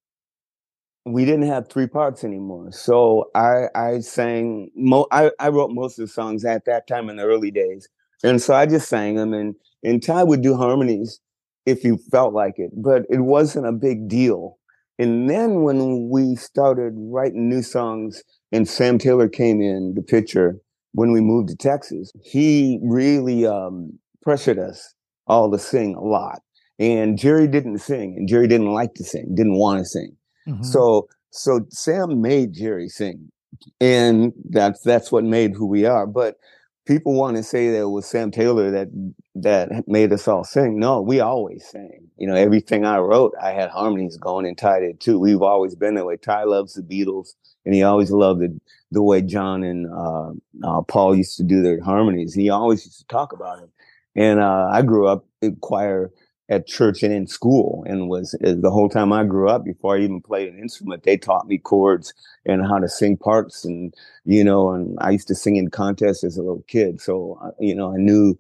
we 1.07 1.25
didn't 1.25 1.47
have 1.47 1.69
three 1.69 1.87
parts 1.87 2.25
anymore. 2.25 2.73
So 2.73 3.31
I 3.35 3.67
I 3.75 4.01
sang 4.01 4.71
mo- 4.75 5.07
I, 5.13 5.31
I 5.39 5.49
wrote 5.49 5.71
most 5.71 5.99
of 5.99 6.07
the 6.07 6.13
songs 6.13 6.45
at 6.45 6.65
that 6.67 6.87
time 6.87 7.09
in 7.11 7.17
the 7.17 7.25
early 7.25 7.51
days. 7.51 7.89
And 8.23 8.41
so 8.41 8.55
I 8.55 8.67
just 8.67 8.89
sang 8.89 9.17
them 9.17 9.35
and 9.35 9.55
and 9.83 10.03
Ty 10.03 10.25
would 10.25 10.43
do 10.43 10.57
harmonies 10.57 11.21
if 11.67 11.85
you 11.85 11.99
felt 12.11 12.33
like 12.35 12.55
it, 12.59 12.71
but 12.77 13.03
it 13.11 13.21
wasn't 13.21 13.67
a 13.67 13.73
big 13.73 14.09
deal. 14.09 14.59
And 14.99 15.29
then 15.29 15.63
when 15.63 16.09
we 16.11 16.37
started 16.37 16.95
writing 16.97 17.49
new 17.49 17.63
songs 17.63 18.23
and 18.53 18.69
Sam 18.69 18.99
Taylor 18.99 19.29
came 19.29 19.61
in 19.61 19.95
the 19.95 20.03
picture 20.03 20.57
when 20.93 21.13
we 21.13 21.21
moved 21.21 21.49
to 21.49 21.57
Texas. 21.57 22.13
He 22.23 22.79
really 22.83 23.45
um, 23.47 23.99
pressured 24.23 24.59
us 24.59 24.95
all 25.27 25.51
to 25.51 25.59
sing 25.59 25.97
a 25.97 26.01
lot. 26.01 26.41
And 26.79 27.19
Jerry 27.19 27.47
didn't 27.47 27.79
sing, 27.79 28.17
and 28.17 28.29
Jerry 28.29 28.49
didn't 28.49 28.73
like 28.73 28.95
to 28.95 29.05
sing, 29.05 29.35
didn't 29.35 29.59
want 29.59 29.79
to 29.81 29.85
sing. 29.85 30.17
Mm-hmm. 30.49 30.65
So, 30.65 31.09
so 31.31 31.67
Sam 31.71 32.21
made 32.21 32.53
Jerry 32.53 32.89
sing, 32.89 33.31
and 33.81 34.33
that's 34.51 34.81
that's 34.81 35.13
what 35.13 35.25
made 35.25 35.55
who 35.55 35.67
we 35.67 35.87
are. 35.87 36.07
But 36.07 36.37
people 36.87 37.15
want 37.15 37.37
to 37.37 37.43
say 37.43 37.71
that 37.71 37.81
it 37.81 37.91
was 37.91 38.07
Sam 38.07 38.31
Taylor 38.31 38.71
that 38.73 38.89
that 39.37 39.87
made 39.87 40.13
us 40.13 40.27
all 40.27 40.45
sing. 40.45 40.79
No, 40.79 41.01
we 41.01 41.21
always 41.21 41.65
sang. 41.67 42.09
You 42.17 42.27
know, 42.27 42.35
everything 42.35 42.85
I 42.85 42.99
wrote, 42.99 43.35
I 43.41 43.53
had 43.53 43.71
harmonies 43.71 44.17
going 44.17 44.47
and 44.47 44.59
Ty 44.59 44.81
did 44.81 45.01
too. 45.01 45.19
We've 45.19 45.43
always 45.43 45.75
been 45.75 45.95
that 45.95 46.07
way. 46.07 46.17
Ty 46.17 46.45
loves 46.45 46.75
the 46.75 46.83
Beatles, 46.83 47.35
and 47.65 47.75
he 47.75 47.83
always 47.83 48.11
loved 48.11 48.41
the 48.41 48.61
the 48.91 49.03
way 49.03 49.23
John 49.23 49.63
and 49.63 49.87
uh, 49.93 50.31
uh, 50.63 50.83
Paul 50.83 51.15
used 51.17 51.37
to 51.37 51.45
do 51.45 51.63
their 51.63 51.83
harmonies. 51.83 52.35
He 52.35 52.51
always 52.51 52.85
used 52.85 53.01
to 53.01 53.07
talk 53.07 53.33
about 53.33 53.63
it. 53.63 53.71
And 54.17 54.41
uh, 54.41 54.69
I 54.71 54.83
grew 54.83 55.09
up 55.09 55.27
in 55.43 55.57
choir 55.57 56.13
at 56.49 56.67
church 56.67 57.03
and 57.03 57.13
in 57.13 57.27
school 57.27 57.85
and 57.87 58.09
was 58.09 58.35
uh, 58.45 58.55
the 58.59 58.71
whole 58.71 58.89
time 58.89 59.13
I 59.13 59.25
grew 59.25 59.49
up 59.49 59.65
before 59.65 59.97
I 59.97 60.01
even 60.01 60.21
played 60.21 60.49
an 60.53 60.59
instrument 60.59 61.03
they 61.03 61.17
taught 61.17 61.47
me 61.47 61.59
chords 61.59 62.13
and 62.45 62.67
how 62.67 62.79
to 62.79 62.89
sing 62.89 63.17
parts 63.17 63.65
and 63.65 63.95
you 64.25 64.45
know 64.45 64.71
and 64.71 64.99
I 65.01 65.11
used 65.11 65.29
to 65.29 65.35
sing 65.35 65.57
in 65.57 65.71
contests 65.71 66.23
as 66.23 66.37
a 66.37 66.43
little 66.43 66.65
kid 66.69 67.01
so 67.01 67.39
uh, 67.43 67.51
you 67.59 67.75
know 67.75 67.95
I 67.95 67.97
knew 67.97 68.39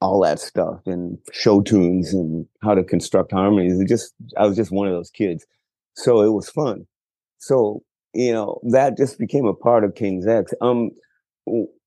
all 0.00 0.20
that 0.22 0.38
stuff 0.38 0.80
and 0.86 1.18
show 1.32 1.60
tunes 1.60 2.12
and 2.14 2.46
how 2.62 2.74
to 2.74 2.84
construct 2.84 3.32
harmonies 3.32 3.80
it 3.80 3.88
just 3.88 4.14
I 4.36 4.46
was 4.46 4.56
just 4.56 4.70
one 4.70 4.86
of 4.86 4.94
those 4.94 5.10
kids. 5.10 5.46
So 5.94 6.22
it 6.22 6.30
was 6.32 6.48
fun. 6.50 6.86
So 7.38 7.82
you 8.12 8.32
know 8.32 8.60
that 8.70 8.96
just 8.96 9.18
became 9.18 9.46
a 9.46 9.54
part 9.54 9.82
of 9.84 9.96
King's 9.96 10.26
X. 10.26 10.52
Um 10.60 10.90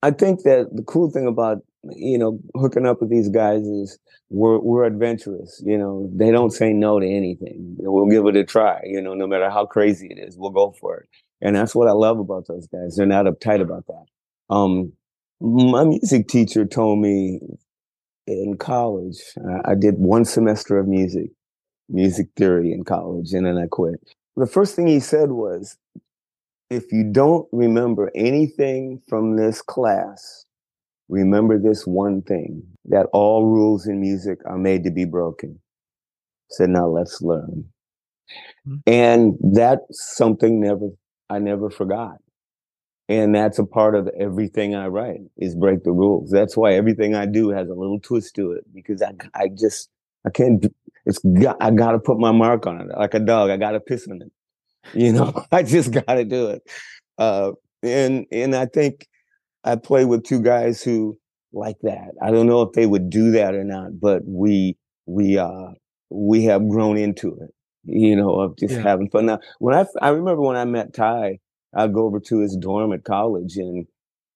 I 0.03 0.11
think 0.11 0.43
that 0.43 0.75
the 0.75 0.83
cool 0.83 1.09
thing 1.09 1.25
about 1.25 1.59
you 1.83 2.17
know, 2.17 2.39
hooking 2.55 2.85
up 2.85 3.01
with 3.01 3.09
these 3.09 3.29
guys 3.29 3.61
is 3.61 3.99
we're 4.29 4.59
we're 4.59 4.85
adventurous. 4.85 5.61
You 5.65 5.77
know, 5.77 6.09
they 6.13 6.31
don't 6.31 6.51
say 6.51 6.73
no 6.73 6.99
to 6.99 7.07
anything. 7.07 7.75
We'll 7.79 8.09
give 8.09 8.25
it 8.25 8.35
a 8.35 8.43
try. 8.43 8.81
You 8.83 9.01
know, 9.01 9.13
no 9.13 9.27
matter 9.27 9.49
how 9.49 9.65
crazy 9.65 10.07
it 10.09 10.19
is, 10.19 10.37
we'll 10.37 10.51
go 10.51 10.73
for 10.79 10.97
it. 10.97 11.09
And 11.41 11.55
that's 11.55 11.75
what 11.75 11.87
I 11.87 11.91
love 11.91 12.19
about 12.19 12.47
those 12.47 12.67
guys. 12.67 12.95
They're 12.95 13.05
not 13.05 13.25
uptight 13.25 13.61
about 13.61 13.85
that. 13.87 14.05
Um, 14.53 14.93
my 15.39 15.83
music 15.83 16.27
teacher 16.27 16.65
told 16.65 16.99
me 16.99 17.39
in 18.25 18.57
college, 18.57 19.21
I, 19.37 19.71
I 19.71 19.75
did 19.75 19.95
one 19.97 20.25
semester 20.25 20.79
of 20.79 20.87
music, 20.87 21.29
music 21.89 22.29
theory 22.35 22.71
in 22.71 22.83
college, 22.83 23.33
and 23.33 23.45
then 23.45 23.57
I 23.57 23.67
quit. 23.69 23.99
The 24.35 24.47
first 24.47 24.75
thing 24.75 24.87
he 24.87 24.99
said 24.99 25.31
was, 25.31 25.77
if 26.69 26.91
you 26.91 27.11
don't 27.11 27.47
remember 27.51 28.11
anything 28.13 29.01
from 29.07 29.37
this 29.37 29.61
class, 29.61 30.45
remember 31.09 31.59
this 31.59 31.85
one 31.85 32.21
thing 32.21 32.63
that 32.85 33.07
all 33.13 33.45
rules 33.45 33.87
in 33.87 33.99
music 33.99 34.39
are 34.45 34.57
made 34.57 34.83
to 34.83 34.91
be 34.91 35.05
broken. 35.05 35.59
So 36.49 36.65
now 36.65 36.87
let's 36.87 37.21
learn. 37.21 37.65
Mm-hmm. 38.67 38.75
And 38.87 39.37
that's 39.53 40.15
something 40.15 40.59
never 40.59 40.89
I 41.29 41.39
never 41.39 41.69
forgot. 41.69 42.17
And 43.09 43.33
that's 43.33 43.57
a 43.57 43.65
part 43.65 43.95
of 43.95 44.09
everything 44.19 44.75
I 44.75 44.87
write 44.87 45.21
is 45.37 45.55
break 45.55 45.83
the 45.83 45.91
rules. 45.91 46.29
That's 46.29 46.57
why 46.57 46.73
everything 46.73 47.15
I 47.15 47.25
do 47.25 47.49
has 47.49 47.69
a 47.69 47.73
little 47.73 47.99
twist 47.99 48.35
to 48.35 48.51
it 48.51 48.65
because 48.73 49.01
I 49.01 49.13
I 49.33 49.49
just 49.49 49.89
I 50.25 50.29
can't 50.29 50.65
it's 51.05 51.19
got, 51.19 51.55
I 51.61 51.71
got 51.71 51.93
to 51.93 51.99
put 51.99 52.19
my 52.19 52.33
mark 52.33 52.67
on 52.67 52.81
it 52.81 52.87
like 52.97 53.13
a 53.13 53.19
dog. 53.19 53.49
I 53.49 53.55
got 53.55 53.71
to 53.71 53.79
piss 53.79 54.07
on 54.09 54.21
it. 54.21 54.31
You 54.93 55.13
know, 55.13 55.45
I 55.51 55.63
just 55.63 55.91
got 55.91 56.15
to 56.15 56.25
do 56.25 56.49
it. 56.49 56.63
Uh, 57.17 57.53
and 57.81 58.25
and 58.31 58.55
I 58.55 58.65
think 58.65 59.07
I 59.67 59.75
play 59.75 60.05
with 60.05 60.23
two 60.23 60.41
guys 60.41 60.81
who 60.81 61.17
like 61.53 61.77
that. 61.83 62.11
I 62.21 62.31
don't 62.31 62.47
know 62.47 62.61
if 62.61 62.73
they 62.73 62.85
would 62.85 63.09
do 63.09 63.31
that 63.31 63.55
or 63.55 63.63
not, 63.63 63.99
but 63.99 64.23
we 64.25 64.77
we 65.05 65.37
uh 65.37 65.71
we 66.09 66.43
have 66.45 66.67
grown 66.69 66.97
into 66.97 67.37
it, 67.41 67.53
you 67.83 68.15
know, 68.15 68.39
of 68.39 68.57
just 68.57 68.75
yeah. 68.75 68.81
having 68.81 69.09
fun. 69.09 69.25
Now, 69.25 69.39
when 69.59 69.75
I 69.75 69.85
I 70.01 70.09
remember 70.09 70.41
when 70.41 70.57
I 70.57 70.65
met 70.65 70.93
Ty, 70.93 71.39
I'd 71.75 71.93
go 71.93 72.05
over 72.05 72.19
to 72.19 72.39
his 72.39 72.55
dorm 72.55 72.93
at 72.93 73.03
college 73.03 73.57
and 73.57 73.87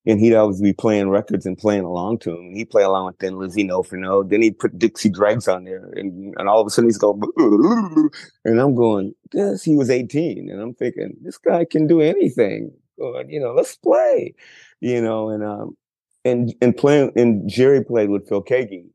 and 0.06 0.20
he'd 0.20 0.34
always 0.34 0.60
be 0.60 0.74
playing 0.74 1.10
records 1.10 1.46
and 1.46 1.58
playing 1.58 1.84
along 1.84 2.20
to 2.20 2.32
him. 2.32 2.56
He'd 2.56 2.72
play 2.72 2.84
along 2.84 3.06
with 3.06 3.18
Thin 3.20 3.38
Lizzy, 3.38 3.64
No 3.64 3.84
for 3.84 3.98
No. 3.98 4.24
Then 4.24 4.42
he'd 4.42 4.58
put 4.58 4.80
Dixie 4.80 5.10
Dregs 5.10 5.48
on 5.48 5.64
there, 5.64 5.92
and, 5.94 6.34
and 6.38 6.50
all 6.50 6.60
of 6.60 6.68
a 6.68 6.70
sudden 6.72 6.90
he's 6.90 6.98
going, 6.98 7.22
and 8.46 8.60
I'm 8.60 8.74
going, 8.74 9.14
yes, 9.32 9.64
he 9.64 9.76
was 9.76 9.90
18, 9.90 10.50
and 10.50 10.60
I'm 10.60 10.74
thinking 10.74 11.18
this 11.22 11.38
guy 11.38 11.66
can 11.66 11.88
do 11.88 12.02
anything. 12.02 12.72
Going, 12.98 13.30
you 13.30 13.40
know, 13.40 13.54
let's 13.54 13.76
play, 13.76 14.34
you 14.82 15.02
know, 15.02 15.30
and 15.30 15.44
um, 15.44 15.78
and 16.26 16.54
and 16.62 16.76
playing, 16.76 17.14
and 17.16 17.50
Jerry 17.50 17.84
played 17.84 18.10
with 18.10 18.28
Phil 18.28 18.44
Keaggy, 18.44 18.88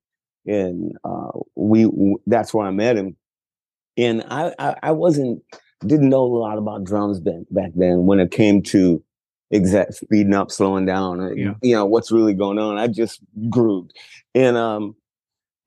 and 0.47 0.93
uh, 1.05 1.31
we 1.55 1.91
that's 2.27 2.53
where 2.53 2.67
I 2.67 2.71
met 2.71 2.97
him, 2.97 3.17
and 3.97 4.23
I, 4.29 4.53
I 4.59 4.77
I 4.83 4.91
wasn't 4.93 5.43
didn't 5.87 6.09
know 6.09 6.25
a 6.25 6.39
lot 6.39 6.59
about 6.59 6.85
drums 6.85 7.21
back 7.21 7.43
back 7.51 7.71
then 7.75 8.07
when 8.07 8.21
it 8.21 8.31
came 8.31 8.63
to 8.63 9.03
exact 9.51 9.95
speeding 9.95 10.35
up, 10.35 10.51
slowing 10.51 10.87
down, 10.87 11.21
uh, 11.21 11.31
yeah. 11.31 11.55
you 11.63 11.75
know, 11.75 11.87
what's 11.87 12.11
really 12.11 12.35
going 12.35 12.59
on. 12.59 12.79
I 12.79 12.89
just 12.89 13.21
grooved. 13.51 13.93
And 14.35 14.57
um 14.57 14.97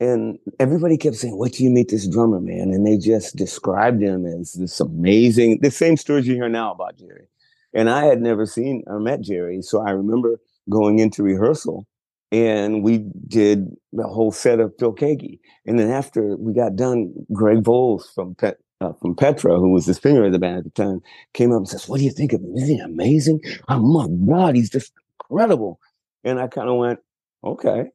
and 0.02 0.40
everybody 0.60 0.98
kept 0.98 1.18
saying, 1.18 1.38
"What 1.38 1.54
do 1.54 1.64
you 1.64 1.70
meet 1.70 1.90
this 1.90 2.08
drummer, 2.08 2.40
man. 2.40 2.72
And 2.72 2.88
they 2.88 2.98
just 2.98 3.36
described 3.36 4.02
him 4.02 4.26
as 4.26 4.54
this 4.54 4.80
amazing, 4.80 5.60
the 5.62 5.72
same 5.72 5.98
stories 5.98 6.26
you 6.26 6.36
hear 6.36 6.48
now 6.48 6.72
about 6.72 6.98
Jerry. 6.98 7.28
And 7.74 7.90
I 7.90 8.06
had 8.06 8.22
never 8.22 8.46
seen 8.46 8.84
or 8.88 9.00
met 9.00 9.22
Jerry. 9.22 9.62
So 9.62 9.82
I 9.82 9.92
remember 9.92 10.40
going 10.70 11.00
into 11.00 11.24
rehearsal 11.24 11.88
and 12.32 12.84
we 12.84 13.06
did 13.28 13.76
the 13.94 14.08
whole 14.08 14.32
set 14.32 14.60
of 14.60 14.74
Phil 14.80 14.94
Keaggy. 14.94 15.40
And 15.66 15.80
then 15.80 15.90
after 15.90 16.36
we 16.38 16.54
got 16.54 16.76
done, 16.76 17.14
Greg 17.34 17.64
Volz 17.64 18.10
from 18.14 18.36
Pet, 18.36 18.58
uh, 18.82 18.94
from 18.94 19.16
Petra, 19.16 19.58
who 19.58 19.72
was 19.72 19.86
the 19.86 19.94
singer 19.94 20.26
of 20.26 20.32
the 20.32 20.40
band 20.40 20.60
at 20.60 20.64
the 20.64 20.70
time, 20.70 21.02
came 21.34 21.52
up 21.52 21.58
and 21.58 21.68
says, 21.68 21.90
"What 21.90 21.98
do 21.98 22.06
you 22.06 22.12
think 22.12 22.32
of 22.34 22.42
him? 22.42 22.56
Isn't 22.56 22.76
he 22.76 22.80
amazing? 22.80 23.42
Oh 23.68 23.80
my 23.80 24.08
God, 24.26 24.56
he's 24.56 24.70
just 24.70 24.94
incredible." 25.20 25.80
And 26.24 26.40
I 26.40 26.48
kind 26.48 26.70
of 26.70 26.78
went, 26.78 27.00
"Okay." 27.44 27.92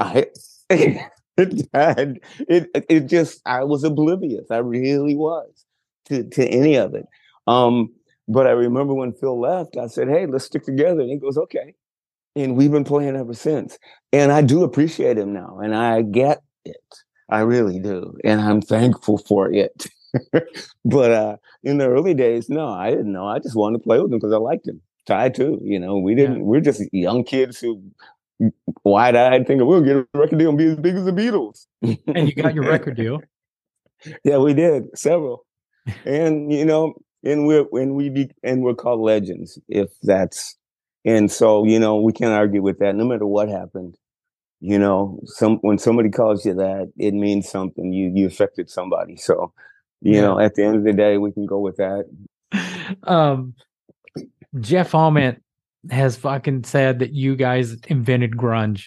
I 0.00 0.26
it, 0.70 1.08
it 2.48 2.70
it 2.88 3.00
just 3.06 3.40
I 3.46 3.64
was 3.64 3.84
oblivious. 3.84 4.50
I 4.50 4.58
really 4.58 5.14
was 5.14 5.64
to 6.06 6.24
to 6.30 6.46
any 6.46 6.76
of 6.76 6.94
it. 6.94 7.06
Um, 7.46 7.92
but 8.28 8.46
I 8.46 8.50
remember 8.50 8.94
when 8.94 9.12
Phil 9.12 9.38
left, 9.38 9.76
I 9.76 9.86
said, 9.86 10.08
"Hey, 10.08 10.26
let's 10.26 10.46
stick 10.46 10.64
together." 10.64 11.00
And 11.00 11.10
he 11.10 11.18
goes, 11.18 11.36
"Okay." 11.36 11.74
And 12.36 12.56
we've 12.56 12.72
been 12.72 12.84
playing 12.84 13.16
ever 13.16 13.34
since. 13.34 13.78
And 14.12 14.32
I 14.32 14.42
do 14.42 14.64
appreciate 14.64 15.16
him 15.18 15.32
now, 15.32 15.60
and 15.62 15.74
I 15.74 16.02
get 16.02 16.42
it. 16.64 16.76
I 17.30 17.40
really 17.40 17.78
do. 17.78 18.16
And 18.24 18.40
I'm 18.40 18.60
thankful 18.60 19.18
for 19.18 19.52
it. 19.52 19.86
but 20.84 21.10
uh, 21.10 21.36
in 21.62 21.78
the 21.78 21.88
early 21.88 22.14
days, 22.14 22.48
no, 22.48 22.68
I 22.68 22.90
didn't 22.90 23.12
know. 23.12 23.26
I 23.26 23.38
just 23.38 23.56
wanted 23.56 23.78
to 23.78 23.84
play 23.84 24.00
with 24.00 24.12
him 24.12 24.18
because 24.18 24.32
I 24.32 24.38
liked 24.38 24.66
him. 24.66 24.80
Ty 25.06 25.30
too, 25.30 25.60
you 25.62 25.78
know, 25.78 25.98
we 25.98 26.14
didn't, 26.14 26.38
yeah. 26.38 26.44
we're 26.44 26.60
just 26.60 26.82
young 26.92 27.24
kids 27.24 27.58
who 27.58 27.82
wide 28.84 29.16
eyed 29.16 29.46
thinking 29.46 29.66
we'll 29.66 29.82
get 29.82 29.96
a 29.96 30.06
record 30.14 30.38
deal 30.38 30.48
and 30.48 30.58
be 30.58 30.66
as 30.66 30.76
big 30.76 30.94
as 30.94 31.04
the 31.04 31.12
Beatles. 31.12 31.66
and 31.82 32.28
you 32.28 32.34
got 32.34 32.54
your 32.54 32.64
record 32.68 32.96
deal. 32.96 33.20
Yeah, 34.24 34.38
we 34.38 34.54
did 34.54 34.96
several. 34.96 35.44
and 36.04 36.50
you 36.50 36.64
know, 36.64 36.94
and 37.24 37.46
we're 37.46 37.66
and 37.72 37.94
we 37.94 38.10
be 38.10 38.30
and 38.42 38.62
we're 38.62 38.74
called 38.74 39.00
legends 39.00 39.58
if 39.68 39.88
that's 40.02 40.56
and 41.04 41.30
so, 41.30 41.64
you 41.64 41.78
know, 41.78 41.96
we 42.00 42.12
can't 42.12 42.32
argue 42.32 42.62
with 42.62 42.78
that 42.78 42.94
no 42.94 43.04
matter 43.04 43.26
what 43.26 43.48
happened. 43.48 43.96
You 44.60 44.78
know 44.78 45.20
some 45.26 45.58
when 45.58 45.76
somebody 45.76 46.08
calls 46.08 46.46
you 46.46 46.54
that 46.54 46.90
it 46.96 47.12
means 47.12 47.50
something. 47.50 47.92
You 47.92 48.10
you 48.14 48.26
affected 48.26 48.70
somebody. 48.70 49.16
So 49.16 49.52
you 50.00 50.14
yeah. 50.14 50.20
know 50.22 50.40
at 50.40 50.54
the 50.54 50.64
end 50.64 50.76
of 50.76 50.84
the 50.84 50.92
day 50.94 51.18
we 51.18 51.32
can 51.32 51.46
go 51.46 51.58
with 51.58 51.76
that. 51.76 52.04
Um 53.04 53.54
jeff 54.60 54.94
ament 54.94 55.42
has 55.90 56.16
fucking 56.16 56.64
said 56.64 57.00
that 57.00 57.12
you 57.12 57.34
guys 57.34 57.74
invented 57.88 58.32
grunge. 58.32 58.86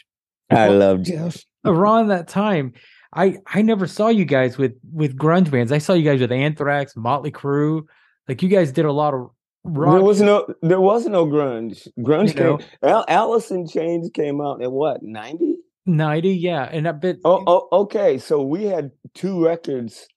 I 0.49 0.69
love 0.69 1.03
jeff. 1.03 1.43
around 1.65 2.07
that 2.07 2.27
time 2.27 2.73
i 3.13 3.38
i 3.47 3.61
never 3.61 3.88
saw 3.88 4.07
you 4.07 4.23
guys 4.23 4.57
with 4.57 4.73
with 4.93 5.17
grunge 5.17 5.51
bands. 5.51 5.71
I 5.71 5.79
saw 5.79 5.93
you 5.93 6.03
guys 6.03 6.21
with 6.21 6.31
anthrax 6.31 6.95
motley 6.95 7.31
crue 7.31 7.83
like 8.28 8.41
you 8.41 8.49
guys 8.49 8.71
did 8.71 8.86
a 8.86 8.91
lot 8.91 9.13
of 9.13 9.30
Rock. 9.69 9.95
There 9.95 10.03
was 10.03 10.21
no, 10.21 10.47
there 10.61 10.80
was 10.80 11.07
no 11.07 11.25
grunge. 11.25 11.89
Grunge 11.99 12.30
you 12.30 12.57
came. 12.57 12.67
Al- 12.82 13.03
Alice 13.09 13.51
in 13.51 13.67
Chains 13.67 14.09
came 14.13 14.39
out 14.39 14.61
at 14.61 14.71
what 14.71 15.03
ninety? 15.03 15.57
90 15.88 16.30
yeah 16.30 16.63
and 16.63 16.86
a 16.86 16.93
bit 16.93 17.19
oh, 17.23 17.43
oh 17.47 17.67
okay 17.71 18.17
so 18.17 18.41
we 18.41 18.65
had 18.65 18.91
two 19.15 19.43
records 19.43 20.07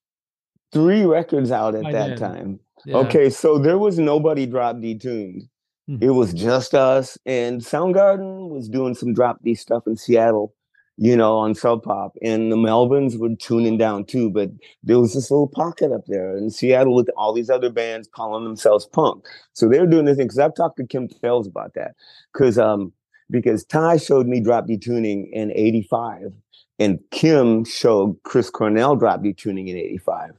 three 0.72 1.04
records 1.04 1.50
out 1.50 1.74
at 1.74 1.86
I 1.86 1.92
that 1.92 2.08
did. 2.08 2.18
time 2.18 2.60
yeah. 2.84 2.96
okay 2.96 3.30
so 3.30 3.58
there 3.58 3.78
was 3.78 3.98
nobody 3.98 4.46
drop 4.46 4.80
d 4.80 4.98
tuned 4.98 5.44
mm-hmm. 5.88 6.02
it 6.02 6.10
was 6.10 6.34
just 6.34 6.74
us 6.74 7.16
and 7.24 7.60
soundgarden 7.60 8.50
was 8.50 8.68
doing 8.68 8.94
some 8.94 9.14
drop 9.14 9.38
d 9.44 9.54
stuff 9.54 9.84
in 9.86 9.96
seattle 9.96 10.54
you 10.96 11.16
know 11.16 11.36
on 11.36 11.54
sub 11.54 11.82
pop 11.82 12.14
and 12.22 12.50
the 12.52 12.56
melvins 12.56 13.18
were 13.18 13.34
tuning 13.36 13.78
down 13.78 14.04
too 14.04 14.30
but 14.30 14.50
there 14.82 14.98
was 14.98 15.14
this 15.14 15.30
little 15.30 15.48
pocket 15.48 15.92
up 15.92 16.04
there 16.08 16.36
in 16.36 16.50
seattle 16.50 16.94
with 16.94 17.08
all 17.16 17.32
these 17.32 17.50
other 17.50 17.70
bands 17.70 18.08
calling 18.14 18.44
themselves 18.44 18.86
punk 18.86 19.24
so 19.52 19.68
they 19.68 19.78
were 19.78 19.86
doing 19.86 20.04
this 20.04 20.16
thing 20.16 20.26
because 20.26 20.38
i've 20.38 20.54
talked 20.54 20.76
to 20.76 20.86
kim 20.86 21.08
Thayil 21.08 21.46
about 21.46 21.74
that 21.74 21.92
because 22.32 22.58
um 22.58 22.92
because 23.30 23.64
Ty 23.64 23.96
showed 23.96 24.26
me 24.26 24.40
drop 24.40 24.66
D 24.66 24.76
tuning 24.76 25.30
in 25.32 25.52
85 25.52 26.32
and 26.78 26.98
Kim 27.10 27.64
showed 27.64 28.16
Chris 28.24 28.50
Cornell 28.50 28.96
drop 28.96 29.22
D 29.22 29.32
tuning 29.32 29.68
in 29.68 29.76
85. 29.76 30.30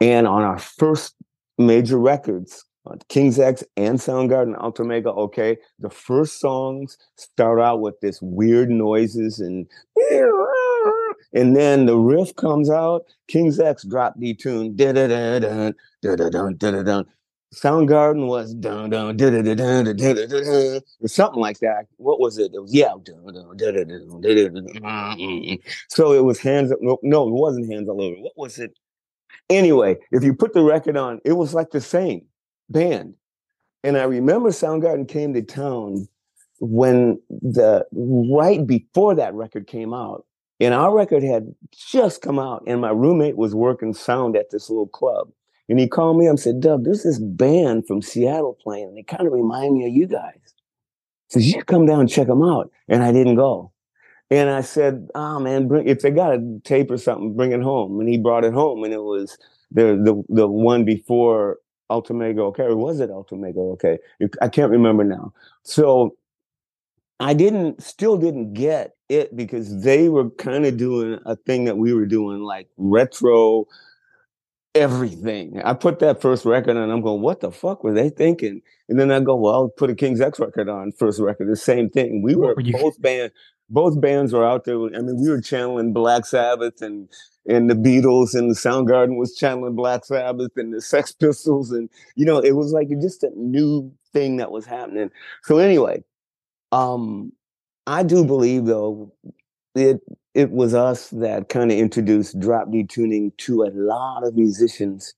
And 0.00 0.26
on 0.26 0.42
our 0.42 0.58
first 0.58 1.14
major 1.58 1.98
records, 1.98 2.64
King's 3.08 3.38
X 3.38 3.64
and 3.76 3.98
Soundgarden, 3.98 4.60
Ultra 4.60 4.84
Mega, 4.84 5.10
okay, 5.10 5.56
the 5.78 5.90
first 5.90 6.38
songs 6.40 6.98
start 7.16 7.60
out 7.60 7.80
with 7.80 7.98
this 8.00 8.20
weird 8.20 8.70
noises 8.70 9.40
and 9.40 9.66
and 11.32 11.56
then 11.56 11.86
the 11.86 11.96
riff 11.96 12.36
comes 12.36 12.70
out, 12.70 13.06
King's 13.28 13.58
X 13.58 13.84
drop 13.84 14.18
D 14.18 14.34
tune, 14.34 14.76
Soundgarden 17.54 18.26
was 18.26 18.52
dun 18.54 18.90
dun 18.90 19.16
dun 19.16 19.44
dun 19.44 19.84
dun 19.94 19.94
dun 20.02 20.32
dun 20.32 20.34
dun 20.34 20.82
or 21.00 21.08
something 21.08 21.40
like 21.40 21.60
that. 21.60 21.86
What 21.96 22.18
was 22.20 22.36
it? 22.38 22.52
It 22.52 22.60
was 22.60 22.74
yeah. 22.74 22.92
So 25.88 26.12
it 26.12 26.24
was 26.24 26.40
hands 26.40 26.72
up. 26.72 26.78
No, 26.82 26.98
no, 27.02 27.28
it 27.28 27.32
wasn't 27.32 27.72
hands 27.72 27.88
all 27.88 28.02
over. 28.02 28.16
What 28.16 28.36
was 28.36 28.58
it? 28.58 28.76
Anyway, 29.48 29.96
if 30.10 30.24
you 30.24 30.34
put 30.34 30.52
the 30.52 30.64
record 30.64 30.96
on, 30.96 31.20
it 31.24 31.34
was 31.34 31.54
like 31.54 31.70
the 31.70 31.80
same 31.80 32.26
band. 32.74 33.14
And 33.82 33.96
I 33.96 34.02
remember 34.04 34.50
Soundgarden 34.50 35.08
came 35.08 35.32
to 35.32 35.42
town 35.42 36.08
when 36.60 37.20
the 37.30 37.86
right 37.92 38.66
before 38.66 39.14
that 39.14 39.34
record 39.34 39.66
came 39.66 39.94
out. 39.94 40.26
And 40.60 40.72
our 40.72 40.94
record 40.94 41.22
had 41.22 41.54
just 41.72 42.22
come 42.22 42.38
out, 42.38 42.62
and 42.66 42.80
my 42.80 42.90
roommate 42.90 43.36
was 43.36 43.54
working 43.54 43.92
sound 43.92 44.36
at 44.36 44.50
this 44.50 44.70
little 44.70 44.86
club. 44.86 45.30
And 45.68 45.80
he 45.80 45.88
called 45.88 46.16
me 46.16 46.26
up 46.26 46.30
and 46.30 46.40
said, 46.40 46.60
Doug, 46.60 46.84
there's 46.84 47.02
this 47.02 47.18
band 47.18 47.86
from 47.86 48.00
Seattle 48.02 48.56
playing, 48.62 48.88
and 48.88 48.96
they 48.96 49.02
kind 49.02 49.26
of 49.26 49.32
remind 49.32 49.74
me 49.74 49.86
of 49.86 49.92
you 49.92 50.06
guys. 50.06 50.38
He 51.28 51.40
says, 51.40 51.52
you 51.52 51.64
come 51.64 51.86
down 51.86 52.00
and 52.00 52.08
check 52.08 52.28
them 52.28 52.42
out. 52.42 52.70
And 52.88 53.02
I 53.02 53.10
didn't 53.12 53.34
go. 53.34 53.72
And 54.30 54.48
I 54.48 54.60
said, 54.60 55.08
oh 55.14 55.40
man, 55.40 55.68
bring, 55.68 55.88
if 55.88 56.00
they 56.00 56.10
got 56.10 56.34
a 56.34 56.60
tape 56.64 56.90
or 56.90 56.98
something, 56.98 57.34
bring 57.34 57.52
it 57.52 57.60
home. 57.60 57.98
And 57.98 58.08
he 58.08 58.16
brought 58.16 58.44
it 58.44 58.54
home, 58.54 58.84
and 58.84 58.92
it 58.92 59.02
was 59.02 59.36
the 59.70 60.00
the 60.02 60.22
the 60.28 60.46
one 60.46 60.84
before 60.84 61.58
Ultra 61.90 62.14
Mega 62.14 62.42
OK, 62.42 62.62
or 62.62 62.76
was 62.76 63.00
it 63.00 63.10
Ultra 63.10 63.36
Mega 63.36 63.60
OK? 63.60 63.98
I 64.40 64.48
can't 64.48 64.70
remember 64.70 65.04
now. 65.04 65.32
So 65.62 66.16
I 67.20 67.34
didn't, 67.34 67.82
still 67.82 68.16
didn't 68.16 68.54
get 68.54 68.96
it 69.08 69.36
because 69.36 69.82
they 69.82 70.08
were 70.08 70.30
kind 70.30 70.66
of 70.66 70.76
doing 70.76 71.18
a 71.26 71.36
thing 71.36 71.64
that 71.64 71.78
we 71.78 71.92
were 71.92 72.06
doing, 72.06 72.40
like 72.40 72.68
retro 72.76 73.66
everything. 74.74 75.62
I 75.62 75.74
put 75.74 76.00
that 76.00 76.20
first 76.20 76.44
record 76.44 76.76
on, 76.76 76.90
I'm 76.90 77.00
going, 77.00 77.20
what 77.20 77.40
the 77.40 77.52
fuck 77.52 77.84
were 77.84 77.94
they 77.94 78.10
thinking? 78.10 78.60
And 78.88 78.98
then 78.98 79.12
I 79.12 79.20
go, 79.20 79.36
well, 79.36 79.54
I'll 79.54 79.68
put 79.68 79.90
a 79.90 79.94
King's 79.94 80.20
X 80.20 80.40
record 80.40 80.68
on, 80.68 80.90
first 80.92 81.20
record, 81.20 81.48
the 81.48 81.56
same 81.56 81.88
thing. 81.88 82.22
We 82.22 82.34
were, 82.34 82.54
were 82.54 82.62
both 82.72 83.00
bands, 83.00 83.32
both 83.70 84.00
bands 84.00 84.32
were 84.32 84.44
out 84.44 84.64
there. 84.64 84.76
I 84.76 85.00
mean, 85.00 85.20
we 85.20 85.28
were 85.28 85.40
channeling 85.40 85.92
Black 85.92 86.26
Sabbath 86.26 86.82
and 86.82 87.08
and 87.46 87.68
the 87.68 87.74
Beatles 87.74 88.34
and 88.34 88.50
the 88.50 88.54
Soundgarden 88.54 89.18
was 89.18 89.36
channeling 89.36 89.74
Black 89.76 90.04
Sabbath 90.04 90.52
and 90.56 90.72
the 90.72 90.80
Sex 90.80 91.12
Pistols 91.12 91.70
and 91.72 91.88
you 92.16 92.24
know, 92.24 92.38
it 92.38 92.52
was 92.52 92.72
like 92.72 92.88
just 93.00 93.22
a 93.22 93.30
new 93.36 93.92
thing 94.12 94.36
that 94.38 94.50
was 94.50 94.66
happening. 94.66 95.10
So 95.42 95.58
anyway, 95.58 96.02
um 96.72 97.32
I 97.86 98.02
do 98.02 98.24
believe 98.24 98.66
though 98.66 99.12
it 99.74 100.00
it 100.34 100.50
was 100.50 100.74
us 100.74 101.10
that 101.10 101.48
kind 101.48 101.70
of 101.70 101.78
introduced 101.78 102.38
drop 102.40 102.70
D 102.70 102.84
tuning 102.84 103.32
to 103.38 103.62
a 103.62 103.70
lot 103.72 104.24
of 104.26 104.34
musicians. 104.36 105.14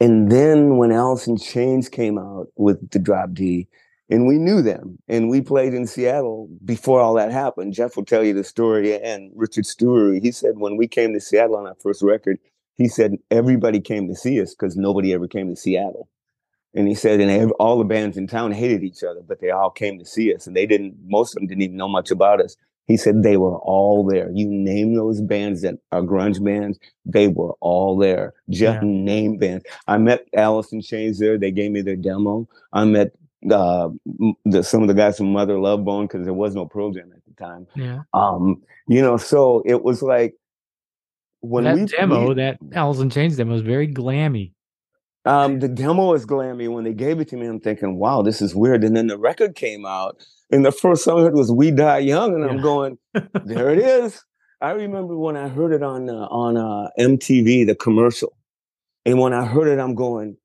And 0.00 0.30
then 0.30 0.76
when 0.76 0.90
in 0.92 1.36
Chains 1.38 1.88
came 1.88 2.18
out 2.18 2.48
with 2.56 2.90
the 2.90 2.98
drop 2.98 3.32
D, 3.32 3.68
and 4.10 4.26
we 4.26 4.38
knew 4.38 4.62
them, 4.62 4.98
and 5.08 5.28
we 5.30 5.40
played 5.40 5.74
in 5.74 5.86
Seattle 5.86 6.48
before 6.64 7.00
all 7.00 7.14
that 7.14 7.32
happened. 7.32 7.72
Jeff 7.72 7.96
will 7.96 8.04
tell 8.04 8.24
you 8.24 8.34
the 8.34 8.44
story, 8.44 9.00
and 9.00 9.32
Richard 9.34 9.66
Stewart. 9.66 10.22
He 10.22 10.32
said 10.32 10.58
when 10.58 10.76
we 10.76 10.86
came 10.88 11.12
to 11.14 11.20
Seattle 11.20 11.56
on 11.56 11.66
our 11.66 11.76
first 11.82 12.02
record, 12.02 12.38
he 12.74 12.88
said 12.88 13.16
everybody 13.30 13.80
came 13.80 14.08
to 14.08 14.14
see 14.14 14.40
us 14.40 14.54
because 14.54 14.76
nobody 14.76 15.12
ever 15.14 15.28
came 15.28 15.48
to 15.48 15.56
Seattle. 15.56 16.08
And 16.74 16.88
he 16.88 16.94
said, 16.94 17.20
and 17.20 17.52
all 17.52 17.78
the 17.78 17.84
bands 17.84 18.16
in 18.16 18.26
town 18.26 18.50
hated 18.50 18.82
each 18.82 19.04
other, 19.04 19.20
but 19.26 19.40
they 19.40 19.50
all 19.50 19.70
came 19.70 19.98
to 19.98 20.04
see 20.04 20.34
us, 20.34 20.46
and 20.46 20.56
they 20.56 20.66
didn't. 20.66 20.96
Most 21.06 21.30
of 21.34 21.40
them 21.40 21.46
didn't 21.46 21.62
even 21.62 21.76
know 21.76 21.88
much 21.88 22.10
about 22.10 22.40
us. 22.40 22.56
He 22.86 22.96
said 22.96 23.22
they 23.22 23.36
were 23.38 23.56
all 23.58 24.04
there. 24.04 24.30
You 24.34 24.46
name 24.48 24.94
those 24.94 25.20
bands 25.22 25.62
that 25.62 25.76
are 25.92 26.02
grunge 26.02 26.44
bands, 26.44 26.78
they 27.06 27.28
were 27.28 27.54
all 27.60 27.96
there. 27.96 28.34
Just 28.50 28.82
Yeah. 28.82 28.88
name 28.88 29.38
bands. 29.38 29.64
I 29.86 29.98
met 29.98 30.26
Alice 30.34 30.72
in 30.72 30.82
Chains 30.82 31.18
there. 31.18 31.38
They 31.38 31.50
gave 31.52 31.70
me 31.70 31.80
their 31.80 31.96
demo. 31.96 32.46
I 32.72 32.84
met 32.84 33.12
uh, 33.50 33.88
the, 34.44 34.62
some 34.62 34.82
of 34.82 34.88
the 34.88 34.94
guys 34.94 35.16
from 35.18 35.32
Mother 35.32 35.58
Love 35.58 35.84
Bone 35.84 36.06
because 36.06 36.24
there 36.24 36.34
was 36.34 36.54
no 36.54 36.66
Pearl 36.66 36.92
Jam 36.92 37.10
at 37.14 37.22
the 37.26 37.34
time. 37.44 37.66
Yeah. 37.76 38.02
Um, 38.12 38.62
you 38.88 39.00
know, 39.02 39.16
so 39.16 39.62
it 39.66 39.82
was 39.82 40.02
like 40.02 40.34
when 41.40 41.64
that 41.64 41.76
we 41.76 41.84
demo, 41.86 42.28
we- 42.28 42.34
that 42.34 42.58
in 42.62 43.10
Chains 43.10 43.36
demo, 43.36 43.52
was 43.52 43.62
very 43.62 43.86
glammy. 43.92 44.52
um, 45.26 45.58
the 45.58 45.68
demo 45.68 46.06
was 46.12 46.24
glammy. 46.26 46.68
When 46.72 46.84
they 46.84 46.92
gave 46.94 47.20
it 47.20 47.28
to 47.28 47.36
me, 47.36 47.46
I'm 47.46 47.60
thinking, 47.60 47.96
wow, 47.98 48.22
this 48.22 48.40
is 48.42 48.54
weird. 48.54 48.84
And 48.84 48.96
then 48.96 49.06
the 49.08 49.18
record 49.18 49.54
came 49.54 49.84
out, 49.86 50.24
and 50.50 50.64
the 50.64 50.72
first 50.72 51.04
song 51.04 51.20
I 51.20 51.22
heard 51.24 51.34
was 51.34 51.50
"We 51.52 51.70
Die 51.70 51.98
Young," 51.98 52.34
and 52.34 52.44
I'm 52.44 52.60
going, 52.60 52.98
there 53.44 53.70
it 53.70 53.78
is. 54.04 54.22
I 54.60 54.70
remember 54.70 55.16
when 55.18 55.36
I 55.36 55.48
heard 55.48 55.72
it 55.72 55.82
on 55.82 56.08
uh, 56.08 56.26
on 56.30 56.56
uh, 56.56 56.88
MTV, 56.98 57.66
the 57.66 57.74
commercial, 57.74 58.32
and 59.04 59.18
when 59.20 59.32
I 59.34 59.44
heard 59.44 59.68
it, 59.68 59.78
I'm 59.78 59.94
going, 59.94 60.36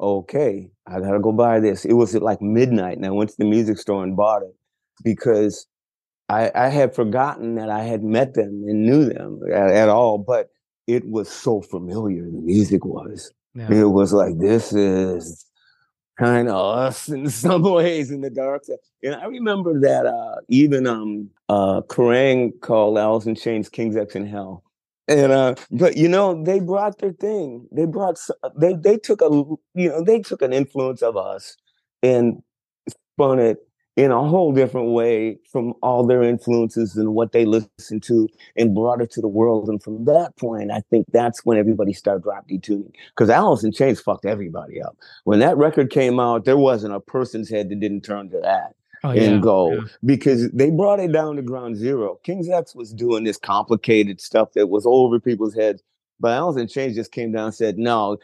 okay, 0.00 0.70
I 0.86 1.00
gotta 1.00 1.20
go 1.20 1.32
buy 1.32 1.60
this. 1.60 1.84
It 1.84 1.94
was 1.94 2.14
at 2.14 2.22
like 2.22 2.40
midnight, 2.40 2.96
and 2.96 3.06
I 3.06 3.10
went 3.10 3.30
to 3.30 3.36
the 3.38 3.44
music 3.44 3.78
store 3.78 4.04
and 4.04 4.16
bought 4.16 4.42
it 4.42 4.54
because 5.02 5.66
I, 6.28 6.50
I 6.54 6.68
had 6.68 6.94
forgotten 6.94 7.54
that 7.56 7.70
I 7.70 7.82
had 7.82 8.02
met 8.02 8.34
them 8.34 8.64
and 8.66 8.82
knew 8.84 9.04
them 9.04 9.40
at, 9.52 9.70
at 9.70 9.88
all, 9.88 10.18
but 10.18 10.50
it 10.86 11.08
was 11.08 11.28
so 11.28 11.60
familiar. 11.60 12.24
The 12.24 12.40
music 12.40 12.84
was. 12.84 13.32
Yeah. 13.54 13.72
It 13.72 13.84
was 13.84 14.12
like 14.12 14.38
this 14.38 14.72
is 14.72 15.44
kind 16.18 16.48
of 16.48 16.78
us 16.78 17.08
in 17.08 17.28
some 17.30 17.62
ways 17.62 18.10
in 18.10 18.20
the 18.20 18.30
dark 18.30 18.64
side. 18.64 18.76
And 19.02 19.14
I 19.14 19.26
remember 19.26 19.80
that 19.80 20.06
uh, 20.06 20.40
even 20.48 20.86
um 20.86 21.30
uh 21.48 21.82
Kerrang 21.82 22.60
called 22.60 22.98
Alice 22.98 23.26
in 23.26 23.34
Chains 23.34 23.68
King's 23.68 23.96
X 23.96 24.14
in 24.14 24.26
Hell. 24.26 24.62
And 25.08 25.32
uh 25.32 25.54
but 25.70 25.96
you 25.98 26.08
know 26.08 26.42
they 26.44 26.60
brought 26.60 26.98
their 26.98 27.12
thing. 27.12 27.68
They 27.72 27.86
brought 27.86 28.14
s- 28.16 28.30
they 28.58 28.74
they 28.74 28.98
took 28.98 29.22
a 29.22 29.26
you 29.74 29.90
know 29.90 30.02
they 30.04 30.20
took 30.20 30.42
an 30.42 30.52
influence 30.52 31.02
of 31.02 31.16
us 31.16 31.56
and 32.02 32.42
spun 33.14 33.38
it 33.40 33.58
in 33.96 34.10
a 34.10 34.22
whole 34.28 34.52
different 34.52 34.90
way 34.92 35.38
from 35.52 35.74
all 35.82 36.06
their 36.06 36.22
influences 36.22 36.96
and 36.96 37.14
what 37.14 37.32
they 37.32 37.44
listened 37.46 38.02
to 38.04 38.28
and 38.56 38.74
brought 38.74 39.00
it 39.02 39.10
to 39.12 39.20
the 39.22 39.28
world. 39.28 39.68
And 39.68 39.82
from 39.82 40.04
that 40.06 40.36
point, 40.38 40.72
I 40.72 40.82
think 40.90 41.06
that's 41.12 41.44
when 41.46 41.58
everybody 41.58 41.92
started 41.94 42.24
drop 42.24 42.48
D 42.48 42.58
tuning. 42.58 42.92
Because 43.16 43.30
Alice 43.30 43.64
in 43.64 43.72
Chains 43.72 44.00
fucked 44.00 44.26
everybody 44.26 44.82
up. 44.82 44.96
When 45.24 45.40
that 45.40 45.56
record 45.58 45.90
came 45.90 46.20
out, 46.20 46.44
there 46.44 46.58
wasn't 46.58 46.94
a 46.94 47.00
person's 47.00 47.50
head 47.50 47.70
that 47.70 47.80
didn't 47.80 48.02
turn 48.02 48.30
to 48.30 48.40
that 48.42 48.74
Oh, 49.06 49.10
and 49.10 49.34
yeah. 49.36 49.38
go 49.38 49.72
yeah. 49.72 49.80
because 50.04 50.50
they 50.50 50.70
brought 50.70 51.00
it 51.00 51.12
down 51.12 51.36
to 51.36 51.42
ground 51.42 51.76
zero. 51.76 52.18
King's 52.24 52.48
X 52.48 52.74
was 52.74 52.92
doing 52.92 53.24
this 53.24 53.36
complicated 53.36 54.20
stuff 54.20 54.52
that 54.54 54.68
was 54.68 54.84
over 54.86 55.20
people's 55.20 55.54
heads. 55.54 55.82
But 56.18 56.32
Alice 56.32 56.56
in 56.56 56.66
Chains 56.66 56.94
just 56.96 57.12
came 57.12 57.30
down 57.32 57.46
and 57.46 57.54
said, 57.54 57.78
No, 57.78 58.18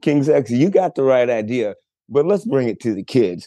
King's 0.00 0.28
X, 0.28 0.50
you 0.50 0.70
got 0.70 0.94
the 0.94 1.02
right 1.02 1.28
idea, 1.28 1.74
but 2.08 2.26
let's 2.26 2.44
bring 2.44 2.68
it 2.68 2.80
to 2.80 2.94
the 2.94 3.02
kids. 3.04 3.46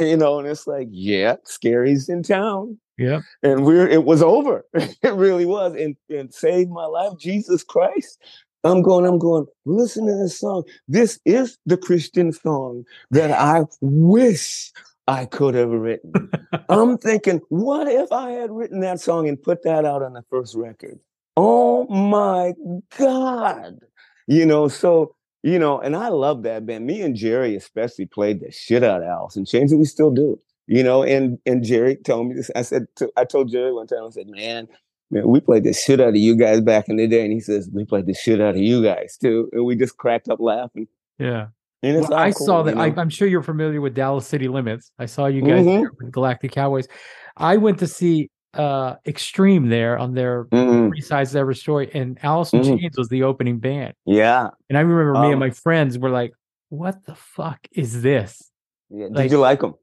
You 0.00 0.16
know, 0.16 0.38
and 0.38 0.48
it's 0.48 0.66
like, 0.66 0.88
yeah, 0.90 1.36
Scary's 1.44 2.08
in 2.08 2.22
town 2.22 2.78
Yeah. 2.96 3.20
and 3.42 3.64
we're 3.64 3.86
it 3.88 4.04
was 4.04 4.22
over. 4.22 4.64
it 4.74 5.14
really 5.14 5.44
was. 5.46 5.74
And 5.74 5.96
and 6.08 6.32
saved 6.32 6.70
my 6.70 6.86
life, 6.86 7.12
Jesus 7.18 7.62
Christ. 7.62 8.18
I'm 8.66 8.82
going, 8.82 9.06
I'm 9.06 9.18
going, 9.18 9.46
listen 9.64 10.06
to 10.06 10.14
this 10.14 10.38
song. 10.38 10.64
This 10.88 11.20
is 11.24 11.58
the 11.66 11.76
Christian 11.76 12.32
song 12.32 12.84
that 13.10 13.30
I 13.30 13.64
wish 13.80 14.72
I 15.08 15.26
could 15.26 15.54
have 15.54 15.70
written. 15.70 16.30
I'm 16.68 16.98
thinking, 16.98 17.40
what 17.48 17.86
if 17.86 18.10
I 18.10 18.30
had 18.30 18.50
written 18.50 18.80
that 18.80 19.00
song 19.00 19.28
and 19.28 19.40
put 19.40 19.62
that 19.62 19.84
out 19.84 20.02
on 20.02 20.14
the 20.14 20.24
first 20.30 20.56
record? 20.56 20.98
Oh 21.36 21.86
my 21.86 22.54
God. 22.98 23.78
You 24.26 24.46
know, 24.46 24.68
so 24.68 25.14
you 25.42 25.60
know, 25.60 25.78
and 25.78 25.94
I 25.94 26.08
love 26.08 26.42
that 26.42 26.66
band. 26.66 26.86
Me 26.86 27.02
and 27.02 27.14
Jerry 27.14 27.54
especially 27.54 28.06
played 28.06 28.40
the 28.40 28.50
shit 28.50 28.82
out 28.82 29.02
of 29.02 29.08
Alice 29.08 29.36
and 29.36 29.46
Chains, 29.46 29.70
and 29.70 29.78
we 29.78 29.84
still 29.84 30.10
do. 30.10 30.40
You 30.66 30.82
know, 30.82 31.04
and 31.04 31.38
and 31.46 31.62
Jerry 31.62 31.94
told 31.94 32.28
me 32.28 32.34
this. 32.34 32.50
I 32.56 32.62
said, 32.62 32.86
to, 32.96 33.08
I 33.16 33.24
told 33.24 33.52
Jerry 33.52 33.72
one 33.72 33.86
time, 33.86 34.04
I 34.04 34.10
said, 34.10 34.26
man, 34.26 34.66
man, 35.10 35.28
we 35.28 35.40
played 35.40 35.64
the 35.64 35.72
shit 35.72 36.00
out 36.00 36.08
of 36.10 36.16
you 36.16 36.36
guys 36.36 36.60
back 36.60 36.88
in 36.88 36.96
the 36.96 37.06
day, 37.06 37.22
and 37.24 37.32
he 37.32 37.40
says 37.40 37.68
we 37.72 37.84
played 37.84 38.06
the 38.06 38.14
shit 38.14 38.40
out 38.40 38.54
of 38.56 38.60
you 38.60 38.82
guys 38.82 39.16
too, 39.16 39.48
and 39.52 39.64
we 39.64 39.76
just 39.76 39.96
cracked 39.96 40.28
up 40.28 40.40
laughing. 40.40 40.86
Yeah. 41.18 41.48
And 41.82 41.96
it's 41.98 42.08
Well, 42.08 42.18
I 42.18 42.32
cool, 42.32 42.46
saw 42.46 42.62
that. 42.62 42.76
I? 42.78 42.92
I'm 42.96 43.10
sure 43.10 43.28
you're 43.28 43.42
familiar 43.42 43.80
with 43.80 43.94
Dallas 43.94 44.26
City 44.26 44.48
Limits. 44.48 44.90
I 44.98 45.06
saw 45.06 45.26
you 45.26 45.42
guys 45.42 45.64
Mhm. 45.64 45.86
with 46.00 46.10
Galactic 46.10 46.52
Cowboys. 46.52 46.88
I 47.36 47.56
went 47.58 47.78
to 47.80 47.86
see 47.86 48.30
uh 48.54 48.94
Extreme 49.06 49.68
there 49.68 49.98
on 49.98 50.14
their 50.14 50.46
Mhm. 50.46 50.88
Three 50.88 51.02
Sides 51.02 51.32
to 51.32 51.38
Every 51.38 51.54
Story, 51.54 51.90
and 51.92 52.18
Alice 52.22 52.52
in 52.54 52.60
Mhm. 52.62 52.80
Chains 52.80 52.96
was 52.96 53.08
the 53.10 53.22
opening 53.22 53.58
band. 53.58 53.92
Yeah, 54.06 54.48
And 54.70 54.78
I 54.78 54.80
remember 54.80 55.12
me 55.20 55.26
and 55.26 55.34
Um, 55.34 55.40
my 55.40 55.50
friends 55.50 55.98
were 55.98 56.08
like, 56.10 56.32
"What 56.70 57.04
the 57.04 57.14
fuck 57.14 57.58
is 57.72 58.00
this?" 58.02 58.50
yeah. 58.88 59.08
Did 59.12 59.30
you 59.30 59.38
like 59.38 59.60
them? 59.60 59.74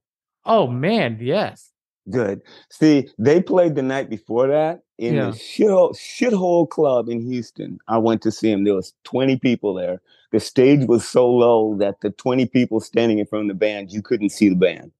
Oh 0.46 0.66
man, 0.68 1.20
yes. 1.22 1.72
Good. 2.10 2.42
See, 2.72 3.08
they 3.20 3.42
played 3.42 3.76
the 3.76 3.82
night 3.84 4.10
before 4.10 4.48
that 4.48 4.80
in 4.98 5.16
Yeah. 5.16 5.32
the 5.32 5.38
shithole, 5.38 5.96
shithole 5.96 6.70
club 6.70 7.10
in 7.10 7.22
Houston. 7.22 7.80
I 7.88 7.98
went 7.98 8.22
to 8.24 8.32
see 8.32 8.52
him. 8.52 8.64
There 8.64 8.76
was 8.76 8.94
20 9.04 9.38
people 9.40 9.74
there. 9.74 10.02
The 10.32 10.40
stage 10.40 10.88
was 10.88 11.08
so 11.08 11.30
low 11.30 11.76
that 11.78 12.02
the 12.02 12.10
20 12.12 12.46
people 12.48 12.80
standing 12.80 13.20
in 13.20 13.26
front 13.26 13.44
of 13.44 13.48
the 13.50 13.60
band, 13.60 13.92
you 13.92 14.02
couldn't 14.02 14.30
see 14.30 14.50
the 14.50 14.56
band. 14.56 14.92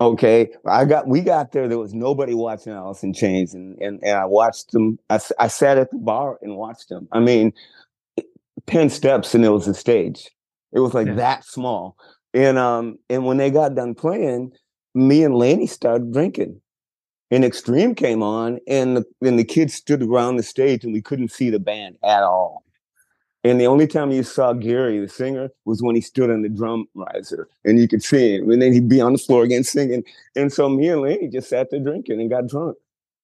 Okay. 0.00 0.48
I 0.66 0.84
got 0.84 1.08
we 1.08 1.20
got 1.20 1.50
there. 1.52 1.66
There 1.66 1.78
was 1.78 1.92
nobody 1.92 2.32
watching 2.32 2.72
Alice 2.72 3.02
in 3.02 3.12
Chains. 3.12 3.52
And 3.52 3.76
and, 3.80 3.98
and 4.04 4.16
I 4.16 4.26
watched 4.26 4.70
them. 4.72 4.98
I, 5.10 5.18
I 5.40 5.48
sat 5.48 5.76
at 5.76 5.90
the 5.90 5.98
bar 5.98 6.38
and 6.40 6.56
watched 6.56 6.88
them. 6.88 7.08
I 7.12 7.18
mean, 7.20 7.52
10 8.66 8.90
steps 8.90 9.34
and 9.34 9.44
it 9.44 9.48
was 9.48 9.66
the 9.66 9.74
stage. 9.74 10.30
It 10.72 10.80
was 10.80 10.94
like 10.94 11.08
Yeah. 11.08 11.14
that 11.14 11.44
small. 11.44 11.96
And 12.32 12.58
um, 12.58 12.98
and 13.10 13.26
when 13.26 13.38
they 13.38 13.50
got 13.50 13.74
done 13.74 13.94
playing, 13.94 14.52
me 14.94 15.24
and 15.24 15.34
Laney 15.34 15.66
started 15.66 16.12
drinking. 16.12 16.60
And 17.30 17.44
Extreme 17.44 17.94
came 17.94 18.22
on, 18.22 18.58
and 18.66 18.96
the, 18.96 19.04
and 19.20 19.38
the 19.38 19.44
kids 19.44 19.74
stood 19.74 20.02
around 20.02 20.36
the 20.36 20.42
stage, 20.42 20.82
and 20.84 20.94
we 20.94 21.02
couldn't 21.02 21.30
see 21.30 21.50
the 21.50 21.58
band 21.58 21.98
at 22.02 22.22
all. 22.22 22.64
And 23.44 23.60
the 23.60 23.66
only 23.66 23.86
time 23.86 24.10
you 24.10 24.22
saw 24.22 24.52
Gary, 24.52 24.98
the 24.98 25.08
singer, 25.08 25.50
was 25.64 25.82
when 25.82 25.94
he 25.94 26.00
stood 26.00 26.30
on 26.30 26.42
the 26.42 26.48
drum 26.48 26.86
riser, 26.94 27.48
and 27.64 27.78
you 27.78 27.86
could 27.86 28.02
see 28.02 28.36
him. 28.36 28.50
And 28.50 28.60
then 28.60 28.72
he'd 28.72 28.88
be 28.88 29.00
on 29.00 29.12
the 29.12 29.18
floor 29.18 29.44
again 29.44 29.62
singing. 29.62 30.04
And 30.34 30.52
so 30.52 30.68
me 30.68 30.88
and 30.88 31.02
Laney 31.02 31.28
just 31.28 31.48
sat 31.48 31.70
there 31.70 31.80
drinking 31.80 32.20
and 32.20 32.30
got 32.30 32.48
drunk. 32.48 32.76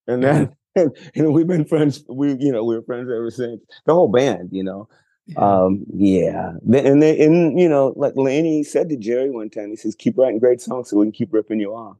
And 0.07 0.23
then, 0.23 0.57
and, 0.77 1.33
we've 1.33 1.47
been 1.47 1.65
friends. 1.65 2.05
We, 2.09 2.35
you 2.35 2.53
know, 2.53 2.63
we 2.63 2.77
were 2.77 2.83
friends 2.83 3.11
ever 3.11 3.31
since. 3.31 3.61
The 3.87 3.95
whole 3.95 4.09
band, 4.09 4.51
you 4.53 4.63
know. 4.63 4.89
Yeah. 5.27 5.39
Um, 5.39 5.85
yeah. 5.93 6.53
And 6.73 7.03
they, 7.03 7.19
and 7.21 7.59
you 7.59 7.69
know, 7.69 7.95
like 7.97 8.13
Laney 8.15 8.63
said 8.63 8.91
to 8.91 8.97
Jerry 8.97 9.31
one 9.31 9.51
time, 9.51 9.71
he 9.71 9.77
says, 9.77 9.95
"Keep 9.95 10.19
writing 10.19 10.39
great 10.39 10.61
songs 10.61 10.91
so 10.91 10.99
we 10.99 11.07
can 11.07 11.13
keep 11.13 11.33
ripping 11.33 11.61
you 11.61 11.73
off." 11.73 11.97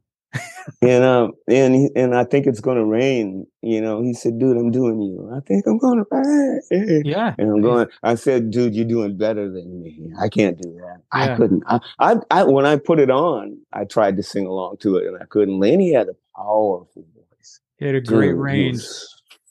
And 0.81 1.03
um, 1.03 1.33
and 1.47 1.75
he, 1.75 1.89
and 1.95 2.15
I 2.15 2.23
think 2.23 2.47
it's 2.47 2.59
gonna 2.59 2.85
rain. 2.85 3.45
You 3.61 3.81
know, 3.81 4.01
he 4.01 4.13
said, 4.13 4.39
"Dude, 4.39 4.57
I'm 4.57 4.71
doing 4.71 5.01
you. 5.01 5.31
I 5.35 5.39
think 5.41 5.65
I'm 5.67 5.77
gonna 5.77 6.05
rain." 6.11 6.61
yeah. 7.05 7.35
And 7.37 7.49
I'm 7.49 7.61
going. 7.61 7.87
I 8.03 8.15
said, 8.15 8.51
"Dude, 8.51 8.75
you're 8.75 8.85
doing 8.85 9.17
better 9.17 9.51
than 9.51 9.81
me. 9.81 10.11
I 10.21 10.29
can't 10.29 10.59
do 10.61 10.73
that. 10.73 11.01
Yeah. 11.13 11.33
I 11.33 11.35
couldn't. 11.35 11.63
I, 11.67 11.79
I, 11.99 12.15
I, 12.31 12.43
when 12.43 12.65
I 12.65 12.77
put 12.77 12.99
it 12.99 13.09
on, 13.09 13.57
I 13.73 13.85
tried 13.85 14.17
to 14.17 14.23
sing 14.23 14.45
along 14.45 14.77
to 14.81 14.97
it, 14.97 15.07
and 15.07 15.17
I 15.21 15.25
couldn't. 15.25 15.59
Lenny 15.59 15.93
had 15.93 16.07
a 16.07 16.15
powerful 16.35 17.05
voice. 17.15 17.59
He 17.77 17.85
had 17.85 17.95
a 17.95 18.01
great 18.01 18.31
Dude, 18.31 18.39
range. 18.39 18.83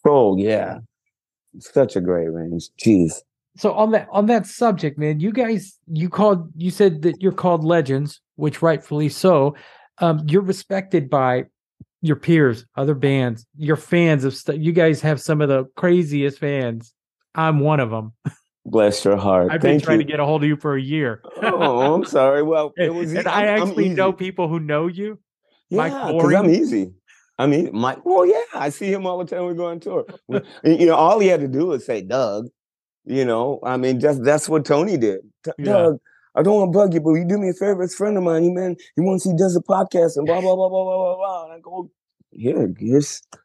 Oh 0.04 0.36
yeah, 0.36 0.78
such 1.58 1.96
a 1.96 2.00
great 2.00 2.28
range. 2.28 2.68
Jeez. 2.84 3.22
So 3.56 3.72
on 3.72 3.92
that 3.92 4.08
on 4.10 4.26
that 4.26 4.46
subject, 4.46 4.98
man, 4.98 5.20
you 5.20 5.32
guys 5.32 5.78
you 5.86 6.08
called 6.08 6.50
you 6.56 6.70
said 6.70 7.02
that 7.02 7.20
you're 7.20 7.32
called 7.32 7.64
legends, 7.64 8.20
which 8.36 8.62
rightfully 8.62 9.08
so. 9.08 9.54
Um, 9.98 10.24
you're 10.26 10.42
respected 10.42 11.08
by 11.08 11.46
your 12.02 12.16
peers, 12.16 12.66
other 12.76 12.94
bands, 12.94 13.46
your 13.56 13.76
fans 13.76 14.24
of 14.24 14.34
stuff. 14.34 14.56
You 14.58 14.72
guys 14.72 15.00
have 15.00 15.20
some 15.20 15.40
of 15.40 15.48
the 15.48 15.64
craziest 15.76 16.38
fans. 16.38 16.92
I'm 17.34 17.60
one 17.60 17.80
of 17.80 17.90
them. 17.90 18.12
Bless 18.66 19.04
your 19.04 19.16
heart. 19.16 19.50
I've 19.52 19.60
been 19.60 19.80
trying 19.80 20.00
you. 20.00 20.06
to 20.06 20.10
get 20.10 20.20
a 20.20 20.24
hold 20.24 20.42
of 20.42 20.48
you 20.48 20.56
for 20.56 20.74
a 20.76 20.80
year. 20.80 21.22
oh, 21.42 21.94
I'm 21.94 22.04
sorry. 22.04 22.42
Well, 22.42 22.72
it 22.76 22.92
was. 22.94 23.12
and 23.14 23.28
I 23.28 23.46
actually 23.46 23.90
know 23.90 24.12
people 24.12 24.48
who 24.48 24.58
know 24.58 24.86
you. 24.86 25.18
Yeah, 25.68 26.12
because 26.12 26.34
I'm 26.34 26.50
easy. 26.50 26.92
I 27.38 27.46
mean, 27.46 27.70
Mike. 27.72 28.04
Well, 28.04 28.24
yeah, 28.26 28.42
I 28.54 28.70
see 28.70 28.92
him 28.92 29.06
all 29.06 29.18
the 29.18 29.24
time. 29.24 29.46
We 29.46 29.54
go 29.54 29.66
on 29.66 29.80
tour. 29.80 30.04
You 30.62 30.86
know, 30.86 30.94
all 30.94 31.18
he 31.18 31.26
had 31.28 31.40
to 31.40 31.48
do 31.48 31.66
was 31.66 31.84
say 31.84 32.00
Doug. 32.00 32.48
You 33.04 33.24
know, 33.24 33.60
I 33.62 33.76
mean, 33.76 34.00
just 34.00 34.22
that's 34.24 34.48
what 34.48 34.64
Tony 34.64 34.96
did. 34.96 35.20
"D- 35.42 35.50
Yeah. 35.58 35.92
I 36.36 36.42
don't 36.42 36.54
want 36.58 36.72
to 36.72 36.78
bug 36.78 36.94
you, 36.94 37.00
but 37.00 37.14
you 37.14 37.24
do 37.24 37.38
me 37.38 37.48
a 37.50 37.52
favor. 37.54 37.82
It's 37.82 37.94
a 37.94 37.96
friend 37.96 38.16
of 38.16 38.22
mine. 38.24 38.42
He 38.42 38.50
man, 38.50 38.76
he 38.96 39.02
wants 39.02 39.24
he 39.24 39.34
does 39.36 39.56
a 39.56 39.60
podcast 39.62 40.16
and 40.16 40.26
blah 40.26 40.40
blah 40.40 40.56
blah 40.56 40.68
blah 40.68 40.84
blah 40.84 40.96
blah 40.96 41.16
blah. 41.16 41.44
And 41.44 41.52
I 41.54 41.58
go, 41.60 41.90
yeah, 42.32 42.66
just 42.78 43.36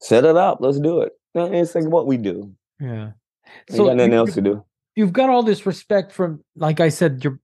set 0.00 0.24
it 0.24 0.36
up. 0.36 0.58
Let's 0.60 0.78
do 0.80 1.00
it. 1.00 1.12
And 1.34 1.54
It's 1.54 1.74
like 1.74 1.84
what 1.86 2.06
we 2.06 2.16
do. 2.16 2.52
Yeah. 2.80 3.10
Ain't 3.70 3.78
got 3.78 3.96
nothing 3.96 4.12
you- 4.12 4.18
else 4.18 4.34
to 4.34 4.40
do. 4.42 4.64
you've 4.94 5.12
got 5.12 5.30
all 5.30 5.42
this 5.42 5.66
respect 5.66 6.12
from, 6.12 6.44
like 6.56 6.80
I 6.80 6.88
said, 6.90 7.24
your 7.24 7.40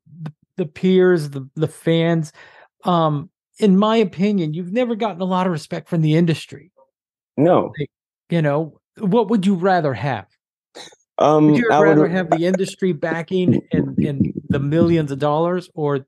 the 0.56 0.66
peers, 0.66 1.30
the 1.30 1.48
the 1.56 1.68
fans. 1.68 2.32
Um, 2.84 3.30
in 3.58 3.76
my 3.78 3.96
opinion, 3.96 4.54
you've 4.54 4.72
never 4.72 4.94
gotten 4.94 5.20
a 5.20 5.24
lot 5.24 5.46
of 5.46 5.52
respect 5.52 5.88
from 5.88 6.02
the 6.02 6.14
industry. 6.14 6.70
No. 7.36 7.72
Like, 7.78 7.90
you 8.30 8.42
know, 8.42 8.80
what 8.98 9.28
would 9.30 9.46
you 9.46 9.54
rather 9.54 9.94
have? 9.94 10.26
Um, 11.18 11.52
Would 11.52 11.58
you 11.58 11.68
rather 11.68 12.02
would, 12.02 12.10
have 12.10 12.30
the 12.30 12.46
industry 12.46 12.92
backing 12.92 13.62
and, 13.72 13.96
and 13.98 14.32
the 14.48 14.58
millions 14.58 15.12
of 15.12 15.18
dollars 15.20 15.70
or 15.74 16.06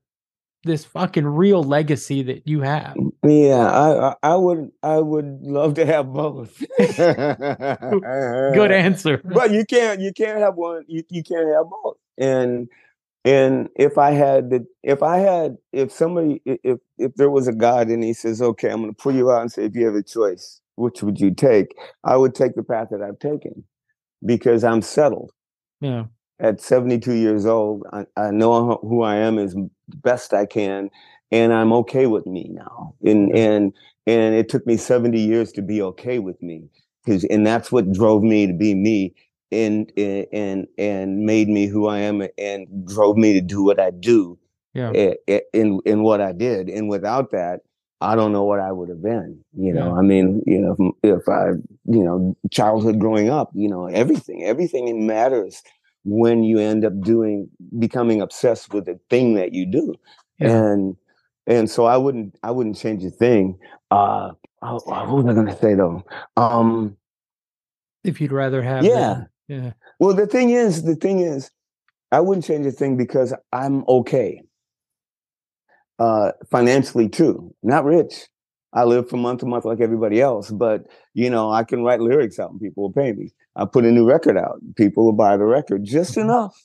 this 0.63 0.83
fucking 0.83 1.25
real 1.25 1.63
legacy 1.63 2.23
that 2.23 2.47
you 2.47 2.61
have? 2.61 2.95
yeah, 3.23 3.69
I, 3.71 4.15
I 4.21 4.35
would 4.35 4.71
I 4.83 4.97
would 4.97 5.41
love 5.41 5.75
to 5.75 5.85
have 5.85 6.11
both. 6.11 6.61
Good 6.77 8.71
answer. 8.71 9.21
but 9.23 9.51
you 9.51 9.63
can't 9.65 10.01
you 10.01 10.11
can't 10.11 10.39
have 10.39 10.55
one 10.55 10.83
you, 10.87 11.03
you 11.09 11.23
can't 11.23 11.47
have 11.47 11.67
both 11.69 11.97
and 12.17 12.67
and 13.25 13.69
if 13.75 13.97
i 13.97 14.11
had 14.11 14.49
the 14.49 14.65
if 14.83 15.03
i 15.03 15.17
had 15.17 15.57
if 15.71 15.91
somebody 15.91 16.41
if 16.45 16.79
if 16.97 17.13
there 17.15 17.29
was 17.29 17.47
a 17.47 17.53
god 17.53 17.87
and 17.89 18.03
he 18.03 18.13
says 18.13 18.41
okay 18.41 18.69
i'm 18.69 18.81
going 18.81 18.93
to 18.93 19.01
pull 19.01 19.13
you 19.13 19.31
out 19.31 19.41
and 19.41 19.51
say 19.51 19.65
if 19.65 19.75
you 19.75 19.85
have 19.85 19.95
a 19.95 20.03
choice 20.03 20.61
which 20.75 21.03
would 21.03 21.19
you 21.19 21.31
take 21.31 21.75
i 22.03 22.15
would 22.15 22.33
take 22.33 22.55
the 22.55 22.63
path 22.63 22.87
that 22.91 23.01
i've 23.01 23.19
taken 23.19 23.63
because 24.25 24.63
i'm 24.63 24.81
settled 24.81 25.31
Yeah. 25.81 26.05
at 26.39 26.61
72 26.61 27.13
years 27.13 27.45
old 27.45 27.83
i, 27.93 28.05
I 28.17 28.31
know 28.31 28.79
who 28.83 29.03
i 29.03 29.15
am 29.17 29.37
as 29.39 29.55
best 30.03 30.33
i 30.33 30.45
can 30.45 30.89
and 31.31 31.53
i'm 31.53 31.73
okay 31.73 32.07
with 32.07 32.25
me 32.27 32.49
now 32.51 32.95
and 33.03 33.35
and 33.35 33.73
and 34.07 34.35
it 34.35 34.49
took 34.49 34.65
me 34.67 34.77
70 34.77 35.19
years 35.19 35.51
to 35.53 35.61
be 35.61 35.81
okay 35.81 36.19
with 36.19 36.41
me 36.41 36.69
because 37.05 37.23
and 37.25 37.45
that's 37.47 37.71
what 37.71 37.91
drove 37.91 38.23
me 38.23 38.47
to 38.47 38.53
be 38.53 38.75
me 38.75 39.13
and 39.51 39.91
and 39.97 40.67
and 40.77 41.25
made 41.25 41.49
me 41.49 41.67
who 41.67 41.87
I 41.87 41.99
am 41.99 42.23
and 42.37 42.87
drove 42.87 43.17
me 43.17 43.33
to 43.33 43.41
do 43.41 43.63
what 43.63 43.79
I 43.79 43.91
do 43.91 44.37
Yeah. 44.75 44.91
i- 44.95 45.17
i- 45.29 45.43
in 45.53 45.79
in 45.85 46.03
what 46.03 46.21
I 46.21 46.33
did 46.33 46.69
and 46.69 46.89
without 46.89 47.31
that 47.31 47.61
I 48.01 48.15
don't 48.15 48.31
know 48.31 48.43
what 48.43 48.59
I 48.59 48.71
would 48.71 48.89
have 48.89 49.01
been 49.01 49.39
you 49.57 49.73
know 49.73 49.87
Yeah. 49.87 49.99
I 49.99 50.01
mean 50.01 50.43
you 50.45 50.59
know 50.59 50.75
if, 51.03 51.19
if 51.21 51.29
I 51.29 51.49
you 51.85 52.03
know 52.03 52.35
childhood 52.51 52.99
growing 52.99 53.29
up 53.29 53.49
you 53.53 53.69
know 53.69 53.87
everything 53.87 54.43
everything 54.43 55.05
matters 55.05 55.61
when 56.03 56.43
you 56.43 56.59
end 56.59 56.85
up 56.85 56.99
doing 57.01 57.49
becoming 57.79 58.21
obsessed 58.21 58.73
with 58.73 58.85
the 58.85 58.99
thing 59.09 59.33
that 59.35 59.53
you 59.53 59.65
do 59.65 59.95
Yeah. 60.39 60.51
and 60.51 60.95
and 61.47 61.69
so 61.69 61.85
I 61.85 61.97
wouldn't 61.97 62.35
I 62.43 62.51
wouldn't 62.51 62.77
change 62.77 63.03
a 63.03 63.09
thing 63.09 63.57
uh 63.91 64.31
oh, 64.61 64.79
what 64.85 65.09
was 65.09 65.25
I 65.25 65.33
gonna 65.33 65.57
say 65.57 65.73
though 65.75 66.03
um 66.35 66.97
If 68.03 68.21
you'd 68.21 68.31
rather 68.31 68.61
have 68.61 68.85
yeah 68.85 69.23
yeah. 69.47 69.71
well, 69.99 70.13
the 70.13 70.27
thing 70.27 70.49
is, 70.49 70.83
the 70.83 70.95
thing 70.95 71.19
is, 71.19 71.49
I 72.11 72.19
wouldn't 72.19 72.45
change 72.45 72.65
a 72.65 72.71
thing 72.71 72.97
because 72.97 73.33
I'm 73.53 73.83
okay. 73.87 74.41
Uh, 75.99 76.31
financially 76.51 77.09
too, 77.09 77.53
not 77.63 77.83
rich. 77.83 78.27
I 78.73 78.83
live 78.83 79.09
from 79.09 79.21
month 79.21 79.39
to 79.39 79.47
month 79.47 79.65
like 79.65 79.81
everybody 79.81 80.21
else, 80.21 80.51
but 80.51 80.85
you 81.15 81.29
know, 81.29 81.49
I 81.49 81.63
can 81.63 81.83
write 81.83 82.01
lyrics 82.01 82.37
out 82.37 82.51
and 82.51 82.59
people 82.61 82.83
will 82.83 82.91
pay 82.93 83.13
me. 83.13 83.31
I 83.55 83.65
put 83.65 83.83
a 83.85 83.91
new 83.91 84.07
record 84.07 84.37
out, 84.37 84.59
people 84.75 85.05
will 85.05 85.13
buy 85.13 85.37
the 85.37 85.45
record 85.45 85.83
just 85.85 86.15
Mhm. 86.15 86.21
enough. 86.21 86.55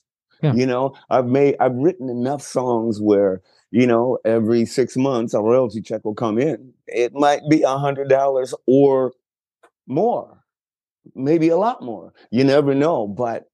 Yeah. 0.43 0.53
You 0.55 0.66
know, 0.66 0.95
I've 1.09 1.26
made, 1.26 1.57
I've 1.61 1.74
written 1.76 2.11
enough 2.11 2.43
songs 2.43 3.01
where 3.01 3.41
you 3.70 3.87
know 3.87 4.18
every 4.26 4.66
six 4.66 4.97
months 4.99 5.33
a 5.33 5.41
royalty 5.41 5.80
check 5.80 6.05
will 6.05 6.14
come 6.14 6.39
in. 6.39 6.74
It 6.87 7.14
might 7.14 7.41
be 7.49 7.62
a 7.62 7.78
hundred 7.78 8.09
dollars 8.11 8.53
or 8.66 9.12
more, 9.87 10.43
maybe 11.14 11.49
a 11.49 11.57
lot 11.57 11.83
more. 11.83 12.12
You 12.30 12.45
never 12.45 12.74
know, 12.74 13.07
but 13.07 13.45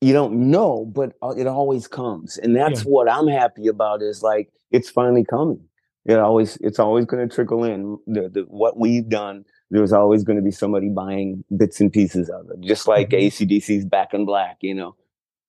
you 0.00 0.12
don't 0.12 0.50
know, 0.50 0.86
but 0.94 1.12
uh, 1.22 1.30
it 1.36 1.46
always 1.46 1.86
comes, 1.86 2.38
and 2.38 2.56
that's 2.56 2.84
Yeah. 2.84 2.90
what 2.90 3.10
I'm 3.10 3.26
happy 3.28 3.66
about. 3.66 4.02
Is 4.02 4.22
like 4.22 4.50
it's 4.70 4.88
finally 4.90 5.24
coming. 5.24 5.60
It 6.06 6.18
always, 6.18 6.56
it's 6.62 6.78
always 6.78 7.04
going 7.04 7.28
to 7.28 7.32
trickle 7.34 7.62
in. 7.64 7.98
The, 8.06 8.28
the 8.30 8.42
what 8.48 8.78
we've 8.78 9.08
done, 9.08 9.44
there's 9.70 9.92
always 9.92 10.24
going 10.24 10.36
to 10.38 10.42
be 10.42 10.50
somebody 10.50 10.88
buying 10.88 11.44
bits 11.56 11.80
and 11.80 11.92
pieces 11.92 12.30
of 12.30 12.48
it, 12.50 12.60
just 12.66 12.88
like 12.88 13.10
Mhm. 13.10 13.26
ACDC's 13.26 13.84
Back 13.84 14.14
in 14.14 14.24
Black. 14.24 14.56
You 14.62 14.74
know, 14.74 14.96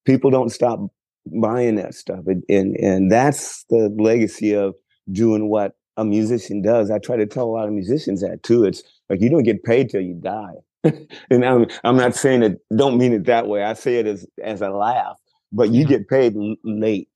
people 0.05 0.29
don't 0.29 0.49
stop 0.49 0.79
buying 1.25 1.75
that 1.75 1.93
stuff, 1.93 2.25
and 2.27 2.43
and, 2.49 2.75
and 2.77 3.11
that's 3.11 3.63
the 3.69 3.89
legacy 3.97 4.53
of 4.53 4.75
doing 5.11 5.49
what 5.49 5.75
a 5.97 6.03
musician 6.05 6.61
does. 6.61 6.91
I 6.91 6.99
try 6.99 7.15
to 7.17 7.25
tell 7.25 7.45
a 7.45 7.51
lot 7.51 7.67
of 7.67 7.73
musicians 7.73 8.21
that 8.21 8.43
too. 8.43 8.65
It's 8.65 8.83
like 9.09 9.21
you 9.21 9.29
don't 9.29 9.43
get 9.43 9.63
paid 9.63 9.89
till 9.89 10.01
you 10.01 10.15
die. 10.15 10.55
and 11.29 11.45
I'm 11.45 11.67
I'm 11.83 11.97
not 11.97 12.15
saying 12.15 12.43
it. 12.43 12.59
Don't 12.75 12.97
mean 12.97 13.13
it 13.13 13.25
that 13.25 13.47
way. 13.47 13.63
I 13.63 13.73
say 13.73 13.95
it 13.99 14.07
as 14.07 14.25
as 14.43 14.61
a 14.61 14.69
laugh. 14.69 15.17
But 15.51 15.69
you 15.71 15.81
Yeah. 15.81 15.87
get 15.87 16.07
paid 16.07 16.35
l- 16.35 16.55
late. 16.63 17.09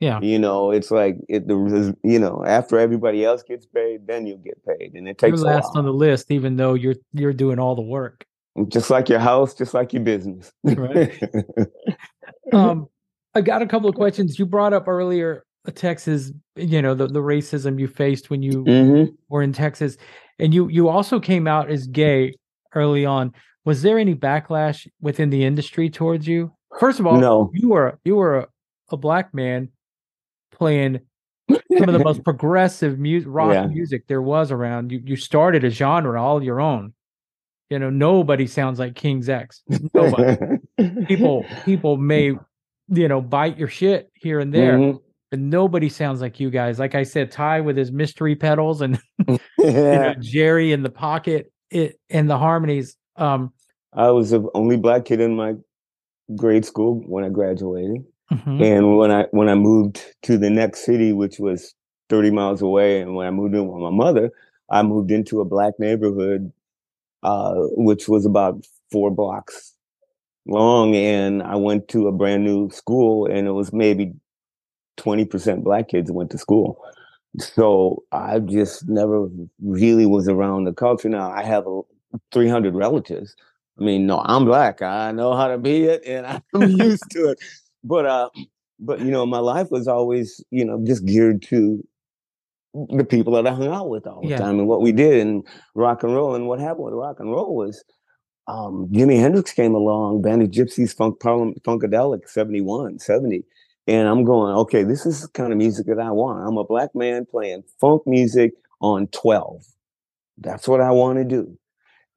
Yeah. 0.00 0.20
You 0.20 0.38
know, 0.38 0.70
it's 0.72 0.90
like 0.90 1.16
it. 1.28 1.46
The 1.46 1.96
you 2.02 2.18
know 2.18 2.42
after 2.46 2.78
everybody 2.78 3.24
else 3.24 3.42
gets 3.42 3.66
paid, 3.66 4.06
then 4.06 4.26
you 4.26 4.36
get 4.36 4.62
paid, 4.66 4.94
and 4.94 5.08
it 5.08 5.18
You're 5.22 5.30
takes 5.30 5.42
a 5.42 5.44
last 5.44 5.76
on 5.76 5.84
the 5.84 5.92
list, 5.92 6.30
even 6.30 6.56
though 6.56 6.74
you're 6.74 6.96
you're 7.12 7.32
doing 7.32 7.58
all 7.58 7.74
the 7.74 7.82
work. 7.82 8.24
just 8.68 8.90
like 8.90 9.08
your 9.08 9.18
house, 9.20 9.54
just 9.54 9.74
like 9.74 9.92
your 9.92 10.02
business. 10.02 10.52
Right. 10.64 11.22
Um, 12.52 12.86
I 13.34 13.40
got 13.40 13.62
a 13.62 13.66
couple 13.66 13.88
of 13.88 13.94
questions. 13.96 14.38
You 14.38 14.46
brought 14.46 14.72
up 14.72 14.88
earlier 14.88 15.44
uh, 15.66 15.70
Texas, 15.72 16.32
you 16.54 16.80
know, 16.80 16.94
the, 16.94 17.06
the 17.06 17.20
racism 17.20 17.78
you 17.78 17.88
faced 17.88 18.30
when 18.30 18.42
you 18.42 18.62
hmm 18.64 19.04
were 19.28 19.42
in 19.42 19.52
Texas, 19.52 19.96
and 20.38 20.54
you 20.54 20.68
you 20.68 20.88
also 20.88 21.18
came 21.20 21.46
out 21.46 21.70
as 21.70 21.86
gay 21.86 22.34
early 22.74 23.04
on. 23.06 23.32
Was 23.64 23.82
there 23.82 23.98
any 23.98 24.14
backlash 24.14 24.86
within 25.00 25.30
the 25.30 25.44
industry 25.44 25.90
towards 25.90 26.26
you? 26.28 26.52
First 26.78 27.00
of 27.00 27.06
all, 27.06 27.16
No. 27.18 27.50
you 27.54 27.68
were 27.70 27.98
you 28.04 28.16
were 28.16 28.38
a, 28.38 28.46
a 28.90 28.96
black 28.96 29.32
man 29.34 29.68
playing 30.52 31.00
some 31.50 31.88
of 31.88 31.92
the 31.92 31.98
most 32.04 32.22
progressive 32.24 32.98
mu- 32.98 33.22
rock 33.26 33.52
Yeah. 33.54 33.66
music 33.66 34.06
there 34.06 34.22
was 34.22 34.50
around. 34.52 34.92
You 34.92 35.00
you 35.04 35.16
started 35.16 35.64
a 35.64 35.70
genre 35.70 36.22
all 36.22 36.42
your 36.42 36.60
own. 36.60 36.92
You 37.70 37.80
know, 37.80 37.90
nobody 37.90 38.46
sounds 38.46 38.78
like 38.78 38.94
King's 38.94 39.28
X. 39.28 39.62
Nobody. 39.92 40.58
people 41.06 41.44
people 41.64 41.96
may 41.96 42.34
you 42.88 43.08
know 43.08 43.20
bite 43.20 43.58
your 43.58 43.68
shit 43.68 44.10
here 44.14 44.38
and 44.38 44.52
there, 44.54 44.78
Mhm. 44.78 45.00
but 45.32 45.40
nobody 45.40 45.88
sounds 45.88 46.20
like 46.20 46.38
you 46.38 46.50
guys. 46.50 46.78
Like 46.78 46.94
I 46.94 47.02
said, 47.02 47.32
Ty 47.32 47.62
with 47.62 47.76
his 47.76 47.90
mystery 47.90 48.36
pedals 48.36 48.80
and 48.82 49.00
you 49.28 49.38
know 49.58 50.14
Jerry 50.20 50.72
in 50.72 50.82
the 50.84 50.90
pocket, 50.90 51.50
it 51.70 51.98
and 52.10 52.28
the 52.30 52.38
harmonies. 52.38 52.96
Um, 53.16 53.52
I 53.92 54.10
was 54.10 54.30
the 54.30 54.48
only 54.54 54.76
black 54.76 55.04
kid 55.06 55.20
in 55.20 55.36
my 55.36 55.54
grade 56.36 56.64
school 56.64 57.02
when 57.06 57.24
I 57.24 57.28
graduated. 57.28 58.04
mhm, 58.30 58.62
And 58.64 58.96
when 58.98 59.10
I 59.10 59.24
when 59.32 59.48
I 59.48 59.54
moved 59.54 60.02
to 60.22 60.38
the 60.38 60.50
next 60.50 60.84
city, 60.84 61.12
which 61.12 61.38
was 61.38 61.74
30 62.08 62.30
miles 62.30 62.62
away, 62.62 63.00
and 63.00 63.14
when 63.14 63.26
I 63.26 63.30
moved 63.30 63.54
in 63.54 63.66
with 63.68 63.82
my 63.82 63.90
mother, 63.90 64.30
I 64.70 64.82
moved 64.82 65.10
into 65.10 65.40
a 65.40 65.44
black 65.44 65.74
neighborhood, 65.78 66.52
uh, 67.22 67.54
which 67.76 68.08
was 68.08 68.26
about 68.26 68.64
four 68.92 69.10
blocks 69.10 69.74
long. 70.46 70.94
And 70.94 71.42
I 71.42 71.56
went 71.56 71.88
to 71.88 72.08
a 72.08 72.12
brand 72.12 72.44
new 72.44 72.70
school, 72.70 73.26
and 73.26 73.46
it 73.46 73.52
was 73.52 73.72
maybe 73.72 74.14
20% 74.96 75.64
black 75.64 75.88
kids 75.88 76.10
went 76.12 76.30
to 76.32 76.38
school. 76.38 76.78
So 77.38 78.04
I 78.12 78.38
just 78.40 78.88
never 78.88 79.28
really 79.62 80.06
was 80.06 80.28
around 80.28 80.64
the 80.64 80.72
culture. 80.72 81.08
Now 81.08 81.30
I 81.30 81.42
have 81.44 81.64
300 82.32 82.74
relatives. 82.74 83.36
I 83.80 83.84
mean, 83.84 84.06
no, 84.06 84.22
I'm 84.24 84.44
black. 84.46 84.82
I 84.82 85.12
know 85.12 85.34
how 85.36 85.48
to 85.48 85.58
be 85.58 85.84
it, 85.84 86.04
and 86.06 86.26
I'm 86.54 86.68
used 86.68 87.10
to 87.12 87.30
it. 87.30 87.38
But 87.84 88.06
uh, 88.06 88.30
but 88.80 89.00
you 89.00 89.10
know, 89.10 89.26
my 89.26 89.38
life 89.40 89.70
was 89.70 89.88
always 89.88 90.42
you 90.50 90.64
know 90.64 90.82
just 90.86 91.04
geared 91.06 91.42
to 91.44 91.82
the 92.90 93.04
people 93.04 93.34
that 93.34 93.46
I 93.46 93.54
hung 93.54 93.68
out 93.68 93.88
with 93.90 94.06
all 94.06 94.26
the 94.26 94.30
Yeah. 94.30 94.38
time 94.42 94.58
and 94.58 94.68
what 94.68 94.82
we 94.82 94.92
did 94.92 95.26
and 95.26 95.46
rock 95.74 96.02
and 96.04 96.14
roll. 96.14 96.34
And 96.34 96.46
what 96.48 96.60
happened 96.60 96.86
with 96.86 96.94
rock 96.94 97.18
and 97.20 97.30
roll 97.30 97.56
was 97.56 97.84
um, 98.48 98.88
Jimi 98.92 99.18
Hendrix 99.20 99.52
came 99.52 99.74
along, 99.74 100.22
Band 100.22 100.42
of 100.42 100.50
Gypsys, 100.50 100.94
Funk 100.96 101.20
Parliament, 101.20 101.62
Funkadelic, 101.64 102.28
71, 102.28 102.98
70. 102.98 103.44
And 103.86 104.08
I'm 104.08 104.24
going, 104.24 104.54
okay, 104.56 104.82
this 104.82 105.06
is 105.06 105.22
the 105.22 105.28
kind 105.28 105.52
of 105.52 105.58
music 105.58 105.86
that 105.86 106.00
I 106.00 106.10
want. 106.10 106.46
I'm 106.46 106.58
a 106.58 106.64
black 106.64 106.94
man 106.94 107.24
playing 107.24 107.62
funk 107.80 108.02
music 108.06 108.52
on 108.80 109.06
12. 109.08 109.64
That's 110.38 110.66
what 110.66 110.80
I 110.80 110.90
want 110.90 111.18
to 111.18 111.24
do. 111.24 111.58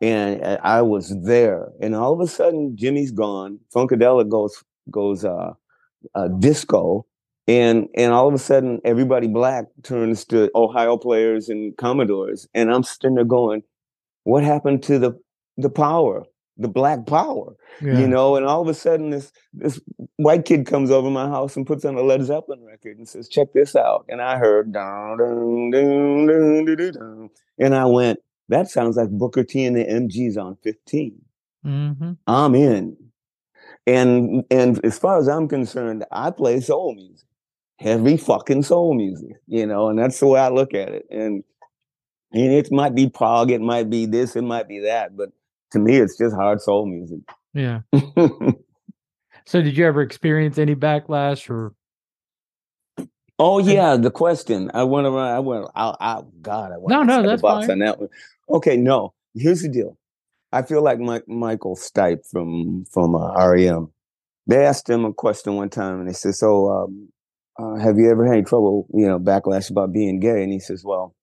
And 0.01 0.43
uh, 0.43 0.57
I 0.63 0.81
was 0.81 1.15
there. 1.23 1.69
And 1.81 1.95
all 1.95 2.13
of 2.13 2.19
a 2.21 2.27
sudden, 2.27 2.75
Jimi's 2.75 3.11
gone. 3.11 3.59
Funkadelic 3.73 4.29
goes 4.29 4.63
goes 4.89 5.23
uh, 5.25 5.53
uh, 6.15 6.27
disco. 6.39 7.05
And 7.47 7.87
and 7.95 8.13
all 8.13 8.27
of 8.27 8.33
a 8.33 8.39
sudden, 8.39 8.79
everybody 8.85 9.27
black 9.27 9.65
turns 9.83 10.25
to 10.25 10.49
Ohio 10.55 10.97
players 10.97 11.49
and 11.49 11.75
Commodores. 11.77 12.47
And 12.53 12.71
I'm 12.71 12.83
sitting 12.83 13.15
there 13.15 13.25
going, 13.25 13.63
what 14.23 14.43
happened 14.43 14.83
to 14.83 14.99
the 14.99 15.19
the 15.57 15.69
power, 15.69 16.25
the 16.59 16.67
black 16.67 17.05
power? 17.07 17.55
yeah. 17.81 17.97
you 17.99 18.07
know 18.07 18.35
and 18.35 18.45
all 18.45 18.61
of 18.61 18.67
a 18.67 18.73
sudden 18.73 19.09
this 19.09 19.31
this 19.53 19.79
white 20.17 20.43
kid 20.45 20.65
comes 20.65 20.91
over 20.91 21.09
my 21.09 21.27
house 21.27 21.55
and 21.55 21.65
puts 21.65 21.85
on 21.85 21.95
a 21.95 22.01
led 22.01 22.23
zeppelin 22.23 22.63
record 22.65 22.97
and 22.97 23.07
says 23.07 23.27
check 23.29 23.47
this 23.53 23.75
out 23.75 24.05
and 24.09 24.21
i 24.21 24.37
heard 24.37 24.71
dun, 24.73 25.17
dun, 25.17 25.71
dun, 25.71 26.27
dun, 26.27 26.65
dun, 26.65 26.91
dun. 26.93 27.29
and 27.57 27.73
i 27.73 27.85
went 27.85 28.19
that 28.49 28.67
sounds 28.69 28.97
like 28.97 29.09
booker 29.09 29.43
t 29.43 29.63
and 29.65 29.75
the 29.77 29.85
mgs 29.85 30.37
on 30.37 30.57
15 30.63 31.21
Mhm. 31.65 32.17
i'm 32.27 32.55
in 32.55 32.97
And 33.87 34.43
and 34.51 34.79
as 34.85 34.99
far 34.99 35.17
as 35.19 35.27
I'm 35.27 35.47
concerned, 35.47 36.05
I 36.11 36.31
play 36.31 36.59
soul 36.59 36.93
music, 36.95 37.27
heavy 37.79 38.17
fucking 38.17 38.63
soul 38.63 38.93
music, 38.93 39.35
you 39.47 39.65
know, 39.65 39.89
and 39.89 39.97
that's 39.97 40.19
the 40.19 40.27
way 40.27 40.39
I 40.39 40.49
look 40.49 40.73
at 40.73 40.89
it. 40.89 41.05
And 41.09 41.43
and 42.31 42.51
it 42.53 42.71
might 42.71 42.93
be 42.93 43.09
prog, 43.09 43.49
it 43.51 43.61
might 43.61 43.89
be 43.89 44.05
this, 44.05 44.35
it 44.35 44.43
might 44.43 44.67
be 44.67 44.79
that, 44.81 45.17
but 45.17 45.29
to 45.71 45.79
me, 45.79 45.97
it's 45.97 46.17
just 46.17 46.35
hard 46.35 46.61
soul 46.61 46.85
music. 46.85 47.19
Yeah. 47.53 47.81
so, 49.45 49.61
did 49.61 49.77
you 49.77 49.85
ever 49.85 50.01
experience 50.01 50.57
any 50.57 50.75
backlash 50.75 51.49
or? 51.49 51.73
Oh 53.41 53.59
yeah, 53.59 53.95
the 53.95 54.11
question. 54.11 54.69
I 54.73 54.83
went 54.83 55.07
around. 55.07 55.29
I 55.29 55.39
went. 55.39 55.65
I, 55.73 55.95
I 55.99 56.21
God. 56.41 56.71
I 56.73 56.77
went 56.77 56.89
no, 56.89 57.03
no, 57.03 57.25
that's 57.25 57.41
fine. 57.41 57.71
On 57.71 57.79
that 57.79 57.99
one. 57.99 58.09
Okay, 58.49 58.75
no. 58.75 59.13
Here's 59.33 59.61
the 59.61 59.69
deal. 59.69 59.97
I 60.51 60.63
feel 60.63 60.83
like 60.83 60.99
Mike, 60.99 61.27
Michael 61.27 61.77
Stipe 61.77 62.27
from 62.29 62.85
from 62.91 63.15
uh, 63.15 63.33
REM. 63.47 63.91
They 64.47 64.65
asked 64.65 64.89
him 64.89 65.05
a 65.05 65.13
question 65.13 65.55
one 65.55 65.69
time, 65.69 65.99
and 65.99 66.09
they 66.09 66.13
said, 66.13 66.35
"So, 66.35 66.69
um, 66.69 67.09
uh, 67.57 67.75
have 67.75 67.97
you 67.97 68.09
ever 68.11 68.25
had 68.25 68.33
any 68.33 68.43
trouble, 68.43 68.87
you 68.93 69.07
know, 69.07 69.19
backlash 69.19 69.69
about 69.69 69.93
being 69.93 70.19
gay?" 70.19 70.43
And 70.43 70.51
he 70.51 70.59
says, 70.59 70.83
"Well, 70.83 71.15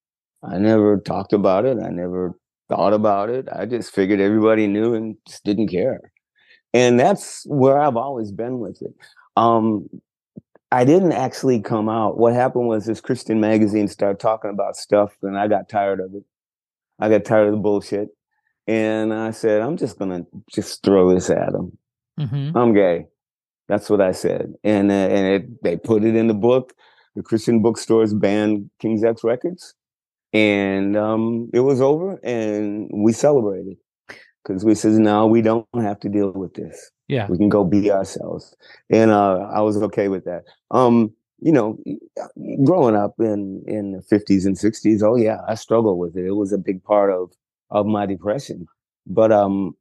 I 0.42 0.58
never 0.58 0.98
talked 0.98 1.32
about 1.32 1.66
it. 1.66 1.76
I 1.82 1.90
never 1.90 2.38
thought 2.68 2.92
about 2.92 3.30
it. 3.30 3.48
I 3.52 3.66
just 3.66 3.94
figured 3.94 4.20
everybody 4.20 4.66
knew 4.66 4.94
and 4.94 5.16
just 5.26 5.44
didn't 5.44 5.68
care." 5.68 6.00
And 6.74 7.00
that's 7.00 7.44
where 7.46 7.80
I've 7.80 7.96
always 7.96 8.32
been 8.32 8.58
with 8.58 8.82
it. 8.82 8.94
Um, 9.36 9.88
I 10.72 10.84
didn't 10.84 11.12
actually 11.12 11.60
come 11.60 11.88
out. 11.88 12.18
What 12.18 12.34
happened 12.34 12.68
was 12.68 12.86
this 12.86 13.00
Christian 13.00 13.40
magazine 13.40 13.88
started 13.88 14.20
talking 14.20 14.50
about 14.50 14.76
stuff, 14.76 15.16
and 15.22 15.38
I 15.38 15.48
got 15.48 15.68
tired 15.68 16.00
of 16.00 16.14
it. 16.14 16.24
I 16.98 17.08
got 17.08 17.24
tired 17.24 17.48
of 17.48 17.52
the 17.52 17.60
bullshit. 17.60 18.08
And 18.66 19.14
I 19.14 19.30
said, 19.30 19.62
I'm 19.62 19.76
just 19.76 19.98
going 19.98 20.10
to 20.10 20.26
just 20.52 20.82
throw 20.82 21.14
this 21.14 21.30
at 21.30 21.52
them. 21.52 21.78
Mm-hmm. 22.18 22.56
I'm 22.56 22.74
gay. 22.74 23.06
That's 23.68 23.88
what 23.88 24.00
I 24.00 24.12
said. 24.12 24.54
And, 24.64 24.90
uh, 24.90 24.94
and 24.94 25.26
it, 25.26 25.62
they 25.62 25.76
put 25.76 26.04
it 26.04 26.16
in 26.16 26.26
the 26.26 26.34
book. 26.34 26.72
The 27.14 27.22
Christian 27.22 27.62
bookstores 27.62 28.12
banned 28.12 28.70
King's 28.80 29.04
X 29.04 29.22
Records. 29.22 29.74
And 30.36 30.98
um, 30.98 31.48
it 31.54 31.60
was 31.60 31.80
over 31.80 32.16
and 32.22 32.90
we 32.92 33.14
celebrated 33.14 33.78
because 34.44 34.66
we 34.66 34.74
said, 34.74 34.92
no, 34.92 35.26
we 35.26 35.40
don't 35.40 35.66
have 35.74 35.98
to 36.00 36.10
deal 36.10 36.30
with 36.30 36.52
this. 36.52 36.90
Yeah. 37.08 37.26
We 37.26 37.38
can 37.38 37.48
go 37.48 37.64
be 37.64 37.90
ourselves. 37.90 38.54
And 38.90 39.10
uh, 39.10 39.48
I 39.50 39.62
was 39.62 39.80
okay 39.84 40.08
with 40.08 40.24
that. 40.24 40.42
Um, 40.70 41.14
you 41.38 41.52
know, 41.52 41.78
growing 42.64 42.96
up 42.96 43.14
in 43.18 43.62
in 43.66 43.92
the 43.92 44.02
50s 44.16 44.44
and 44.44 44.56
60s, 44.56 45.02
oh 45.02 45.16
yeah, 45.16 45.38
I 45.48 45.54
struggled 45.54 45.98
with 45.98 46.16
it. 46.16 46.26
It 46.26 46.32
was 46.32 46.52
a 46.52 46.58
big 46.58 46.82
part 46.82 47.10
of 47.10 47.30
of 47.70 47.86
my 47.86 48.04
depression. 48.04 48.66
But 49.06 49.32
um 49.32 49.74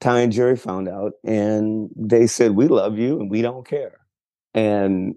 Ty 0.00 0.20
and 0.20 0.32
Jerry 0.32 0.56
found 0.56 0.88
out 0.88 1.12
and 1.24 1.90
they 1.96 2.26
said, 2.26 2.52
We 2.52 2.68
love 2.68 2.98
you 2.98 3.20
and 3.20 3.30
we 3.30 3.42
don't 3.42 3.66
care. 3.66 4.00
And 4.54 5.14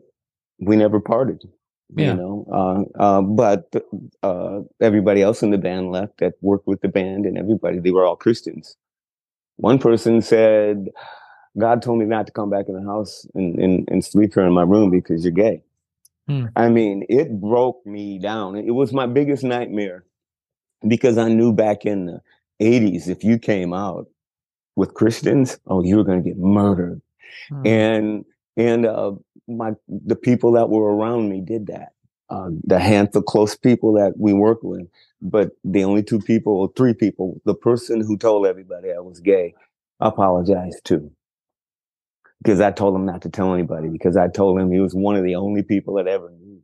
we 0.59 0.75
never 0.75 0.99
parted. 0.99 1.43
Yeah. 1.95 2.11
You 2.11 2.13
know, 2.15 2.45
uh, 2.97 3.01
uh, 3.01 3.21
but 3.21 3.73
uh, 4.23 4.61
everybody 4.79 5.21
else 5.21 5.43
in 5.43 5.51
the 5.51 5.57
band 5.57 5.91
left 5.91 6.19
that 6.19 6.33
worked 6.41 6.67
with 6.67 6.81
the 6.81 6.87
band, 6.87 7.25
and 7.25 7.37
everybody 7.37 7.79
they 7.79 7.91
were 7.91 8.05
all 8.05 8.15
Christians. 8.15 8.77
One 9.57 9.77
person 9.77 10.21
said, 10.21 10.89
"God 11.57 11.81
told 11.81 11.99
me 11.99 12.05
not 12.05 12.27
to 12.27 12.33
come 12.33 12.49
back 12.49 12.65
in 12.69 12.75
the 12.75 12.89
house 12.89 13.27
and, 13.35 13.59
and, 13.59 13.87
and 13.89 14.05
sleep 14.05 14.33
here 14.33 14.45
in 14.45 14.53
my 14.53 14.63
room 14.63 14.89
because 14.89 15.25
you're 15.25 15.33
gay." 15.33 15.63
Hmm. 16.27 16.45
I 16.55 16.69
mean, 16.69 17.05
it 17.09 17.41
broke 17.41 17.85
me 17.85 18.19
down. 18.19 18.55
It 18.55 18.71
was 18.71 18.93
my 18.93 19.05
biggest 19.05 19.43
nightmare 19.43 20.05
because 20.87 21.17
I 21.17 21.27
knew 21.27 21.51
back 21.51 21.85
in 21.85 22.05
the 22.05 22.21
80s, 22.61 23.07
if 23.07 23.23
you 23.23 23.37
came 23.37 23.73
out 23.73 24.07
with 24.75 24.93
Christians, 24.93 25.59
oh, 25.67 25.83
you 25.83 25.97
were 25.97 26.03
going 26.03 26.23
to 26.23 26.29
get 26.29 26.37
murdered. 26.37 27.01
Hmm. 27.49 27.67
And, 27.67 28.25
and, 28.55 28.85
uh, 28.85 29.13
my, 29.47 29.71
the 29.87 30.15
people 30.15 30.53
that 30.53 30.69
were 30.69 30.95
around 30.95 31.29
me 31.29 31.41
did 31.41 31.67
that. 31.67 31.93
Uh, 32.29 32.49
the 32.63 32.79
handful 32.79 33.21
close 33.21 33.55
people 33.57 33.93
that 33.93 34.13
we 34.17 34.31
worked 34.31 34.63
with, 34.63 34.87
but 35.21 35.51
the 35.65 35.83
only 35.83 36.01
two 36.01 36.19
people 36.19 36.53
or 36.53 36.71
three 36.77 36.93
people, 36.93 37.41
the 37.45 37.53
person 37.53 37.99
who 37.99 38.17
told 38.17 38.47
everybody 38.47 38.89
I 38.91 38.99
was 38.99 39.19
gay, 39.19 39.53
I 39.99 40.07
apologized 40.07 40.85
too 40.85 41.11
because 42.41 42.59
I 42.59 42.71
told 42.71 42.95
him 42.95 43.05
not 43.05 43.21
to 43.23 43.29
tell 43.29 43.53
anybody 43.53 43.89
because 43.89 44.17
I 44.17 44.27
told 44.27 44.59
him 44.59 44.71
he 44.71 44.79
was 44.79 44.95
one 44.95 45.15
of 45.15 45.23
the 45.23 45.35
only 45.35 45.63
people 45.63 45.95
that 45.95 46.07
ever 46.07 46.31
knew. 46.31 46.61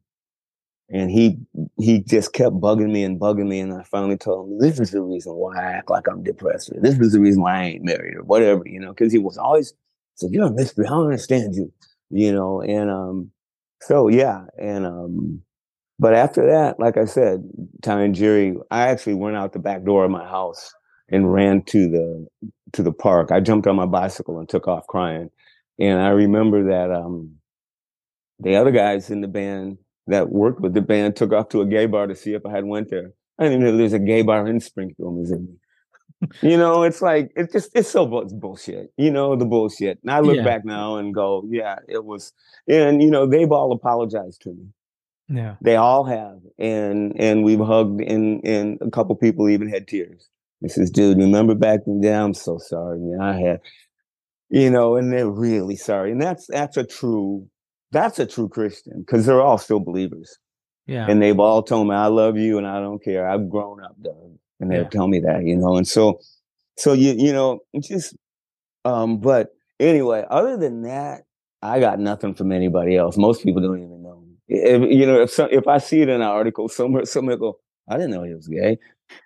And 0.90 1.12
he 1.12 1.40
he 1.78 2.00
just 2.00 2.32
kept 2.32 2.56
bugging 2.56 2.92
me 2.92 3.04
and 3.04 3.20
bugging 3.20 3.50
me, 3.50 3.60
and 3.60 3.74
I 3.74 3.84
finally 3.84 4.16
told 4.16 4.50
him 4.50 4.60
this 4.60 4.80
is 4.80 4.92
the 4.92 5.02
reason 5.02 5.34
why 5.34 5.58
I 5.58 5.72
act 5.74 5.90
like 5.90 6.08
I'm 6.08 6.24
depressed, 6.24 6.72
or 6.72 6.80
this 6.80 6.98
is 6.98 7.12
the 7.12 7.20
reason 7.20 7.42
why 7.42 7.60
I 7.60 7.64
ain't 7.66 7.84
married, 7.84 8.16
or 8.16 8.24
whatever, 8.24 8.64
you 8.66 8.80
know, 8.80 8.94
because 8.94 9.12
he 9.12 9.20
was 9.20 9.38
always 9.38 9.74
said, 10.16 10.32
"You're 10.32 10.46
a 10.46 10.52
mystery. 10.52 10.86
I 10.86 10.92
don't 10.92 11.04
understand 11.04 11.56
you," 11.56 11.74
you 12.10 12.32
know. 12.34 12.62
And 12.62 12.90
um, 12.92 13.32
so 13.82 14.08
yeah, 14.08 14.46
and 14.62 14.86
um, 14.86 15.42
but 16.00 16.14
after 16.14 16.46
that, 16.48 16.80
like 16.80 16.98
I 16.98 17.06
said, 17.06 17.44
Ty 17.84 18.02
and 18.04 18.16
Jerry, 18.16 18.56
I 18.72 18.90
actually 18.90 19.16
went 19.16 19.38
out 19.38 19.54
the 19.54 19.60
back 19.60 19.84
door 19.84 20.06
of 20.06 20.12
my 20.12 20.26
house 20.28 20.74
and 21.10 21.32
ran 21.34 21.64
to 21.64 21.90
the 21.90 22.28
to 22.74 22.84
the 22.84 22.94
park. 22.94 23.32
I 23.32 23.40
jumped 23.40 23.68
on 23.68 23.76
my 23.76 23.86
bicycle 23.86 24.40
and 24.40 24.50
took 24.50 24.68
off 24.68 24.88
crying 24.88 25.30
and 25.80 26.00
I 26.00 26.10
remember 26.10 26.70
that 26.70 26.92
um, 26.92 27.36
the 28.40 28.56
other 28.56 28.72
guys 28.72 29.10
in 29.10 29.22
the 29.22 29.28
band 29.28 29.78
that 30.08 30.30
worked 30.30 30.62
with 30.62 30.74
the 30.74 30.82
band 30.82 31.16
took 31.16 31.34
off 31.34 31.50
to 31.50 31.62
a 31.62 31.66
gay 31.66 31.86
bar 31.86 32.08
to 32.08 32.16
see 32.16 32.34
if 32.34 32.46
I 32.46 32.52
had 32.52 32.66
went 32.66 32.90
there. 32.90 33.14
I 33.40 33.44
didn't 33.44 33.62
even 33.62 33.72
know 33.74 33.78
there's 33.78 33.94
a 33.94 34.00
gay 34.00 34.24
bar 34.24 34.48
in 34.48 34.60
Springfield, 34.60 35.18
Missouri. 35.18 35.48
You 36.42 36.58
know, 36.58 36.84
it's 36.84 37.02
like 37.02 37.32
it's 37.36 37.54
just 37.54 37.72
it's 37.76 37.90
so 37.90 38.20
it's 38.20 38.34
bullshit. 38.34 38.92
You 38.98 39.12
know 39.12 39.36
the 39.36 39.46
bullshit. 39.46 40.00
And 40.02 40.12
I 40.12 40.20
look 40.20 40.38
yeah. 40.38 40.44
back 40.44 40.66
now 40.66 40.98
and 40.98 41.14
go, 41.14 41.44
yeah, 41.50 41.78
it 41.88 42.06
was. 42.06 42.34
And 42.68 43.02
you 43.02 43.12
know 43.12 43.26
they've 43.26 43.52
all 43.52 43.72
apologized 43.72 44.42
to 44.44 44.50
me. 44.50 44.68
Yeah, 45.30 45.56
they 45.62 45.76
all 45.76 46.06
have, 46.06 46.40
and 46.58 47.14
and 47.20 47.44
we've 47.44 47.60
hugged, 47.60 48.02
and 48.02 48.46
and 48.46 48.80
a 48.82 48.90
couple 48.90 49.16
people 49.16 49.50
even 49.50 49.70
had 49.70 49.88
tears. 49.88 50.30
He 50.62 50.70
says, 50.70 50.90
dude, 50.90 51.18
remember 51.18 51.54
back 51.54 51.82
then? 51.86 52.02
Yeah, 52.02 52.24
I'm 52.24 52.34
so 52.34 52.58
sorry, 52.58 53.00
man. 53.00 53.22
I 53.22 53.40
had 53.40 53.62
you 54.50 54.70
know, 54.70 54.96
and 54.96 55.12
they're 55.12 55.30
really 55.30 55.76
sorry. 55.76 56.12
And 56.12 56.22
that's 56.22 56.48
that's 56.48 56.78
a 56.78 56.86
true 56.86 57.48
that's 57.92 58.20
a 58.20 58.26
true 58.26 58.50
Christian 58.50 59.04
because 59.06 59.26
they're 59.26 59.42
all 59.42 59.58
still 59.58 59.80
believers. 59.80 60.38
Yeah. 60.86 61.06
And 61.10 61.22
they've 61.22 61.40
all 61.40 61.64
told 61.64 61.90
me, 61.90 61.96
I 61.96 62.08
love 62.08 62.38
you 62.38 62.58
and 62.58 62.66
I 62.66 62.80
don't 62.80 63.04
care. 63.04 63.28
I've 63.28 63.50
grown 63.50 63.84
up, 63.84 63.96
Doug. 64.02 64.38
And 64.60 64.72
they'll 64.72 64.84
yeah. 64.84 64.90
tell 64.90 65.08
me 65.08 65.20
that, 65.20 65.44
you 65.44 65.56
know. 65.56 65.78
And 65.78 65.88
so 65.88 66.20
so 66.78 66.94
you 66.94 67.14
you 67.18 67.34
know, 67.34 67.60
just 67.82 68.16
um, 68.86 69.20
but 69.20 69.50
anyway, 69.80 70.26
other 70.30 70.58
than 70.58 70.84
that, 70.84 71.24
I 71.62 71.80
got 71.80 72.00
nothing 72.00 72.34
from 72.34 72.52
anybody 72.52 72.96
else. 72.96 73.18
Most 73.18 73.44
people 73.44 73.62
don't 73.62 73.84
even 73.84 74.04
know. 74.04 74.24
If, 74.48 74.82
you 74.92 75.06
know, 75.06 75.22
if 75.22 75.32
some, 75.32 75.50
if 75.52 75.68
I 75.68 75.78
see 75.78 76.02
it 76.02 76.10
in 76.10 76.16
an 76.16 76.22
article 76.22 76.70
somewhere, 76.70 77.06
somebody 77.06 77.38
go, 77.38 77.60
I 77.90 77.96
didn't 77.96 78.12
know 78.12 78.24
he 78.24 78.34
was 78.34 78.48
gay. 78.48 78.78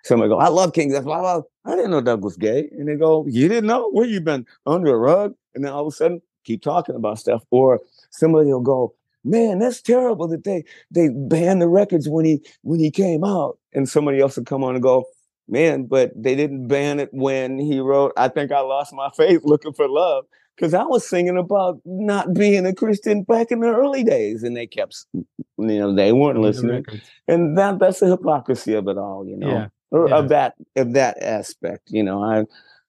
Somebody 0.04 0.28
go, 0.28 0.38
I 0.38 0.48
love 0.48 0.72
Kings. 0.72 0.92
That's 0.92 1.04
blah, 1.04 1.20
blah. 1.20 1.42
I 1.64 1.76
didn't 1.76 1.90
know 1.90 2.00
Doug 2.00 2.22
was 2.24 2.36
gay. 2.36 2.68
And 2.72 2.88
they 2.88 2.96
go, 2.96 3.26
You 3.28 3.48
didn't 3.48 3.66
know? 3.66 3.90
Where 3.90 4.06
you 4.06 4.20
been? 4.20 4.46
Under 4.66 4.94
a 4.94 4.98
rug? 4.98 5.34
And 5.54 5.64
then 5.64 5.72
all 5.72 5.82
of 5.82 5.88
a 5.88 5.90
sudden, 5.90 6.22
keep 6.44 6.62
talking 6.62 6.94
about 6.94 7.18
stuff. 7.18 7.42
Or 7.50 7.80
somebody 8.10 8.52
will 8.52 8.60
go, 8.60 8.94
Man, 9.24 9.58
that's 9.58 9.82
terrible 9.82 10.28
that 10.28 10.44
they 10.44 10.64
they 10.90 11.08
banned 11.08 11.62
the 11.62 11.68
records 11.68 12.08
when 12.08 12.24
he 12.24 12.40
when 12.62 12.78
he 12.78 12.90
came 12.90 13.24
out. 13.24 13.58
And 13.72 13.88
somebody 13.88 14.20
else 14.20 14.36
will 14.36 14.44
come 14.44 14.62
on 14.62 14.74
and 14.74 14.82
go, 14.82 15.06
Man, 15.48 15.84
but 15.84 16.12
they 16.16 16.34
didn't 16.34 16.68
ban 16.68 17.00
it 17.00 17.10
when 17.12 17.58
he 17.58 17.80
wrote, 17.80 18.12
I 18.16 18.28
think 18.28 18.52
I 18.52 18.60
lost 18.60 18.92
my 18.92 19.10
faith 19.16 19.42
looking 19.44 19.72
for 19.72 19.88
love. 19.88 20.24
Because 20.54 20.74
I 20.74 20.84
was 20.84 21.08
singing 21.08 21.38
about 21.38 21.80
not 21.86 22.34
being 22.34 22.66
a 22.66 22.74
Christian 22.74 23.22
back 23.22 23.50
in 23.50 23.60
the 23.60 23.68
early 23.68 24.04
days, 24.04 24.42
and 24.42 24.54
they 24.54 24.66
kept, 24.66 25.06
you 25.14 25.24
know, 25.56 25.94
they 25.94 26.12
weren't 26.12 26.38
listening, 26.40 26.84
and 27.26 27.56
that 27.56 27.78
that's 27.78 28.00
the 28.00 28.08
hypocrisy 28.08 28.74
of 28.74 28.86
it 28.86 28.98
all, 28.98 29.26
you 29.26 29.38
know. 29.38 29.48
Yeah 29.48 29.68
yeah. 29.92 30.16
of 30.16 30.28
that 30.30 30.54
of 30.76 30.92
that 30.94 31.22
aspect. 31.22 31.90
You 31.90 32.02
know, 32.02 32.22
I 32.22 32.44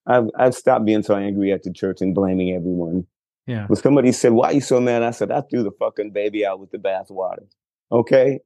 I've 0.05 0.29
I've 0.37 0.55
stopped 0.55 0.85
being 0.85 1.03
so 1.03 1.15
angry 1.15 1.51
at 1.51 1.63
the 1.63 1.71
church 1.71 2.01
and 2.01 2.15
blaming 2.15 2.55
everyone. 2.55 3.05
Yeah. 3.45 3.67
When 3.67 3.75
somebody 3.75 4.11
said, 4.11 4.31
"Why 4.31 4.49
are 4.49 4.53
you 4.53 4.61
so 4.61 4.79
mad?" 4.79 5.03
I 5.03 5.11
said, 5.11 5.31
"I 5.31 5.41
threw 5.41 5.63
the 5.63 5.71
fucking 5.71 6.11
baby 6.11 6.45
out 6.45 6.59
with 6.59 6.71
the 6.71 6.77
bathwater." 6.77 7.45
Okay, 7.91 8.39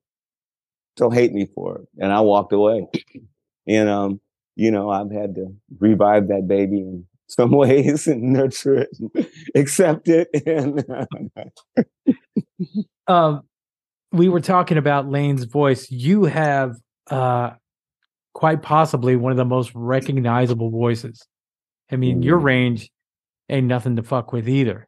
so 0.97 1.09
hate 1.09 1.33
me 1.33 1.47
for 1.53 1.77
it, 1.79 1.87
and 1.99 2.11
I 2.11 2.21
walked 2.21 2.53
away. 2.53 2.87
And 3.67 3.89
um, 3.89 4.21
you 4.55 4.71
know, 4.71 4.89
I've 4.89 5.11
had 5.11 5.35
to 5.35 5.53
revive 5.79 6.27
that 6.29 6.47
baby 6.47 6.79
in 6.79 7.05
some 7.27 7.51
ways 7.51 8.07
and 8.07 8.33
nurture 8.33 8.75
it, 8.75 8.89
and 8.99 9.27
accept 9.55 10.07
it, 10.07 10.29
and. 10.45 10.83
um, 13.07 13.41
we 14.13 14.29
were 14.29 14.39
talking 14.39 14.77
about 14.77 15.09
Layne's 15.09 15.43
voice. 15.43 15.91
You 15.91 16.25
have 16.25 16.75
uh 17.09 17.51
quite 18.37 18.61
possibly 18.61 19.15
one 19.15 19.31
of 19.31 19.37
the 19.37 19.45
most 19.45 19.71
recognizable 19.73 20.69
voices. 20.69 21.25
I 21.91 21.95
mean, 21.95 22.21
your 22.21 22.39
mm. 22.39 22.43
range 22.43 22.91
ain't 23.49 23.65
nothing 23.65 23.95
to 23.95 24.03
fuck 24.03 24.31
with 24.31 24.47
either. 24.47 24.87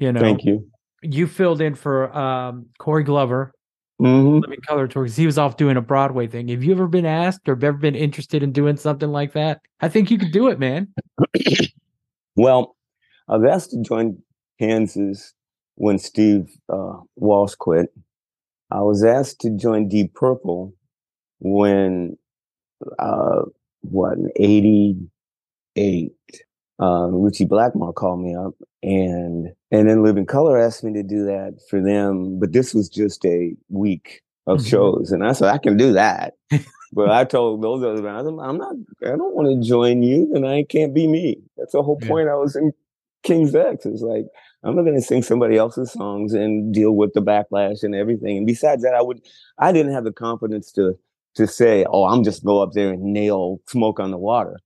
You 0.00 0.12
know. 0.12 0.20
Thank 0.20 0.44
you. 0.44 0.66
You 1.02 1.26
filled 1.28 1.60
in 1.60 1.76
for 1.76 2.14
um, 2.16 2.66
Corey 2.78 3.04
Glover, 3.04 3.52
mm-hmm. 4.00 4.38
Living 4.38 4.60
Colour 4.66 4.88
Tour, 4.88 5.04
because 5.04 5.16
he 5.16 5.26
was 5.26 5.38
off 5.38 5.56
doing 5.56 5.76
a 5.76 5.82
Broadway 5.82 6.26
thing. 6.26 6.48
Have 6.48 6.64
you 6.64 6.72
ever 6.72 6.86
been 6.86 7.06
asked 7.06 7.48
or 7.48 7.52
ever 7.52 7.72
been 7.72 7.94
interested 7.94 8.42
in 8.42 8.52
doing 8.52 8.76
something 8.76 9.10
like 9.10 9.32
that? 9.34 9.60
I 9.80 9.88
think 9.88 10.10
you 10.10 10.18
could 10.18 10.32
do 10.32 10.48
it, 10.48 10.58
man. 10.58 10.88
well, 12.36 12.76
I 13.28 13.36
was 13.36 13.50
asked 13.50 13.70
to 13.70 13.82
join 13.82 14.18
Kansas 14.58 15.34
when 15.76 15.98
Steve 15.98 16.50
uh, 16.68 16.98
Walsh 17.16 17.54
quit. 17.54 17.90
I 18.70 18.82
was 18.82 19.04
asked 19.04 19.40
to 19.40 19.50
join 19.50 19.88
Deep 19.88 20.14
Purple 20.14 20.74
when 21.40 22.16
uh, 22.98 23.42
what 23.82 24.18
in 24.18 24.30
'88. 25.76 26.12
Um, 26.78 27.14
Ritchie 27.22 27.44
Blackmore 27.44 27.92
called 27.92 28.22
me 28.22 28.34
up, 28.34 28.54
and 28.82 29.52
and 29.70 29.88
then 29.88 30.02
Living 30.02 30.26
Colour 30.26 30.58
asked 30.58 30.84
me 30.84 30.92
to 30.94 31.02
do 31.02 31.24
that 31.24 31.58
for 31.68 31.80
them, 31.80 32.38
but 32.38 32.52
this 32.52 32.74
was 32.74 32.88
just 32.88 33.24
a 33.24 33.54
week 33.68 34.22
of 34.46 34.58
mm-hmm. 34.58 34.68
shows, 34.68 35.12
and 35.12 35.24
I 35.24 35.32
said 35.32 35.48
I 35.48 35.58
can 35.58 35.76
do 35.76 35.92
that. 35.92 36.34
but 36.92 37.10
I 37.10 37.24
told 37.24 37.62
those 37.62 37.82
other 37.82 38.02
bands, 38.02 38.28
I'm 38.28 38.58
not, 38.58 38.74
I 39.02 39.16
don't 39.16 39.34
want 39.34 39.48
to 39.48 39.68
join 39.68 40.02
you, 40.02 40.30
and 40.34 40.46
I 40.46 40.64
can't 40.64 40.94
be 40.94 41.06
me. 41.06 41.38
That's 41.56 41.72
the 41.72 41.82
whole 41.82 41.98
point. 41.98 42.28
I 42.28 42.34
was 42.34 42.56
in 42.56 42.72
King's 43.22 43.54
X. 43.54 43.86
It's 43.86 44.02
like 44.02 44.26
I'm 44.62 44.76
not 44.76 44.82
going 44.82 44.96
to 44.96 45.02
sing 45.02 45.22
somebody 45.22 45.56
else's 45.56 45.92
songs 45.92 46.34
and 46.34 46.72
deal 46.72 46.92
with 46.92 47.12
the 47.14 47.22
backlash 47.22 47.82
and 47.82 47.94
everything. 47.94 48.38
And 48.38 48.46
besides 48.46 48.82
that, 48.82 48.94
I 48.94 49.02
would, 49.02 49.20
I 49.58 49.72
didn't 49.72 49.92
have 49.92 50.04
the 50.04 50.12
confidence 50.12 50.72
to 50.72 50.98
to 51.36 51.46
say, 51.46 51.84
"Oh, 51.88 52.04
I'm 52.04 52.24
just 52.24 52.44
go 52.44 52.62
up 52.62 52.72
there 52.72 52.90
and 52.90 53.02
nail 53.02 53.60
smoke 53.66 54.00
on 54.00 54.10
the 54.10 54.18
water." 54.18 54.58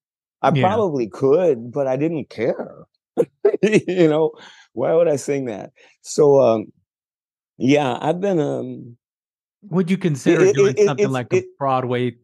I 0.43 0.51
yeah. 0.53 0.67
probably 0.67 1.09
could, 1.09 1.73
but 1.73 1.87
I 1.87 1.97
didn't 1.97 2.29
care. 2.31 2.85
you 3.63 4.09
know, 4.09 4.33
why 4.75 4.93
would 4.93 5.09
I 5.09 5.16
sing 5.16 5.47
that? 5.47 5.72
So, 6.03 6.41
um, 6.41 6.66
yeah, 7.57 7.99
I've 8.01 8.20
been. 8.20 8.39
Um, 8.39 8.97
would 9.70 9.91
you 9.91 9.97
consider 9.97 10.45
it, 10.45 10.57
doing 10.57 10.75
it, 10.77 10.85
something 10.85 11.11
like 11.11 11.33
a 11.33 11.43
Broadway? 11.59 12.16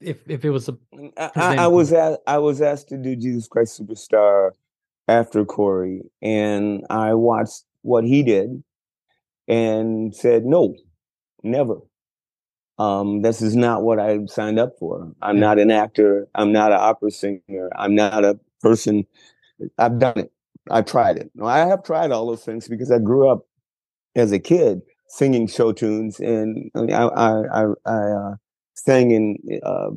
If 0.00 0.18
if 0.28 0.44
it 0.44 0.50
was 0.50 0.68
a, 0.68 0.78
I, 1.16 1.56
I 1.56 1.66
was 1.66 1.92
asked, 1.92 2.20
I 2.26 2.38
was 2.38 2.62
asked 2.62 2.88
to 2.90 2.98
do 2.98 3.16
Jesus 3.16 3.48
Christ 3.48 3.80
Superstar 3.80 4.52
after 5.08 5.44
Corey, 5.44 6.02
and 6.22 6.84
I 6.88 7.14
watched 7.14 7.64
what 7.82 8.04
he 8.04 8.22
did, 8.22 8.62
and 9.48 10.14
said 10.14 10.44
no, 10.44 10.76
never. 11.42 11.78
Um, 12.78 13.22
this 13.22 13.42
is 13.42 13.56
not 13.56 13.82
what 13.82 13.98
I 13.98 14.24
signed 14.26 14.60
up 14.60 14.78
for. 14.78 15.12
I'm 15.20 15.36
yeah. 15.36 15.40
not 15.40 15.58
an 15.58 15.72
actor. 15.72 16.28
I'm 16.36 16.52
not 16.52 16.70
an 16.70 16.78
opera 16.78 17.10
singer. 17.10 17.70
I'm 17.74 17.96
not 17.96 18.24
a 18.24 18.38
person. 18.60 19.04
I've 19.78 19.98
done 19.98 20.18
it. 20.18 20.32
I 20.70 20.82
tried 20.82 21.16
it. 21.16 21.30
I 21.42 21.58
have 21.60 21.82
tried 21.82 22.10
all 22.10 22.26
those 22.26 22.44
things 22.44 22.68
because 22.68 22.90
I 22.90 22.98
grew 22.98 23.28
up 23.28 23.46
as 24.16 24.32
a 24.32 24.38
kid 24.38 24.80
singing 25.08 25.46
show 25.46 25.72
tunes, 25.72 26.20
and 26.20 26.70
I 26.74 26.92
I 26.92 27.62
I, 27.62 27.66
I 27.86 28.10
uh, 28.10 28.34
sang 28.74 29.10
in 29.10 29.38
uh, 29.62 29.90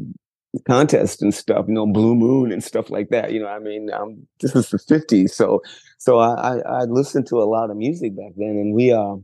contests 0.67 1.21
and 1.21 1.33
stuff. 1.33 1.65
You 1.67 1.73
know, 1.73 1.87
Blue 1.87 2.15
Moon 2.15 2.51
and 2.51 2.63
stuff 2.63 2.89
like 2.89 3.09
that. 3.09 3.31
You 3.31 3.41
know, 3.41 3.47
I 3.47 3.59
mean, 3.59 3.91
um, 3.91 4.27
this 4.39 4.55
is 4.55 4.69
the 4.69 4.77
'50s, 4.77 5.31
so 5.31 5.61
so 5.97 6.19
I, 6.19 6.55
I 6.55 6.59
I 6.59 6.83
listened 6.83 7.27
to 7.27 7.41
a 7.41 7.45
lot 7.45 7.69
of 7.69 7.77
music 7.77 8.15
back 8.15 8.31
then, 8.37 8.49
and 8.49 8.73
we 8.73 8.91
uh, 8.91 9.15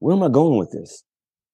where 0.00 0.16
am 0.16 0.22
I 0.22 0.28
going 0.28 0.58
with 0.58 0.70
this? 0.70 1.02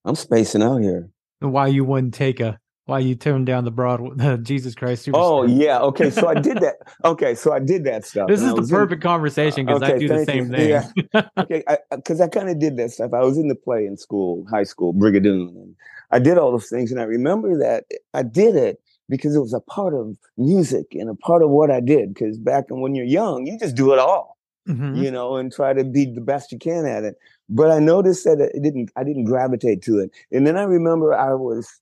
I'm 0.05 0.17
spacing 0.17 0.63
out 0.63 0.79
here. 0.79 1.09
Why 1.41 1.67
you 1.67 1.85
wouldn't 1.85 2.15
take 2.15 2.41
a 2.41 2.59
why 2.87 2.99
you 2.99 3.15
turned 3.15 3.47
down 3.47 3.65
the 3.65 3.71
broad 3.71 4.21
uh, 4.21 4.37
Jesus 4.39 4.75
Christ 4.75 5.07
Superstar. 5.07 5.15
Oh 5.15 5.43
yeah, 5.45 5.81
okay. 5.81 6.11
So 6.11 6.29
I 6.29 6.35
did 6.35 6.59
that. 6.59 6.77
Okay, 7.05 7.35
so 7.35 7.53
I 7.53 7.59
did 7.59 7.85
that 7.85 8.07
stuff. 8.07 8.29
This 8.29 8.41
is 8.41 8.55
the 8.55 8.63
perfect 8.63 9.05
in, 9.05 9.09
conversation 9.09 9.67
because 9.67 9.83
okay, 9.83 9.95
I 9.95 9.99
do 9.99 10.09
the 10.09 10.25
same 10.25 10.47
you. 10.47 10.57
thing. 10.57 10.69
Yeah. 10.71 11.23
okay, 11.39 11.65
because 11.91 12.21
I, 12.21 12.25
I 12.25 12.29
kind 12.29 12.49
of 12.49 12.59
did 12.59 12.77
that 12.79 12.93
stuff. 12.93 13.13
I 13.13 13.21
was 13.21 13.37
in 13.37 13.49
the 13.49 13.55
play 13.55 13.85
in 13.85 13.97
school, 13.97 14.47
high 14.51 14.63
school, 14.63 14.95
Brigadoon, 14.95 15.49
and 15.49 15.77
I 16.11 16.19
did 16.19 16.39
all 16.39 16.51
those 16.53 16.69
things. 16.69 16.91
And 16.91 17.01
I 17.01 17.05
remember 17.05 17.59
that 17.59 17.85
I 18.15 18.23
did 18.23 18.57
it 18.57 18.81
because 19.09 19.35
it 19.35 19.41
was 19.41 19.53
a 19.53 19.61
part 19.61 19.93
of 19.95 20.17
music 20.39 20.87
and 20.93 21.11
a 21.11 21.15
part 21.15 21.43
of 21.43 21.51
what 21.51 21.71
I 21.71 21.81
did. 21.81 22.15
Because 22.15 22.39
back 22.39 22.65
when 22.69 22.95
you're 22.95 23.05
young, 23.05 23.47
you 23.47 23.59
just 23.59 23.77
do 23.77 23.93
it 23.93 23.99
all, 23.99 24.39
mm-hmm. 24.67 24.95
you 24.97 25.11
know, 25.11 25.37
and 25.37 25.53
try 25.53 25.73
to 25.73 25.85
be 25.85 26.07
the 26.07 26.23
best 26.23 26.53
you 26.53 26.59
can 26.59 26.87
at 26.87 27.05
it. 27.05 27.17
But 27.49 27.71
I 27.71 27.81
noticed 27.81 28.25
that 28.25 28.41
it 28.41 28.63
didn't. 28.63 28.91
I 28.97 29.05
didn't 29.05 29.25
gravitate 29.25 29.83
to 29.83 29.99
it. 29.99 30.11
And 30.33 30.47
then 30.47 30.57
I 30.57 30.63
remember 30.63 31.13
I 31.13 31.35
was 31.35 31.81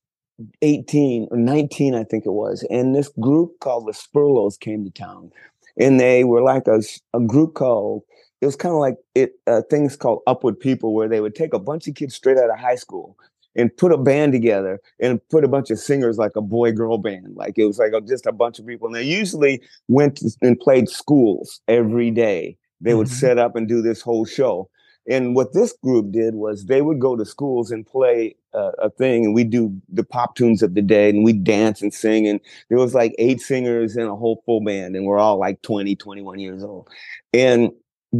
18 0.63 1.29
or 1.31 1.37
19, 1.37 1.95
I 1.95 2.05
think 2.05 2.27
it 2.27 2.33
was, 2.33 2.67
and 2.71 2.95
this 2.95 3.09
group 3.21 3.61
called 3.61 3.87
the 3.87 3.93
Spurlos 3.93 4.59
came 4.59 4.85
to 4.85 4.91
town, 4.91 5.31
and 5.79 6.01
they 6.01 6.25
were 6.25 6.43
like 6.43 6.67
a, 6.67 6.83
a 7.15 7.21
group 7.21 7.55
called. 7.55 8.03
It 8.41 8.47
was 8.47 8.57
kind 8.57 8.75
of 8.75 8.81
like 8.81 8.97
it 9.15 9.35
uh, 9.47 9.63
things 9.71 9.97
called 9.97 10.23
Up 10.27 10.43
with 10.43 10.59
People, 10.59 10.95
where 10.95 11.09
they 11.09 11.21
would 11.21 11.37
take 11.37 11.55
a 11.55 11.61
bunch 11.61 11.87
of 11.87 11.95
kids 11.95 12.15
straight 12.15 12.39
out 12.39 12.51
of 12.51 12.59
high 12.59 12.75
school 12.75 13.17
and 13.55 13.77
put 13.77 13.93
a 13.93 13.99
band 13.99 14.33
together 14.33 14.81
and 15.01 15.21
put 15.29 15.45
a 15.45 15.49
bunch 15.49 15.71
of 15.71 15.79
singers 15.79 16.19
like 16.19 16.37
a 16.37 16.41
boy 16.41 16.73
girl 16.73 16.99
band. 16.99 17.35
Like 17.37 17.55
it 17.57 17.67
was 17.67 17.79
like 17.79 17.93
a, 17.93 18.01
just 18.01 18.27
a 18.27 18.33
bunch 18.33 18.59
of 18.59 18.67
people. 18.67 18.87
And 18.87 18.97
they 18.97 19.03
usually 19.03 19.61
went 19.89 20.23
and 20.41 20.59
played 20.59 20.89
schools 20.89 21.61
every 21.69 22.11
day. 22.11 22.57
They 22.81 22.91
mm-hmm. 22.91 22.99
would 22.99 23.09
set 23.09 23.39
up 23.39 23.57
and 23.57 23.69
do 23.69 23.83
this 23.83 24.01
whole 24.01 24.25
show. 24.25 24.69
And 25.09 25.35
what 25.35 25.53
this 25.53 25.73
group 25.83 26.13
did 26.13 26.35
was 26.35 26.67
they 26.67 26.81
would 26.83 27.01
go 27.01 27.17
to 27.17 27.25
schools 27.25 27.71
and 27.71 27.87
play 27.87 28.37
uh, 28.55 28.71
a 28.79 28.91
thing, 28.91 29.25
and 29.25 29.35
we 29.35 29.45
do 29.45 29.81
the 29.89 30.05
pop 30.05 30.37
tunes 30.37 30.63
of 30.63 30.75
the 30.75 30.83
day, 30.83 31.11
and 31.11 31.25
we 31.25 31.33
dance 31.33 31.83
and 31.83 31.93
sing. 31.93 32.29
And 32.29 32.41
there 32.69 32.79
was 32.79 32.95
like 32.95 33.15
eight 33.19 33.41
singers 33.41 33.97
and 33.97 34.09
a 34.09 34.15
whole 34.15 34.43
full 34.47 34.63
band, 34.63 34.95
and 34.95 35.07
we're 35.07 35.19
all 35.19 35.39
like 35.39 35.61
20, 35.63 35.97
21 35.97 36.39
years 36.39 36.63
old. 36.63 36.89
And 37.33 37.73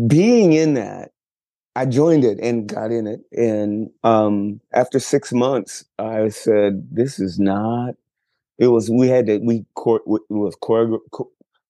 being 0.07 0.53
in 0.53 0.75
that, 0.75 1.13
I 1.75 1.87
joined 1.87 2.25
it 2.25 2.39
and 2.41 2.69
got 2.69 2.91
in 2.91 3.07
it. 3.07 3.21
And 3.33 3.91
um, 4.05 4.61
after 4.73 4.99
six 4.99 5.33
months, 5.33 5.85
I 5.99 6.29
said, 6.29 6.89
"This 6.91 7.19
is 7.19 7.39
not." 7.39 7.95
It 8.59 8.69
was 8.69 8.91
we 8.91 9.09
had 9.09 9.27
to 9.27 9.39
we 9.39 9.65
it 9.77 10.03
was 10.07 10.57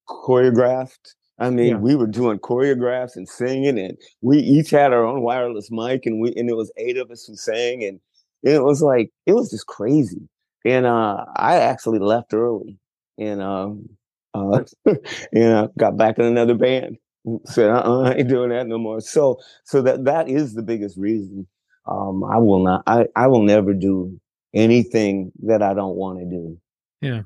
choreographed 0.09 1.15
I 1.39 1.51
mean, 1.51 1.69
yeah. 1.69 1.77
we 1.77 1.97
were 1.97 2.07
doing 2.07 2.39
choreographs 2.39 3.17
and 3.17 3.29
singing, 3.29 3.79
and 3.79 3.97
we 4.21 4.39
each 4.39 4.71
had 4.71 4.93
our 4.93 5.05
own 5.05 5.23
wireless 5.23 5.71
mic, 5.71 6.07
and 6.07 6.21
we 6.21 6.33
and 6.37 6.49
it 6.49 6.57
was 6.57 6.73
eight 6.77 6.97
of 6.97 7.11
us 7.11 7.25
who 7.25 7.37
sang, 7.37 7.83
and 7.83 8.01
it 8.43 8.63
was 8.63 8.83
like 8.83 9.11
it 9.27 9.33
was 9.33 9.51
just 9.51 9.67
crazy. 9.67 10.29
And 10.65 10.87
uh, 10.87 11.25
I 11.37 11.57
actually 11.57 11.99
left 11.99 12.35
early, 12.35 12.79
and 13.19 13.43
um, 13.43 13.89
uh, 14.35 14.61
and 15.33 15.55
I 15.57 15.69
got 15.79 15.97
back 15.97 16.19
in 16.19 16.25
another 16.25 16.55
band. 16.55 16.99
Said, 17.45 17.71
uh-uh, 17.71 18.03
I 18.03 18.15
ain't 18.15 18.29
doing 18.29 18.51
that 18.51 18.67
no 18.67 18.79
more. 18.79 19.01
So, 19.01 19.39
so 19.65 19.81
that 19.83 20.05
that 20.05 20.29
is 20.29 20.55
the 20.55 20.63
biggest 20.63 20.97
reason. 20.97 21.47
Um, 21.87 22.25
I 22.25 22.39
will 22.39 22.63
not. 22.63 22.83
I 22.87 23.07
I 23.17 23.27
will 23.29 23.43
never 23.43 23.73
do 23.75 24.21
anything 24.55 25.33
that 25.45 25.63
I 25.63 25.73
don't 25.73 25.97
want 25.97 26.19
to 26.19 26.25
do. 26.25 26.59
Yeah. 27.01 27.23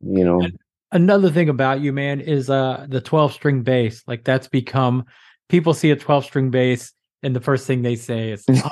You 0.00 0.24
know 0.24 0.48
another 0.92 1.30
thing 1.30 1.48
about 1.48 1.80
you, 1.80 1.92
man, 1.92 2.20
is 2.20 2.48
uh 2.48 2.86
the 2.88 3.00
12 3.00 3.32
string 3.32 3.62
bass. 3.62 4.02
Like 4.06 4.24
that's 4.24 4.48
become 4.48 5.04
people 5.48 5.74
see 5.74 5.90
a 5.90 5.96
12 5.96 6.24
string 6.24 6.50
bass 6.50 6.92
and 7.22 7.34
the 7.34 7.40
first 7.40 7.66
thing 7.66 7.82
they 7.82 7.96
say 7.96 8.30
is 8.30 8.44
oh, 8.48 8.52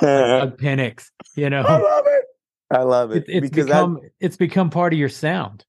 Pinnick, 0.57 1.03
you 1.35 1.49
know. 1.49 1.61
I 1.61 1.77
love 1.77 2.05
it. 2.07 2.25
I 2.71 2.81
love 2.83 3.11
it. 3.11 3.25
it 3.27 3.43
it's 3.43 3.49
become 3.49 3.99
I, 4.01 4.07
it's 4.19 4.37
become 4.37 4.69
part 4.69 4.93
of 4.93 4.99
your 4.99 5.09
sound. 5.09 5.65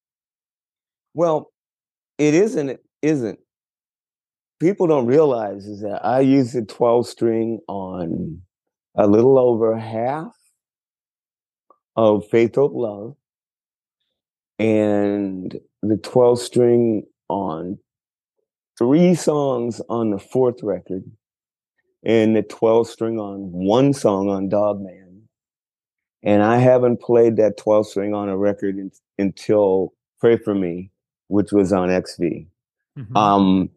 Well, 1.15 1.53
it 2.19 2.35
isn't 2.35 2.69
it 2.69 2.85
isn't. 3.03 3.39
People 4.61 4.87
don't 4.87 5.07
realize 5.07 5.67
is 5.67 5.81
that 5.81 6.05
I 6.05 6.21
use 6.21 6.53
the 6.53 6.63
12 6.63 7.09
string 7.09 7.61
on 7.67 8.43
a 8.95 9.07
little 9.09 9.39
over 9.39 9.77
half 9.77 10.37
of 11.97 12.27
Faith 12.29 12.55
Hope 12.55 12.73
Love 12.75 13.17
and 14.59 15.59
the 15.83 15.97
12 15.97 16.41
string 16.41 17.05
on 17.29 17.79
three 18.79 19.15
songs 19.15 19.81
on 19.89 20.11
the 20.11 20.19
fourth 20.19 20.63
record 20.63 21.05
and 22.05 22.37
the 22.37 22.43
12 22.43 22.89
string 22.89 23.19
on 23.19 23.51
one 23.53 23.93
song 23.93 24.29
on 24.29 24.49
Dogman. 24.49 25.29
And 26.23 26.43
I 26.43 26.59
haven't 26.59 27.01
played 27.01 27.37
that 27.37 27.57
12 27.57 27.89
string 27.89 28.15
on 28.15 28.29
a 28.29 28.37
record 28.37 28.77
in, 28.77 28.93
until 29.19 29.93
Pray 30.21 30.37
for 30.37 30.55
Me, 30.55 30.91
which 31.29 31.51
was 31.53 31.73
on 31.73 31.89
XV. 31.89 32.47
Mm-hmm. 32.99 33.17
Um, 33.17 33.71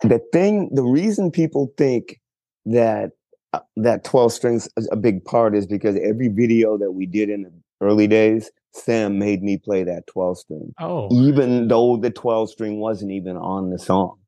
the 0.00 0.20
thing, 0.32 0.70
the 0.72 0.82
reason 0.82 1.30
people 1.30 1.72
think 1.76 2.20
that 2.64 3.10
uh, 3.52 3.60
that 3.76 4.04
12 4.04 4.32
strings 4.32 4.68
is 4.78 4.88
a 4.90 4.96
big 4.96 5.24
part 5.24 5.54
is 5.54 5.66
because 5.66 5.96
every 5.96 6.28
video 6.28 6.78
that 6.78 6.92
we 6.92 7.04
did 7.04 7.28
in 7.28 7.42
the 7.42 7.52
early 7.82 8.06
days, 8.06 8.50
Sam 8.72 9.18
made 9.18 9.42
me 9.42 9.58
play 9.58 9.84
that 9.84 10.06
12 10.06 10.38
string. 10.38 10.74
Oh. 10.80 11.08
Even 11.12 11.68
though 11.68 11.96
the 11.96 12.10
12 12.10 12.50
string 12.50 12.78
wasn't 12.78 13.10
even 13.12 13.36
on 13.36 13.70
the 13.70 13.78
song. 13.78 14.18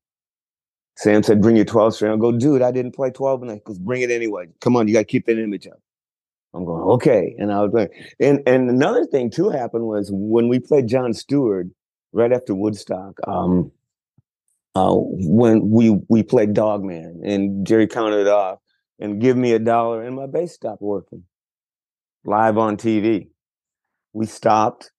Sam 0.97 1.23
said, 1.23 1.41
bring 1.41 1.57
your 1.57 1.65
12 1.65 1.95
string. 1.95 2.13
I 2.13 2.17
go, 2.17 2.33
dude, 2.33 2.63
I 2.63 2.71
didn't 2.71 2.95
play 2.95 3.11
12 3.11 3.43
and 3.43 3.51
I 3.51 3.61
goes, 3.65 3.79
bring 3.79 4.03
it 4.03 4.11
anyway. 4.11 4.47
Come 4.61 4.77
on, 4.77 4.87
you 4.87 4.95
gotta 4.95 5.05
keep 5.05 5.27
that 5.27 5.39
image 5.39 5.67
up. 5.67 5.81
I'm 6.53 6.65
going, 6.65 6.83
okay. 6.83 7.35
And 7.39 7.53
I 7.53 7.63
was 7.63 7.73
like, 7.73 7.91
and 8.21 8.41
and 8.47 8.71
another 8.71 9.05
thing 9.07 9.29
too 9.29 9.49
happened 9.49 9.87
was 9.87 10.11
when 10.13 10.49
we 10.49 10.61
played 10.61 10.87
Jon 10.87 11.13
Stewart 11.13 11.67
right 12.13 12.33
after 12.33 12.55
Woodstock, 12.55 13.19
um, 13.27 13.73
uh, 14.77 14.95
when 14.95 15.71
we 15.71 15.99
we 16.09 16.23
played 16.23 16.55
Dogman 16.55 17.23
and 17.25 17.67
Jerry 17.67 17.89
counted 17.89 18.21
it 18.21 18.29
off 18.29 18.61
and 19.01 19.21
give 19.21 19.37
me 19.37 19.53
a 19.53 19.59
dollar 19.59 20.03
and 20.03 20.15
my 20.15 20.27
bass 20.27 20.53
stopped 20.53 20.81
working 20.81 21.25
live 22.25 22.57
on 22.57 22.77
TV 22.77 23.29
we 24.15 24.27
stopped. 24.27 24.91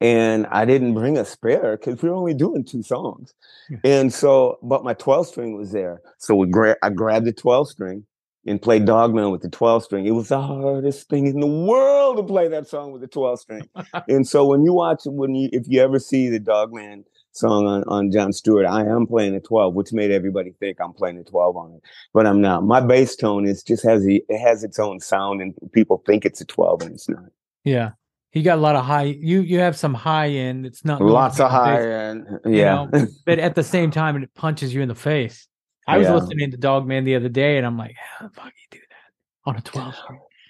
and 0.00 0.46
I 0.46 0.64
didn't 0.64 0.94
bring 0.94 1.18
a 1.18 1.24
spare 1.24 1.76
because 1.76 2.00
we 2.02 2.08
were 2.08 2.14
only 2.14 2.34
doing 2.34 2.64
two 2.64 2.82
songs. 2.82 3.34
Yeah. 3.68 3.78
And 3.84 4.12
so, 4.12 4.58
but 4.62 4.84
my 4.84 4.94
12 4.94 5.26
string 5.26 5.56
was 5.56 5.72
there. 5.72 6.00
So 6.18 6.36
we 6.36 6.46
gra- 6.48 6.76
I 6.82 6.90
grabbed 6.90 7.26
the 7.26 7.32
12 7.32 7.68
string 7.68 8.06
and 8.46 8.62
played 8.62 8.86
Dogman 8.86 9.30
with 9.30 9.42
the 9.42 9.50
12 9.50 9.84
string. 9.84 10.06
It 10.06 10.12
was 10.12 10.28
the 10.28 10.40
hardest 10.40 11.08
thing 11.08 11.26
in 11.26 11.40
the 11.40 11.46
world 11.46 12.16
to 12.16 12.22
play 12.22 12.48
that 12.48 12.68
song 12.68 12.92
with 12.92 13.02
the 13.02 13.08
12 13.08 13.40
string. 13.40 13.68
and 14.08 14.26
so 14.26 14.46
when 14.46 14.62
you 14.64 14.72
watch, 14.72 15.00
when 15.04 15.34
you, 15.34 15.48
if 15.52 15.64
you 15.66 15.80
ever 15.80 15.98
see 15.98 16.30
the 16.30 16.38
Dogman 16.38 17.04
song 17.32 17.66
on, 17.66 17.84
on 17.88 18.12
Jon 18.12 18.32
Stewart, 18.32 18.66
I 18.66 18.86
am 18.86 19.06
playing 19.06 19.34
a 19.34 19.40
12, 19.40 19.74
which 19.74 19.92
made 19.92 20.12
everybody 20.12 20.52
think 20.60 20.78
I'm 20.80 20.92
playing 20.92 21.18
a 21.18 21.24
12 21.24 21.56
on 21.56 21.72
it, 21.72 21.82
but 22.14 22.24
I'm 22.24 22.40
not. 22.40 22.64
My 22.64 22.80
bass 22.80 23.16
tone 23.16 23.46
is 23.46 23.62
just 23.64 23.84
has, 23.84 24.06
a, 24.06 24.22
it 24.28 24.38
has 24.38 24.62
its 24.62 24.78
own 24.78 25.00
sound 25.00 25.42
and 25.42 25.54
people 25.72 26.02
think 26.06 26.24
it's 26.24 26.40
a 26.40 26.46
12 26.46 26.82
and 26.82 26.94
it's 26.94 27.08
not. 27.08 27.24
Yeah. 27.64 27.90
He 28.30 28.42
got 28.42 28.58
a 28.58 28.60
lot 28.60 28.76
of 28.76 28.84
high. 28.84 29.04
You 29.04 29.40
you 29.40 29.58
have 29.60 29.76
some 29.76 29.94
high 29.94 30.28
end. 30.28 30.66
It's 30.66 30.84
not 30.84 31.00
Lots 31.00 31.40
of 31.40 31.50
high 31.50 31.80
end. 31.82 32.26
you 32.44 32.56
Yeah. 32.56 32.86
know, 32.92 33.06
but 33.24 33.38
at 33.38 33.54
the 33.54 33.62
same 33.62 33.90
time, 33.90 34.22
it 34.22 34.32
punches 34.34 34.74
you 34.74 34.82
in 34.82 34.88
the 34.88 34.94
face. 34.94 35.48
I 35.86 35.96
was 35.98 36.06
Yeah. 36.06 36.16
listening 36.16 36.50
to 36.50 36.56
Dogman 36.58 37.04
the 37.04 37.14
other 37.16 37.30
day, 37.30 37.56
and 37.56 37.66
I'm 37.66 37.78
like, 37.78 37.96
how 37.96 38.26
the 38.28 38.34
fuck 38.34 38.46
you 38.46 38.78
do 38.78 38.78
that 38.90 39.50
on 39.50 39.56
a 39.56 39.60
12 39.62 39.94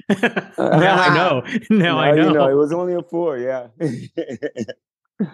now 0.58 1.02
I 1.02 1.14
know. 1.14 1.42
Now 1.70 1.98
I 1.98 2.14
you 2.14 2.32
know. 2.32 2.48
It 2.48 2.54
was 2.54 2.72
only 2.72 2.94
a 2.94 3.02
four. 3.02 3.38
Yeah. 3.38 3.68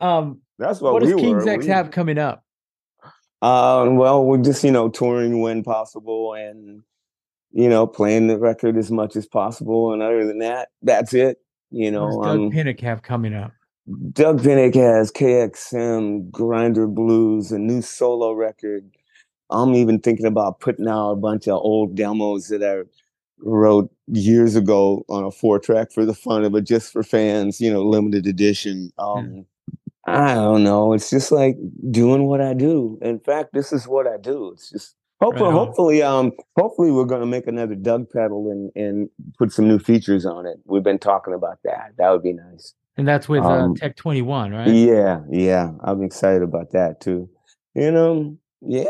Um, 0.00 0.40
That's 0.58 0.80
what, 0.80 0.94
what 0.94 1.02
does 1.02 1.14
we 1.14 1.20
King's 1.20 1.44
were. 1.44 1.50
X 1.50 1.64
We- 1.64 1.70
have 1.70 1.90
coming 1.92 2.18
up? 2.18 2.44
Uh, 3.40 3.88
well, 3.92 4.24
we're 4.24 4.38
just 4.42 4.62
you 4.64 4.70
know 4.70 4.88
touring 4.88 5.40
when 5.40 5.62
possible, 5.62 6.34
and 6.34 6.82
you 7.52 7.68
know 7.68 7.86
playing 7.86 8.26
the 8.26 8.38
record 8.38 8.76
as 8.76 8.90
much 8.90 9.16
as 9.16 9.26
possible. 9.26 9.92
And 9.92 10.02
other 10.02 10.26
than 10.26 10.38
that, 10.38 10.68
that's 10.82 11.14
it. 11.14 11.38
You 11.70 11.90
know, 11.90 12.22
Dug 12.22 12.38
um, 12.38 12.50
Pinnick 12.50 12.80
have 12.80 13.02
coming 13.02 13.34
up? 13.34 13.52
Dug 14.12 14.40
Pinnick 14.40 14.74
has 14.74 15.10
KXM, 15.10 16.30
Grinder 16.30 16.86
Blues, 16.86 17.50
a 17.50 17.58
new 17.58 17.82
solo 17.82 18.32
record. 18.32 18.90
I'm 19.50 19.74
even 19.74 20.00
thinking 20.00 20.26
about 20.26 20.60
putting 20.60 20.88
out 20.88 21.12
a 21.12 21.16
bunch 21.16 21.48
of 21.48 21.54
old 21.54 21.94
demos 21.94 22.48
that 22.48 22.62
I 22.62 22.88
wrote 23.38 23.90
years 24.06 24.56
ago 24.56 25.04
on 25.08 25.24
a 25.24 25.30
four 25.30 25.58
track 25.58 25.92
for 25.92 26.04
the 26.04 26.14
fun 26.14 26.44
of 26.44 26.54
it, 26.54 26.62
just 26.62 26.92
for 26.92 27.02
fans, 27.02 27.60
you 27.60 27.72
know, 27.72 27.82
limited 27.82 28.26
edition. 28.26 28.92
Um, 28.98 29.46
I 30.06 30.34
don't 30.34 30.64
know. 30.64 30.92
It's 30.92 31.10
just 31.10 31.32
like 31.32 31.56
doing 31.90 32.26
what 32.26 32.40
I 32.40 32.54
do. 32.54 32.98
In 33.02 33.18
fact, 33.18 33.52
this 33.52 33.72
is 33.72 33.86
what 33.86 34.06
I 34.06 34.16
do. 34.16 34.52
It's 34.52 34.70
just 34.70 34.96
hopefully, 35.22 35.50
Right 35.50 35.58
hopefully, 35.58 36.02
um, 36.02 36.32
hopefully 36.58 36.90
we're 36.90 37.04
gonna 37.06 37.26
make 37.26 37.46
another 37.46 37.74
Dug 37.74 38.08
pedal 38.10 38.50
and 38.50 38.70
and 38.76 39.08
put 39.38 39.52
some 39.52 39.68
new 39.68 39.78
features 39.78 40.26
on 40.26 40.46
it. 40.46 40.58
We've 40.64 40.82
been 40.82 40.98
talking 40.98 41.34
about 41.34 41.58
that. 41.64 41.92
That 41.98 42.10
would 42.10 42.22
be 42.22 42.32
nice. 42.32 42.74
And 42.96 43.08
that's 43.08 43.28
with 43.28 43.42
um, 43.44 43.72
uh, 43.72 43.74
Tech 43.76 43.96
21, 43.96 44.52
right? 44.52 44.68
Yeah, 44.68 45.20
yeah. 45.30 45.72
I'm 45.82 46.02
excited 46.02 46.42
about 46.42 46.72
that 46.72 47.00
too. 47.00 47.28
And 47.74 47.96
um, 47.96 48.38
yeah. 48.60 48.86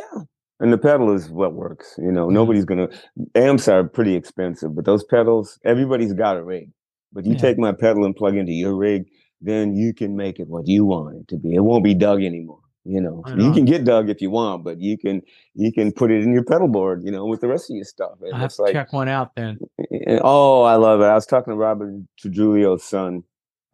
And 0.61 0.73
the 0.73 0.79
pedal 0.79 1.13
is 1.13 1.29
what 1.29 1.55
works. 1.55 1.95
You 1.99 2.13
know, 2.13 2.29
Mhm. 2.29 2.33
nobody's 2.33 2.65
gonna 2.65 2.89
amps 3.35 3.69
are 3.69 3.85
pretty 3.85 4.15
expensive, 4.15 4.75
but 4.75 4.85
those 4.85 5.05
pedals, 5.05 5.59
everybody's 5.65 6.13
got 6.15 6.37
a 6.37 6.43
rig. 6.45 6.71
But 7.13 7.27
you 7.27 7.33
Yeah. 7.33 7.39
take 7.39 7.59
my 7.59 7.73
pedal 7.73 8.05
and 8.05 8.17
plug 8.17 8.37
into 8.37 8.53
your 8.53 8.75
rig, 8.75 9.05
then 9.41 9.75
you 9.75 9.93
can 9.93 10.17
make 10.17 10.41
it 10.41 10.49
what 10.49 10.67
you 10.67 10.85
want 10.85 11.17
it 11.17 11.29
to 11.29 11.37
be. 11.37 11.55
It 11.55 11.61
won't 11.61 11.85
be 11.85 11.95
Dug 11.95 12.23
anymore. 12.23 12.61
You 12.85 13.01
know, 13.01 13.23
Right 13.25 13.39
you 13.39 13.53
can 13.53 13.65
get 13.65 13.85
Dug 13.85 14.11
if 14.11 14.21
you 14.21 14.31
want, 14.31 14.65
but 14.65 14.81
you 14.81 14.99
can 14.99 15.23
you 15.55 15.73
can 15.73 15.93
put 15.93 16.11
it 16.11 16.23
in 16.23 16.33
your 16.33 16.43
pedal 16.45 16.67
board, 16.67 17.03
you 17.05 17.13
know, 17.13 17.25
with 17.27 17.41
the 17.41 17.47
rest 17.47 17.71
of 17.71 17.77
your 17.77 17.85
stuff. 17.85 18.19
I 18.33 18.37
have 18.37 18.47
it's 18.47 18.57
to 18.57 18.63
like 18.63 18.73
check 18.73 18.93
one 18.93 19.09
out 19.09 19.37
then. 19.37 19.59
and- 19.91 20.21
Oh, 20.25 20.63
I 20.63 20.75
love 20.75 21.01
it. 21.01 21.05
I 21.05 21.15
was 21.15 21.27
talking 21.27 21.53
to 21.53 21.57
Robert 21.57 21.95
Trujillo's 22.19 22.83
son 22.83 23.23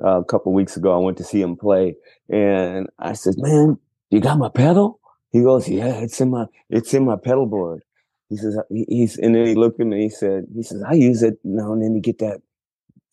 uh, 0.05 0.21
a 0.21 0.25
couple 0.25 0.53
weeks 0.53 0.77
ago. 0.77 0.95
I 0.95 0.99
went 1.03 1.17
to 1.19 1.25
see 1.25 1.41
him 1.41 1.57
play, 1.57 1.97
and 2.29 2.87
I 2.99 3.15
said, 3.15 3.35
"Man, 3.39 3.79
you 4.11 4.21
got 4.21 4.39
my 4.39 4.51
pedal?" 4.51 5.01
He 5.31 5.43
goes, 5.43 5.67
"Yeah, 5.69 5.95
it's 6.01 6.21
in 6.21 6.29
my 6.31 6.45
it's 6.69 6.93
in 6.93 7.07
my 7.07 7.17
pedal 7.17 7.47
board." 7.47 7.83
He 8.29 8.37
says, 8.37 8.59
uh, 8.59 8.63
"He's," 8.69 9.17
and 9.17 9.35
then 9.35 9.47
he 9.47 9.55
looked 9.55 9.81
at 9.81 9.87
me. 9.87 10.03
He 10.03 10.11
said, 10.11 10.45
"He 10.55 10.63
says 10.63 10.83
I 10.87 10.93
use 10.93 11.23
it 11.23 11.39
now 11.45 11.73
and 11.73 11.83
then 11.83 11.95
to 11.95 12.01
get 12.01 12.19
that 12.19 12.43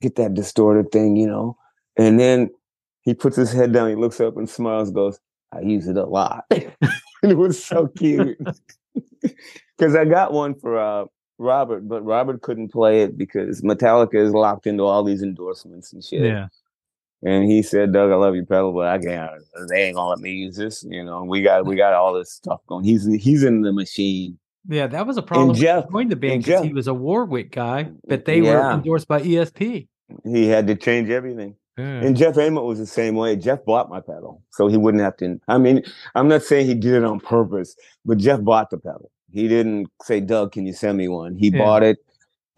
get 0.02 0.16
that 0.18 0.34
distorted 0.34 0.92
thing, 0.92 1.16
you 1.16 1.26
know." 1.28 1.56
And 1.96 2.20
then 2.20 2.50
he 3.04 3.14
puts 3.14 3.38
his 3.38 3.54
head 3.54 3.72
down. 3.72 3.88
He 3.88 3.96
looks 3.96 4.20
up 4.20 4.36
and 4.36 4.50
smiles. 4.50 4.92
Goes, 4.92 5.20
"I 5.56 5.62
use 5.62 5.88
it 5.88 5.98
a 5.98 6.06
lot." 6.06 6.46
it 6.50 7.38
was 7.38 7.64
so 7.64 7.88
cute 7.88 8.38
because 9.22 9.96
I 9.96 10.06
got 10.06 10.34
one 10.34 10.56
for 10.56 10.78
uh, 10.78 11.06
Robert, 11.38 11.88
but 11.88 12.04
Robert 12.04 12.42
couldn't 12.42 12.72
play 12.72 13.02
it 13.02 13.18
because 13.18 13.62
Metallica 13.62 14.16
is 14.16 14.32
locked 14.34 14.68
into 14.68 14.84
all 14.84 15.04
these 15.04 15.22
endorsements 15.22 15.94
and 15.94 16.04
shit. 16.04 16.22
Yeah. 16.22 16.48
And 17.24 17.50
he 17.50 17.64
said, 17.64 17.92
"Dug, 17.92 18.12
I 18.12 18.16
love 18.16 18.36
your 18.36 18.46
pedal, 18.46 18.72
but 18.72 18.88
I 18.88 19.00
can't. 19.00 19.32
They 19.70 19.84
ain't 19.84 19.96
gonna 19.96 20.10
let 20.10 20.20
me 20.20 20.32
use 20.32 20.56
this. 20.56 20.86
You 20.88 21.04
know, 21.04 21.24
we 21.24 21.42
got 21.42 21.66
we 21.66 21.76
got 21.76 21.94
all 21.94 22.14
this 22.14 22.32
stuff 22.32 22.62
going. 22.68 22.84
He's 22.84 23.06
he's 23.06 23.44
in 23.44 23.62
the 23.62 23.74
machine. 23.74 24.38
Yeah, 24.68 24.88
that 24.88 25.06
was 25.06 25.18
a 25.18 25.22
problem 25.22 25.50
when 25.50 25.58
Jeff- 25.58 25.86
he 25.86 25.92
joined 25.92 26.12
the 26.12 26.16
band 26.16 26.44
because 26.44 26.64
he 26.64 26.74
was 26.74 26.88
a 26.88 26.94
Warwick 26.94 27.52
guy, 27.52 27.92
but 28.08 28.26
they 28.26 28.42
were 28.42 28.72
endorsed 28.72 29.08
by 29.08 29.22
ESP. 29.22 29.88
He 30.24 30.48
had 30.48 30.68
to 30.68 30.76
change 30.76 31.10
everything. 31.10 31.56
And 31.78 32.16
Jeff 32.16 32.38
Ament 32.38 32.66
was 32.66 32.80
the 32.80 32.86
same 32.86 33.16
way. 33.16 33.36
Jeff 33.36 33.66
bought 33.66 33.90
my 33.90 34.00
pedal, 34.00 34.42
so 34.52 34.68
he 34.68 34.78
wouldn't 34.78 35.04
have 35.04 35.18
to. 35.18 35.40
I 35.48 35.58
mean, 35.58 35.84
I'm 36.16 36.28
not 36.28 36.44
saying 36.44 36.68
he 36.68 36.74
did 36.74 36.94
it 36.94 37.04
on 37.04 37.20
purpose, 37.20 37.76
but 38.06 38.18
Jeff 38.18 38.42
bought 38.42 38.70
the 38.70 38.78
pedal. 38.78 39.12
He 39.32 39.48
didn't 39.48 39.88
say, 40.02 40.22
"Dug, 40.22 40.54
can 40.54 40.66
you 40.66 40.74
send 40.74 40.98
me 40.98 41.08
one?" 41.10 41.36
He 41.36 41.50
Yeah. 41.50 41.60
bought 41.60 41.84
it, 41.84 41.98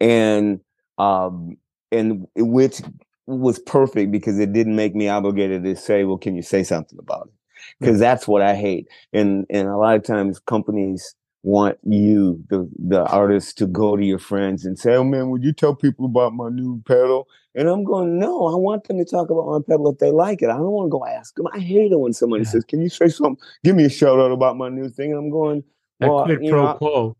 and 0.00 0.60
um, 0.98 1.56
and 1.90 2.26
which 2.36 2.80
was 3.26 3.58
perfect 3.58 4.10
because 4.12 4.38
it 4.38 4.52
didn't 4.52 4.76
make 4.76 4.94
me 4.94 5.08
obligated 5.08 5.64
to 5.64 5.74
say, 5.76 6.04
"Well, 6.04 6.18
can 6.18 6.36
you 6.36 6.42
say 6.42 6.62
something 6.62 6.98
about 6.98 7.26
it?" 7.26 7.32
Because 7.80 7.98
that's 7.98 8.28
what 8.28 8.42
I 8.42 8.54
hate. 8.54 8.88
And 9.12 9.46
and 9.50 9.68
a 9.68 9.76
lot 9.76 9.96
of 9.96 10.04
times 10.04 10.38
companies 10.38 11.14
want 11.42 11.78
you, 11.84 12.42
the 12.50 12.68
the 12.78 13.04
artist, 13.06 13.58
to 13.58 13.66
go 13.66 13.96
to 13.96 14.04
your 14.04 14.18
friends 14.18 14.64
and 14.64 14.78
say, 14.78 14.94
"Oh 14.94 15.04
man, 15.04 15.30
would 15.30 15.42
you 15.42 15.52
tell 15.52 15.74
people 15.74 16.04
about 16.06 16.34
my 16.34 16.50
new 16.50 16.82
pedal?" 16.86 17.26
And 17.58 17.68
I'm 17.68 17.82
going, 17.82 18.20
no, 18.20 18.46
I 18.46 18.54
want 18.54 18.86
them 18.86 18.98
to 18.98 19.04
talk 19.04 19.30
about 19.30 19.46
my 19.46 19.58
pedal 19.68 19.90
if 19.90 19.98
they 19.98 20.12
like 20.12 20.42
it. 20.42 20.48
I 20.48 20.52
don't 20.56 20.70
want 20.70 20.86
to 20.86 20.90
go 20.90 21.04
ask 21.04 21.34
them. 21.34 21.48
I 21.52 21.58
hate 21.58 21.90
it 21.90 21.98
when 21.98 22.12
somebody 22.12 22.44
Yeah. 22.44 22.50
says, 22.50 22.64
"Can 22.64 22.80
you 22.80 22.88
say 22.88 23.08
something? 23.08 23.36
Give 23.64 23.74
me 23.74 23.84
a 23.84 23.90
shout 23.90 24.20
out 24.20 24.30
about 24.30 24.56
my 24.56 24.68
new 24.68 24.88
thing." 24.88 25.10
And 25.10 25.18
I'm 25.18 25.30
going, 25.30 25.64
well, 25.98 26.24
you 26.30 26.50
pro 26.50 26.66
know, 26.66 26.74
quo. 26.74 27.16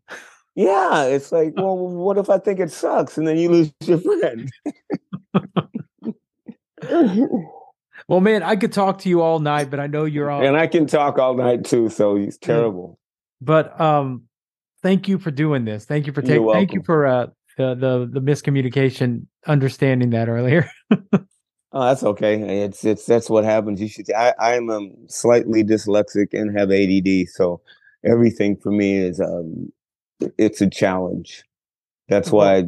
yeah. 0.55 1.03
It's 1.03 1.33
like, 1.33 1.51
well, 1.57 1.77
what 1.77 2.17
if 2.17 2.29
I 2.29 2.37
think 2.37 2.61
it 2.61 2.71
sucks, 2.71 3.17
and 3.17 3.27
then 3.27 3.37
you 3.37 3.49
lose 3.51 3.73
your 3.83 3.99
friend? 3.99 4.49
Well, 8.07 8.21
man, 8.21 8.41
I 8.41 8.55
could 8.55 8.71
talk 8.71 8.99
to 8.99 9.09
you 9.09 9.21
all 9.21 9.39
night, 9.39 9.69
but 9.69 9.79
I 9.79 9.85
know 9.87 10.05
you're 10.05 10.31
all. 10.31 10.41
and 10.43 10.55
I 10.57 10.65
can 10.67 10.87
talk 10.87 11.19
all 11.19 11.35
night 11.35 11.63
too, 11.65 11.89
so 11.89 12.15
he's 12.15 12.37
terrible. 12.39 12.97
But 13.41 13.79
um, 13.79 14.23
thank 14.81 15.07
you 15.07 15.19
for 15.19 15.29
doing 15.31 15.63
this. 15.65 15.85
Thank 15.85 16.07
you 16.07 16.13
for 16.13 16.21
taking. 16.23 16.49
Thank 16.51 16.73
you 16.73 16.81
for 16.81 17.05
uh 17.05 17.27
the 17.59 17.75
the 17.75 18.09
the 18.11 18.21
miscommunication, 18.21 19.27
understanding 19.45 20.09
that 20.11 20.29
earlier. 20.29 20.69
Oh, 21.71 21.85
that's 21.85 22.01
okay. 22.03 22.63
It's 22.63 22.83
it's 22.83 23.05
that's 23.05 23.29
what 23.29 23.43
happens. 23.43 23.79
You 23.79 23.87
should. 23.87 24.11
I 24.11 24.33
I'm 24.39 24.71
um, 24.71 24.95
slightly 25.07 25.63
dyslexic 25.63 26.29
and 26.33 26.57
have 26.57 26.71
ADD, 26.71 27.29
so 27.29 27.61
everything 28.03 28.57
for 28.57 28.71
me 28.71 28.97
is 28.97 29.19
um, 29.19 29.71
it's 30.39 30.61
a 30.61 30.69
challenge. 30.69 31.43
That's 32.07 32.31
why 32.31 32.63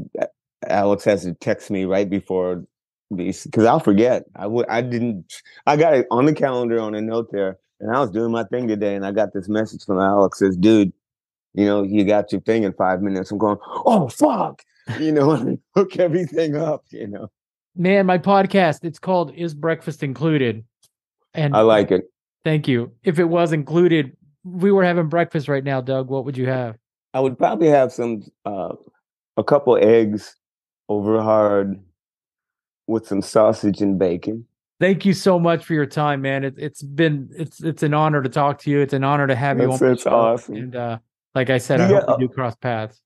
Alex 0.68 1.04
has 1.06 1.24
to 1.24 1.34
text 1.34 1.72
me 1.72 1.86
right 1.86 2.08
before 2.08 2.64
these 3.10 3.44
because 3.46 3.66
I'll 3.66 3.80
forget. 3.80 4.26
I 4.36 4.46
would. 4.46 4.68
I 4.70 4.82
didn't. 4.82 5.34
I 5.66 5.78
got 5.78 5.96
it 5.96 6.06
on 6.12 6.26
the 6.28 6.36
calendar 6.36 6.80
on 6.80 6.94
a 6.94 7.02
note 7.02 7.30
there, 7.32 7.58
and 7.80 7.96
I 7.96 8.00
was 8.00 8.12
doing 8.12 8.32
my 8.32 8.44
thing 8.44 8.68
today, 8.68 8.94
and 8.94 9.04
I 9.04 9.12
got 9.12 9.34
this 9.34 9.50
message 9.50 9.84
from 9.84 10.00
Alex 10.00 10.38
says, 10.38 10.56
"Dude, 10.56 10.94
you 11.56 11.66
know 11.66 11.82
you 11.82 12.04
got 12.06 12.32
your 12.32 12.42
thing 12.42 12.66
in 12.66 12.74
five 12.74 13.02
minutes." 13.02 13.32
I'm 13.32 13.40
going, 13.40 13.58
"Oh 13.66 14.10
fuck," 14.10 14.62
you 15.00 15.12
know, 15.12 15.32
and 15.40 15.60
hook 15.76 15.98
everything 16.00 16.56
up, 16.56 16.84
you 16.90 17.08
know. 17.08 17.28
man, 17.76 18.06
my 18.06 18.18
podcast. 18.18 18.84
It's 18.84 19.00
called 19.00 19.34
"Is 19.36 19.54
Breakfast 19.54 20.04
Included?" 20.04 20.64
And 21.34 21.56
I 21.56 21.62
like 21.62 21.92
it. 21.92 22.04
Thank 22.44 22.68
you. 22.68 22.92
If 23.04 23.20
it 23.20 23.26
was 23.26 23.54
included, 23.54 24.16
we 24.44 24.72
were 24.72 24.84
having 24.84 25.08
breakfast 25.08 25.48
right 25.48 25.64
now, 25.64 25.80
Dug. 25.82 26.10
What 26.10 26.26
would 26.26 26.36
you 26.38 26.48
have? 26.48 26.76
I 27.14 27.20
would 27.20 27.38
probably 27.38 27.68
have 27.68 27.92
some 27.94 28.24
uh, 28.46 28.74
a 29.38 29.44
couple 29.44 29.78
eggs 29.78 30.36
over 30.90 31.22
hard 31.22 31.80
with 32.88 33.08
some 33.08 33.22
sausage 33.22 33.82
and 33.82 33.98
bacon. 34.00 34.46
Thank 34.80 35.06
you 35.06 35.14
so 35.14 35.40
much 35.40 35.64
for 35.64 35.74
your 35.76 35.86
time, 35.86 36.22
man. 36.24 36.44
It, 36.44 36.56
it's 36.58 36.82
been 36.82 37.30
it's 37.38 37.64
it's 37.64 37.84
an 37.84 37.94
honor 37.94 38.24
to 38.24 38.30
talk 38.30 38.60
to 38.62 38.72
you. 38.72 38.80
It's 38.80 38.94
an 38.94 39.04
honor 39.04 39.28
to 39.28 39.36
have 39.36 39.60
you 39.60 39.68
That's, 39.70 39.82
on. 39.82 39.98
show. 39.98 40.10
awesome. 40.10 40.56
And 40.56 40.76
uh, 40.76 40.98
like 41.36 41.50
I 41.52 41.60
said, 41.60 41.80
I 41.82 41.90
Yeah, 41.92 42.02
hope 42.08 42.20
we 42.20 42.28
do 42.28 42.34
cross 42.34 42.56
paths. 42.56 43.00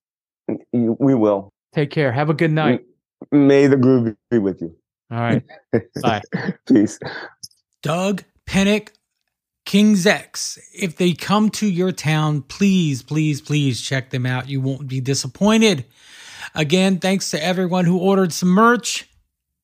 We 0.71 1.13
will. 1.15 1.51
Take 1.75 1.91
care. 1.91 2.11
Have 2.13 2.29
a 2.29 2.33
good 2.33 2.53
night. 2.53 2.85
May 3.33 3.67
the 3.67 3.75
groove 3.75 4.15
be 4.31 4.37
with 4.37 4.61
you. 4.61 4.73
All 5.11 5.19
right. 5.19 5.43
Bye. 6.01 6.21
Peace. 6.65 6.97
Dug 7.83 8.23
Pinnick, 8.47 8.91
King's 9.65 10.07
X. 10.07 10.57
If 10.73 10.95
they 10.95 11.11
come 11.11 11.49
to 11.49 11.67
your 11.67 11.91
town, 11.91 12.43
please, 12.43 13.03
please, 13.03 13.41
please 13.41 13.81
check 13.81 14.11
them 14.11 14.25
out. 14.25 14.47
You 14.47 14.61
won't 14.61 14.87
be 14.87 15.01
disappointed. 15.01 15.83
Again, 16.53 16.99
thanks 16.99 17.31
to 17.31 17.43
everyone 17.43 17.83
who 17.83 17.97
ordered 17.97 18.31
some 18.31 18.49
merch. 18.49 19.09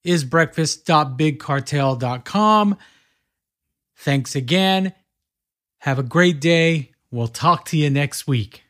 is 0.03 0.25
breakfast.bigcartel.com. 0.25 2.77
Thanks 3.95 4.35
again. 4.35 4.93
Have 5.79 5.97
a 5.97 6.03
great 6.03 6.41
day. 6.41 6.91
We'll 7.09 7.29
talk 7.29 7.63
to 7.65 7.77
you 7.77 7.89
next 7.89 8.27
week. 8.27 8.63